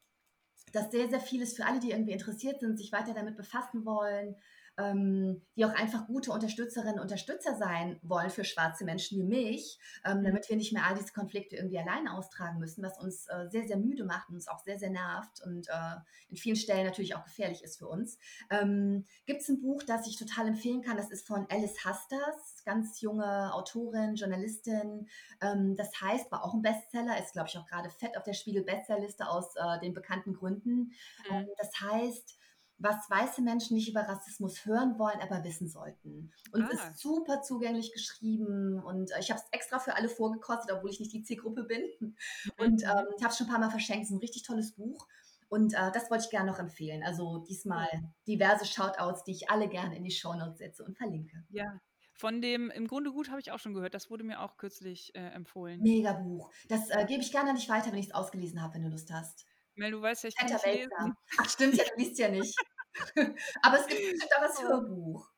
das 0.74 0.92
sehr, 0.92 1.08
sehr 1.08 1.22
vieles 1.22 1.54
für 1.54 1.66
alle, 1.66 1.80
die 1.80 1.92
irgendwie 1.92 2.12
interessiert 2.12 2.60
sind, 2.60 2.78
sich 2.78 2.92
weiter 2.92 3.14
damit 3.14 3.38
befassen 3.38 3.86
wollen, 3.86 4.36
ähm, 4.78 5.42
die 5.56 5.66
auch 5.66 5.74
einfach 5.74 6.08
gute 6.08 6.32
Unterstützerinnen 6.32 6.96
und 6.96 7.02
Unterstützer 7.02 7.56
sein 7.56 8.00
wollen 8.02 8.30
für 8.30 8.44
schwarze 8.44 8.86
Menschen 8.86 9.20
wie 9.20 9.24
mich, 9.24 9.80
ähm, 10.06 10.20
Mhm. 10.20 10.24
damit 10.24 10.50
wir 10.50 10.56
nicht 10.56 10.74
mehr 10.74 10.86
all 10.86 10.96
diese 10.96 11.14
Konflikte 11.14 11.56
irgendwie 11.56 11.80
alleine 11.80 12.14
austragen 12.14 12.60
müssen, 12.60 12.84
was 12.84 13.00
uns 13.00 13.28
äh, 13.28 13.48
sehr, 13.50 13.68
sehr 13.68 13.78
müde 13.78 14.04
macht 14.06 14.30
und 14.30 14.36
uns 14.36 14.48
auch 14.48 14.60
sehr, 14.60 14.80
sehr 14.80 14.90
nervt 14.90 15.42
und 15.46 15.68
äh, 15.70 15.96
in 16.30 16.38
vielen 16.38 16.56
Stellen 16.56 16.86
natürlich 16.86 17.16
auch 17.16 17.24
gefährlich 17.24 17.64
ist 17.64 17.78
für 17.78 17.88
uns. 17.88 18.18
Ähm, 18.50 19.06
Gibt 19.26 19.42
es 19.42 19.50
ein 19.50 19.62
Buch, 19.62 19.84
das 19.84 20.08
ich 20.08 20.18
total 20.18 20.48
empfehlen 20.48 20.82
kann, 20.82 20.98
das 20.98 21.12
ist 21.12 21.28
von 21.28 21.46
Alice 21.50 21.86
Hasters, 21.86 22.64
ganz 22.66 23.02
junge 23.02 23.54
Autorin, 23.54 24.16
Journalistin. 24.16 25.08
Ähm, 25.42 25.76
das 25.76 25.90
heißt, 26.02 26.32
war 26.32 26.44
auch 26.44 26.54
ein 26.54 26.62
Bestseller, 26.62 27.20
ist 27.20 27.34
glaube 27.34 27.50
ich 27.50 27.58
auch 27.58 27.68
gerade 27.68 27.90
fett 27.90 28.18
auf 28.18 28.24
der 28.24 28.34
Spiegel-Bestsellerliste 28.34 29.28
aus 29.28 29.56
äh, 29.56 29.80
den 29.82 29.94
bekannten 29.94 30.34
Gründen. 30.34 30.94
Mhm. 31.30 31.36
Ähm, 31.36 31.48
das 31.58 31.70
heißt, 31.80 32.38
was 32.78 33.10
weiße 33.10 33.42
Menschen 33.42 33.76
nicht 33.78 33.90
über 33.90 34.02
Rassismus 34.02 34.66
hören 34.66 34.98
wollen, 35.00 35.20
aber 35.22 35.44
wissen 35.44 35.68
sollten. 35.70 36.32
Und 36.52 36.64
es 36.72 36.80
Ah. 36.80 36.90
ist 36.90 37.00
super 37.00 37.42
zugänglich 37.42 37.94
geschrieben 37.94 38.82
und 38.84 39.12
äh, 39.12 39.20
ich 39.20 39.30
habe 39.32 39.40
es 39.40 39.48
extra 39.52 39.80
für 39.80 39.96
alle 39.96 40.10
vorgekostet, 40.10 40.76
obwohl 40.76 40.90
ich 40.90 41.00
nicht 41.00 41.14
die 41.14 41.24
Zielgruppe 41.24 41.64
bin. 41.64 41.84
Und 42.58 42.82
Mhm. 42.82 42.90
ähm, 42.90 43.06
ich 43.18 43.24
habe 43.24 43.32
es 43.32 43.38
schon 43.38 43.48
ein 43.48 43.52
paar 43.52 43.60
Mal 43.60 43.70
verschenkt. 43.72 44.04
Es 44.04 44.10
ist 44.10 44.16
ein 44.16 44.20
richtig 44.20 44.44
tolles 44.44 44.74
Buch. 44.74 45.08
Und 45.50 45.74
äh, 45.76 45.92
das 45.94 46.10
wollte 46.10 46.24
ich 46.26 46.30
gerne 46.32 46.50
noch 46.52 46.60
empfehlen. 46.60 47.04
Also 47.04 47.40
diesmal 47.48 47.88
diverse 48.28 48.66
Shoutouts, 48.66 49.24
die 49.24 49.32
ich 49.34 49.50
alle 49.50 49.70
gerne 49.70 49.96
in 49.96 50.04
die 50.04 50.12
Shownotes 50.12 50.58
setze 50.58 50.84
und 50.84 50.98
verlinke. 50.98 51.44
Ja. 51.50 51.80
Von 52.16 52.42
dem 52.42 52.70
Im 52.72 52.88
Grunde 52.88 53.12
gut 53.12 53.30
habe 53.30 53.40
ich 53.40 53.52
auch 53.52 53.60
schon 53.60 53.74
gehört. 53.74 53.94
Das 53.94 54.10
wurde 54.10 54.24
mir 54.24 54.40
auch 54.42 54.58
kürzlich 54.58 55.14
äh, 55.16 55.20
empfohlen. 55.30 55.80
Mega 55.82 56.14
Buch. 56.14 56.52
Das 56.70 56.90
äh, 56.90 57.06
gebe 57.08 57.22
ich 57.22 57.32
gerne 57.32 57.52
an 57.52 57.56
dich 57.56 57.70
weiter, 57.70 57.92
wenn 57.92 58.00
ich 58.00 58.08
es 58.08 58.14
ausgelesen 58.14 58.62
habe, 58.62 58.76
wenn 58.76 58.84
du 58.84 58.90
Lust 58.90 59.12
hast. 59.12 59.46
Mel, 59.76 59.92
du 59.92 60.02
weißt 60.02 60.24
ja, 60.24 60.30
ich 60.30 60.36
kann 60.36 60.48
Fetter 60.48 60.68
nicht 60.68 60.80
lesen. 60.80 61.16
Ach 61.38 61.50
stimmt, 61.50 61.76
ja, 61.76 61.84
du 61.84 62.02
liest 62.02 62.20
ja 62.20 62.30
nicht. 62.30 62.56
Aber 63.62 63.80
es 63.80 63.88
gibt 63.88 64.02
bestimmt 64.02 64.34
auch 64.38 64.42
das. 64.42 64.62
Hörbuch. 64.62 65.30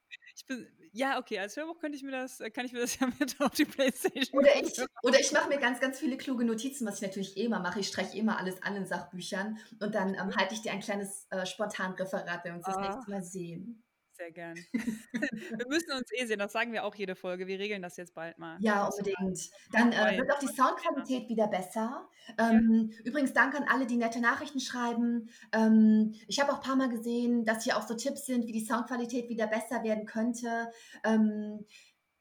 Bin, 0.48 0.68
Ja, 0.92 1.18
okay, 1.18 1.40
als 1.40 1.56
Hörbuch 1.56 1.80
könnte 1.80 1.98
ich 1.98 2.04
mir 2.04 2.12
das, 2.12 2.40
äh, 2.40 2.52
kann 2.52 2.66
ich 2.66 2.74
mir 2.74 2.80
das 2.80 3.00
ja 3.00 3.08
mit 3.20 3.40
auf 3.40 3.52
die 3.52 3.66
Playstation 3.66 4.40
Oder 4.40 4.56
ich, 4.62 4.74
oder 5.02 5.20
ich 5.20 5.32
mache 5.32 5.50
mir 5.50 5.58
ganz, 5.58 5.80
ganz 5.80 6.00
viele 6.00 6.18
kluge 6.18 6.44
Notizen, 6.44 6.86
was 6.86 6.96
ich 6.96 7.02
natürlich 7.02 7.38
eh 7.38 7.46
immer 7.46 7.60
mache. 7.60 7.80
Ich 7.80 7.88
streiche 7.88 8.18
immer 8.18 8.38
alles 8.38 8.62
an 8.62 8.76
in 8.76 8.86
Sachbüchern 8.86 9.58
und 9.80 9.96
dann 9.96 10.14
ähm, 10.14 10.36
halte 10.36 10.54
ich 10.54 10.62
dir 10.62 10.72
ein 10.72 10.82
kleines 10.82 11.28
äh, 11.30 11.46
Spontanreferat, 11.46 12.44
wenn 12.44 12.54
wir 12.54 12.58
uns 12.58 12.66
das 12.66 12.78
nächste 12.78 13.10
Mal 13.10 13.24
sehen. 13.24 13.85
Sehr 14.18 14.32
gern. 14.32 14.55
wir 14.74 15.68
müssen 15.68 15.91
uns 15.91 16.09
eh 16.13 16.26
sehen, 16.26 16.39
das 16.39 16.53
sagen 16.53 16.72
wir 16.72 16.86
auch 16.86 16.95
jede 16.95 17.16
Folge. 17.16 17.47
Wir 17.47 17.59
regeln 17.59 17.82
das 17.82 17.97
jetzt 17.97 18.13
bald 18.13 18.38
mal. 18.38 18.57
Ja, 18.61 18.88
unbedingt. 18.88 19.49
Dann 19.74 19.91
äh, 19.91 20.18
wird 20.18 20.32
auch 20.32 20.39
die 20.39 20.47
Soundqualität 20.47 21.28
wieder 21.28 21.47
besser. 21.47 22.07
Ähm, 22.38 22.91
ja. 22.93 23.01
Übrigens, 23.03 23.34
danke 23.34 23.57
an 23.57 23.66
alle, 23.68 23.86
die 23.86 23.97
nette 23.97 24.22
Nachrichten 24.22 24.61
schreiben. 24.61 25.30
Ähm, 25.51 26.16
ich 26.28 26.39
habe 26.39 26.53
auch 26.53 26.57
ein 26.57 26.63
paar 26.63 26.76
Mal 26.78 26.89
gesehen, 26.89 27.43
dass 27.43 27.66
hier 27.66 27.78
auch 27.78 27.86
so 27.86 27.95
Tipps 27.95 28.26
sind, 28.26 28.47
wie 28.47 28.53
die 28.53 28.66
Soundqualität 28.66 29.28
wieder 29.28 29.47
besser 29.47 29.84
werden 29.84 30.05
könnte. 30.05 30.72
Ähm, 31.03 31.66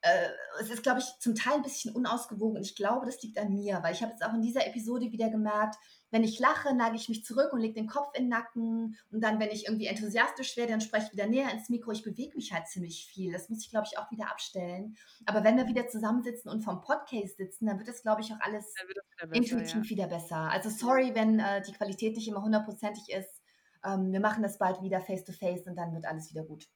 äh, 0.01 0.29
es 0.61 0.71
ist, 0.71 0.83
glaube 0.83 1.01
ich, 1.01 1.07
zum 1.19 1.35
Teil 1.35 1.55
ein 1.55 1.63
bisschen 1.63 1.95
unausgewogen. 1.95 2.61
Ich 2.61 2.77
glaube, 2.77 3.07
das 3.07 3.23
liegt 3.23 3.39
an 3.39 3.55
mir, 3.55 3.83
weil 3.83 3.95
ich 3.95 4.03
habe 4.03 4.13
jetzt 4.13 4.25
auch 4.25 4.35
in 4.35 4.43
dieser 4.43 4.67
Episode 4.67 5.13
wieder 5.13 5.31
gemerkt, 5.31 5.77
wenn 6.15 6.23
ich 6.23 6.39
lache, 6.39 6.73
neige 6.77 6.95
ich 6.95 7.09
mich 7.09 7.25
zurück 7.25 7.53
und 7.53 7.59
lege 7.59 7.75
den 7.75 7.89
Kopf 7.89 8.17
in 8.17 8.27
den 8.27 8.29
Nacken. 8.29 8.97
Und 9.11 9.21
dann, 9.21 9.41
wenn 9.41 9.51
ich 9.51 9.67
irgendwie 9.67 9.87
enthusiastisch 9.87 10.57
werde, 10.57 10.71
dann 10.71 10.81
spreche 10.81 11.07
ich 11.07 11.13
wieder 11.13 11.27
näher 11.27 11.51
ins 11.51 11.69
Mikro. 11.69 11.91
Ich 11.91 12.05
bewege 12.05 12.37
mich 12.37 12.53
halt 12.53 12.69
ziemlich 12.69 13.07
viel. 13.07 13.33
Das 13.33 13.49
muss 13.49 13.65
ich, 13.65 13.71
glaube 13.71 13.89
ich, 13.91 13.99
auch 13.99 14.09
wieder 14.13 14.31
abstellen. 14.31 14.97
Aber 15.27 15.43
wenn 15.43 15.57
wir 15.57 15.67
wieder 15.67 15.89
zusammensitzen 15.89 16.53
und 16.53 16.63
vom 16.63 16.83
Podcast 16.83 17.37
sitzen, 17.37 17.67
dann 17.67 17.79
wird 17.79 17.89
das, 17.89 18.03
glaube 18.03 18.21
ich, 18.21 18.33
auch 18.33 18.39
alles 18.39 18.73
wieder 18.87 19.03
besser, 19.27 19.35
intuitiv 19.35 19.91
ja. 19.91 19.91
wieder 19.91 20.07
besser. 20.07 20.37
Also 20.37 20.71
sorry, 20.71 21.17
wenn 21.17 21.41
äh, 21.41 21.63
die 21.63 21.73
Qualität 21.73 22.15
nicht 22.15 22.29
immer 22.29 22.45
hundertprozentig 22.45 23.09
ist. 23.09 23.43
Ähm, 23.85 24.13
wir 24.13 24.21
machen 24.21 24.45
das 24.45 24.59
bald 24.59 24.83
wieder 24.83 25.01
face-to-face 25.01 25.63
-face 25.63 25.69
und 25.69 25.75
dann 25.75 25.93
wird 25.95 26.07
alles 26.07 26.31
wieder 26.31 26.45
gut. 26.45 26.69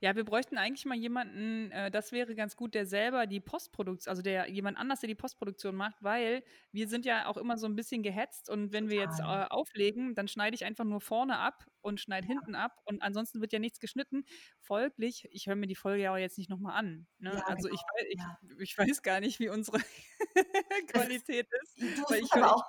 Ja, 0.00 0.16
wir 0.16 0.24
bräuchten 0.24 0.58
eigentlich 0.58 0.84
mal 0.84 0.96
jemanden, 0.96 1.70
äh, 1.70 1.90
das 1.90 2.12
wäre 2.12 2.34
ganz 2.34 2.56
gut, 2.56 2.74
der 2.74 2.86
selber 2.86 3.26
die 3.26 3.40
Postproduktion, 3.40 4.10
also 4.10 4.22
der 4.22 4.48
jemand 4.50 4.78
anders, 4.78 5.00
der 5.00 5.08
die 5.08 5.14
Postproduktion 5.14 5.74
macht, 5.74 6.02
weil 6.02 6.42
wir 6.72 6.88
sind 6.88 7.04
ja 7.04 7.26
auch 7.26 7.36
immer 7.36 7.56
so 7.56 7.66
ein 7.66 7.76
bisschen 7.76 8.02
gehetzt 8.02 8.50
und 8.50 8.72
wenn 8.72 8.88
wir 8.88 8.96
jetzt 8.96 9.20
äh, 9.20 9.22
auflegen, 9.22 10.14
dann 10.14 10.28
schneide 10.28 10.54
ich 10.54 10.64
einfach 10.64 10.84
nur 10.84 11.00
vorne 11.00 11.38
ab 11.38 11.64
und 11.80 12.00
schneide 12.00 12.26
hinten 12.26 12.54
ab 12.54 12.80
und 12.84 13.02
ansonsten 13.02 13.40
wird 13.40 13.52
ja 13.52 13.58
nichts 13.58 13.80
geschnitten. 13.80 14.24
Folglich, 14.60 15.28
ich 15.30 15.46
höre 15.46 15.56
mir 15.56 15.66
die 15.66 15.74
Folge 15.74 16.02
ja 16.04 16.12
auch 16.12 16.18
jetzt 16.18 16.38
nicht 16.38 16.50
nochmal 16.50 16.76
an. 16.78 17.06
Ne? 17.18 17.32
Ja, 17.34 17.44
also 17.46 17.68
genau. 17.68 17.80
ich, 18.08 18.18
ich, 18.58 18.60
ich, 18.60 18.78
weiß 18.78 19.02
gar 19.02 19.20
nicht, 19.20 19.40
wie 19.40 19.48
unsere 19.48 19.78
Qualität 20.88 21.48
ist. 21.62 21.80
Du, 21.80 22.14
ich 22.14 22.32
höre 22.34 22.54
auch. 22.54 22.64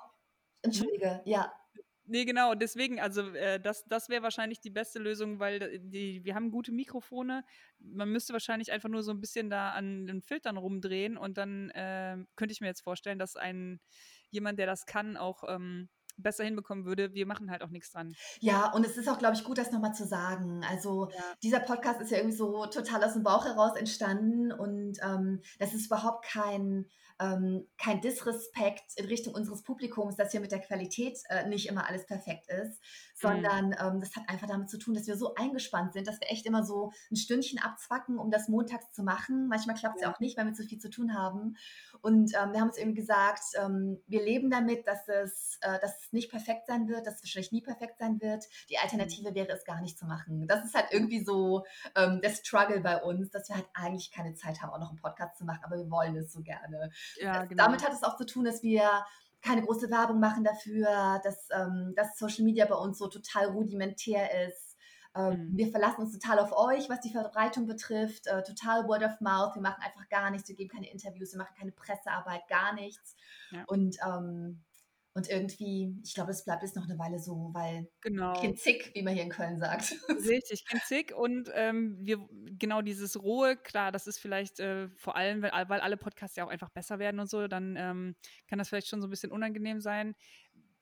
Entschuldige, 0.61 1.21
ja. 1.25 1.53
Nee, 2.07 2.25
genau, 2.25 2.53
deswegen, 2.53 2.99
also 2.99 3.33
äh, 3.33 3.59
das, 3.59 3.83
das 3.85 4.09
wäre 4.09 4.21
wahrscheinlich 4.21 4.59
die 4.59 4.69
beste 4.69 4.99
Lösung, 4.99 5.39
weil 5.39 5.79
die, 5.79 6.23
wir 6.23 6.35
haben 6.35 6.51
gute 6.51 6.71
Mikrofone. 6.71 7.43
Man 7.79 8.11
müsste 8.11 8.33
wahrscheinlich 8.33 8.71
einfach 8.71 8.89
nur 8.89 9.01
so 9.01 9.11
ein 9.11 9.19
bisschen 9.19 9.49
da 9.49 9.71
an 9.71 10.05
den 10.05 10.21
Filtern 10.21 10.57
rumdrehen 10.57 11.17
und 11.17 11.37
dann 11.39 11.71
äh, 11.71 12.17
könnte 12.35 12.51
ich 12.51 12.61
mir 12.61 12.67
jetzt 12.67 12.81
vorstellen, 12.81 13.17
dass 13.17 13.35
ein 13.35 13.79
jemand, 14.29 14.59
der 14.59 14.67
das 14.67 14.85
kann, 14.85 15.17
auch 15.17 15.43
ähm, 15.47 15.89
besser 16.17 16.43
hinbekommen 16.43 16.85
würde. 16.85 17.13
Wir 17.13 17.25
machen 17.25 17.51
halt 17.51 17.61
auch 17.61 17.69
nichts 17.69 17.91
dran. 17.91 18.15
Ja, 18.39 18.71
und 18.71 18.85
es 18.85 18.97
ist 18.97 19.09
auch, 19.09 19.17
glaube 19.17 19.35
ich, 19.35 19.43
gut, 19.43 19.57
das 19.57 19.71
nochmal 19.71 19.93
zu 19.93 20.05
sagen. 20.05 20.63
Also 20.69 21.09
ja. 21.09 21.23
dieser 21.43 21.59
Podcast 21.59 22.01
ist 22.01 22.11
ja 22.11 22.17
irgendwie 22.17 22.37
so 22.37 22.65
total 22.67 23.03
aus 23.03 23.13
dem 23.13 23.23
Bauch 23.23 23.45
heraus 23.45 23.75
entstanden 23.75 24.51
und 24.51 24.99
ähm, 25.01 25.41
das 25.59 25.73
ist 25.73 25.87
überhaupt 25.87 26.25
kein 26.25 26.85
ähm, 27.19 27.65
kein 27.77 28.01
Disrespekt 28.01 28.97
in 28.97 29.05
Richtung 29.05 29.33
unseres 29.33 29.63
Publikums, 29.63 30.15
dass 30.15 30.31
hier 30.31 30.41
mit 30.41 30.51
der 30.51 30.59
Qualität 30.59 31.17
äh, 31.29 31.47
nicht 31.47 31.67
immer 31.67 31.87
alles 31.87 32.05
perfekt 32.05 32.47
ist, 32.49 32.81
sondern 33.15 33.67
mhm. 33.67 33.75
ähm, 33.79 33.99
das 34.01 34.15
hat 34.15 34.27
einfach 34.27 34.47
damit 34.47 34.69
zu 34.69 34.77
tun, 34.77 34.93
dass 34.93 35.07
wir 35.07 35.15
so 35.15 35.33
eingespannt 35.35 35.93
sind, 35.93 36.07
dass 36.07 36.19
wir 36.19 36.29
echt 36.29 36.45
immer 36.45 36.65
so 36.65 36.91
ein 37.11 37.15
Stündchen 37.15 37.59
abzwacken, 37.59 38.19
um 38.19 38.31
das 38.31 38.49
montags 38.49 38.91
zu 38.91 39.03
machen. 39.03 39.47
Manchmal 39.47 39.75
klappt 39.75 39.97
es 39.97 40.01
ja. 40.01 40.09
ja. 40.09 40.13
auch 40.13 40.19
nicht, 40.19 40.37
weil 40.37 40.45
wir 40.45 40.53
zu 40.53 40.63
viel 40.63 40.79
zu 40.79 40.89
tun 40.89 41.13
haben. 41.13 41.55
Und 42.01 42.33
ähm, 42.35 42.51
wir 42.51 42.59
haben 42.59 42.69
uns 42.69 42.77
eben 42.77 42.95
gesagt, 42.95 43.43
ähm, 43.55 44.01
wir 44.07 44.23
leben 44.23 44.49
damit, 44.49 44.85
dass 44.85 45.07
es, 45.07 45.57
äh, 45.61 45.79
dass 45.79 46.04
es 46.05 46.13
nicht 46.13 46.29
perfekt 46.29 46.67
sein 46.67 46.87
wird, 46.87 47.05
dass 47.05 47.15
es 47.15 47.23
wahrscheinlich 47.23 47.51
nie 47.51 47.61
perfekt 47.61 47.99
sein 47.99 48.21
wird. 48.21 48.45
Die 48.69 48.77
Alternative 48.77 49.31
mhm. 49.31 49.35
wäre 49.35 49.51
es 49.51 49.65
gar 49.65 49.81
nicht 49.81 49.97
zu 49.97 50.05
machen. 50.05 50.47
Das 50.47 50.63
ist 50.63 50.75
halt 50.75 50.87
irgendwie 50.91 51.23
so 51.23 51.65
ähm, 51.95 52.21
der 52.21 52.29
Struggle 52.29 52.79
bei 52.81 53.01
uns, 53.01 53.31
dass 53.31 53.49
wir 53.49 53.55
halt 53.55 53.67
eigentlich 53.73 54.11
keine 54.11 54.35
Zeit 54.35 54.61
haben, 54.61 54.71
auch 54.71 54.79
noch 54.79 54.89
einen 54.89 54.99
Podcast 54.99 55.37
zu 55.37 55.45
machen, 55.45 55.63
aber 55.63 55.77
wir 55.77 55.89
wollen 55.89 56.15
es 56.17 56.31
so 56.31 56.41
gerne. 56.41 56.91
Ja, 57.17 57.45
genau. 57.45 57.63
Damit 57.63 57.85
hat 57.85 57.93
es 57.93 58.03
auch 58.03 58.17
zu 58.17 58.25
tun, 58.25 58.45
dass 58.45 58.63
wir 58.63 59.05
keine 59.41 59.63
große 59.63 59.91
Werbung 59.91 60.19
machen 60.19 60.43
dafür, 60.43 61.21
dass, 61.23 61.49
ähm, 61.51 61.93
dass 61.95 62.17
Social 62.17 62.43
Media 62.43 62.65
bei 62.65 62.75
uns 62.75 62.97
so 62.97 63.07
total 63.07 63.47
rudimentär 63.47 64.47
ist. 64.47 64.75
Ähm, 65.15 65.51
mhm. 65.51 65.57
Wir 65.57 65.67
verlassen 65.69 66.01
uns 66.01 66.17
total 66.17 66.39
auf 66.39 66.51
euch, 66.51 66.89
was 66.89 66.99
die 66.99 67.11
Verbreitung 67.11 67.67
betrifft. 67.67 68.27
Äh, 68.27 68.43
total 68.43 68.87
Word 68.87 69.03
of 69.03 69.21
Mouth. 69.21 69.55
Wir 69.55 69.61
machen 69.61 69.81
einfach 69.81 70.07
gar 70.09 70.29
nichts. 70.31 70.49
Wir 70.49 70.55
geben 70.55 70.69
keine 70.69 70.91
Interviews, 70.91 71.33
wir 71.33 71.39
machen 71.39 71.55
keine 71.57 71.71
Pressearbeit, 71.71 72.47
gar 72.47 72.73
nichts. 72.73 73.15
Ja. 73.51 73.63
Und 73.67 73.97
ähm, 74.05 74.63
und 75.15 75.29
irgendwie, 75.29 75.95
ich 76.03 76.13
glaube, 76.13 76.31
es 76.31 76.43
bleibt 76.43 76.61
jetzt 76.61 76.75
noch 76.75 76.83
eine 76.83 76.99
Weile 76.99 77.19
so, 77.19 77.49
weil 77.53 77.87
genau. 78.01 78.33
Kind 78.33 78.59
zick, 78.59 78.91
wie 78.93 79.01
man 79.01 79.13
hier 79.13 79.23
in 79.23 79.29
Köln 79.29 79.57
sagt. 79.57 79.95
Richtig, 80.09 80.65
Kind 80.67 80.83
zick. 80.83 81.15
Und 81.15 81.49
ähm, 81.53 81.97
wir, 82.01 82.19
genau 82.59 82.81
dieses 82.81 83.21
Rohe, 83.23 83.55
klar, 83.55 83.93
das 83.93 84.07
ist 84.07 84.19
vielleicht 84.19 84.59
äh, 84.59 84.89
vor 84.89 85.15
allem, 85.15 85.41
weil, 85.41 85.51
weil 85.69 85.79
alle 85.79 85.95
Podcasts 85.95 86.35
ja 86.35 86.45
auch 86.45 86.49
einfach 86.49 86.69
besser 86.69 86.99
werden 86.99 87.21
und 87.21 87.29
so, 87.29 87.47
dann 87.47 87.77
ähm, 87.77 88.15
kann 88.49 88.59
das 88.59 88.67
vielleicht 88.67 88.87
schon 88.87 88.99
so 88.99 89.07
ein 89.07 89.09
bisschen 89.09 89.31
unangenehm 89.31 89.79
sein 89.79 90.15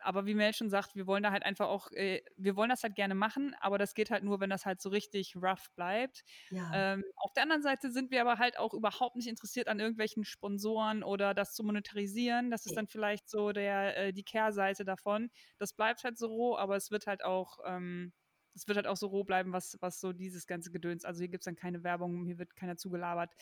aber 0.03 0.25
wie 0.25 0.35
Mel 0.35 0.53
schon 0.53 0.69
sagt, 0.69 0.95
wir 0.95 1.07
wollen 1.07 1.23
da 1.23 1.31
halt 1.31 1.43
einfach 1.43 1.67
auch, 1.67 1.91
äh, 1.91 2.21
wir 2.37 2.55
wollen 2.55 2.69
das 2.69 2.83
halt 2.83 2.95
gerne 2.95 3.15
machen, 3.15 3.55
aber 3.59 3.77
das 3.77 3.93
geht 3.93 4.11
halt 4.11 4.23
nur, 4.23 4.39
wenn 4.39 4.49
das 4.49 4.65
halt 4.65 4.81
so 4.81 4.89
richtig 4.89 5.35
rough 5.35 5.71
bleibt. 5.75 6.23
Ja. 6.49 6.71
Ähm, 6.73 7.03
auf 7.15 7.33
der 7.33 7.43
anderen 7.43 7.61
Seite 7.61 7.91
sind 7.91 8.11
wir 8.11 8.21
aber 8.21 8.37
halt 8.37 8.57
auch 8.57 8.73
überhaupt 8.73 9.15
nicht 9.15 9.27
interessiert 9.27 9.67
an 9.67 9.79
irgendwelchen 9.79 10.23
Sponsoren 10.25 11.03
oder 11.03 11.33
das 11.33 11.53
zu 11.53 11.63
monetarisieren. 11.63 12.51
Das 12.51 12.65
ist 12.65 12.75
dann 12.75 12.87
vielleicht 12.87 13.29
so 13.29 13.51
der, 13.51 13.97
äh, 13.97 14.13
die 14.13 14.23
Kehrseite 14.23 14.85
davon. 14.85 15.29
Das 15.57 15.73
bleibt 15.73 16.03
halt 16.03 16.17
so 16.17 16.27
roh, 16.27 16.57
aber 16.57 16.75
es 16.75 16.91
wird 16.91 17.07
halt 17.07 17.23
auch, 17.23 17.59
ähm, 17.65 18.13
es 18.55 18.67
wird 18.67 18.77
halt 18.77 18.87
auch 18.87 18.97
so 18.97 19.07
roh 19.07 19.23
bleiben, 19.23 19.53
was, 19.53 19.77
was 19.79 19.99
so 19.99 20.13
dieses 20.13 20.45
ganze 20.45 20.71
Gedöns. 20.71 21.05
Also 21.05 21.19
hier 21.19 21.29
gibt 21.29 21.41
es 21.41 21.45
dann 21.45 21.55
keine 21.55 21.83
Werbung, 21.83 22.25
hier 22.25 22.37
wird 22.37 22.55
keiner 22.55 22.77
zugelabert. 22.77 23.33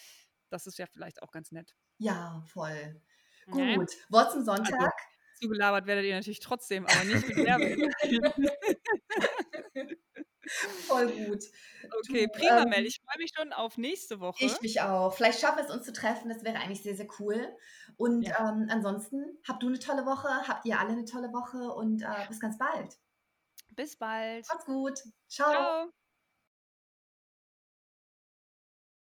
Das 0.49 0.67
ist 0.67 0.77
ja 0.77 0.85
vielleicht 0.85 1.21
auch 1.23 1.31
ganz 1.31 1.51
nett. 1.51 1.75
Ja, 1.97 2.43
voll. 2.47 3.01
Gut. 3.47 3.91
Wort 4.09 4.31
zum 4.31 4.43
Sonntag. 4.43 4.73
Also, 4.73 4.89
zugelabert 5.41 5.87
werdet 5.87 6.05
ihr 6.05 6.15
natürlich 6.15 6.39
trotzdem, 6.39 6.85
aber 6.85 7.03
nicht 7.05 7.27
mit 7.27 7.37
Werbung. 7.37 7.91
Voll 10.87 11.07
gut. 11.07 11.43
Okay, 11.99 12.27
du, 12.27 12.39
prima, 12.39 12.63
ähm, 12.63 12.69
Mel. 12.69 12.85
Ich 12.85 12.99
freue 13.05 13.17
mich 13.19 13.31
schon 13.35 13.53
auf 13.53 13.77
nächste 13.77 14.19
Woche. 14.19 14.43
Ich 14.43 14.61
mich 14.61 14.81
auch. 14.81 15.13
Vielleicht 15.13 15.39
schaffen 15.39 15.57
wir 15.57 15.65
es 15.65 15.71
uns 15.71 15.85
zu 15.85 15.93
treffen. 15.93 16.29
Das 16.29 16.43
wäre 16.43 16.57
eigentlich 16.57 16.83
sehr, 16.83 16.95
sehr 16.95 17.07
cool. 17.19 17.55
Und 17.95 18.23
ja. 18.23 18.49
ähm, 18.49 18.67
ansonsten, 18.69 19.23
habt 19.47 19.63
du 19.63 19.67
eine 19.67 19.79
tolle 19.79 20.05
Woche, 20.05 20.27
habt 20.47 20.65
ihr 20.65 20.79
alle 20.79 20.89
eine 20.89 21.05
tolle 21.05 21.31
Woche 21.31 21.71
und 21.73 22.01
äh, 22.01 22.27
bis 22.27 22.39
ganz 22.39 22.57
bald. 22.57 22.97
Bis 23.75 23.95
bald. 23.95 24.45
Macht's 24.49 24.65
gut. 24.65 24.99
Ciao. 25.27 25.51
Ciao. 25.51 25.91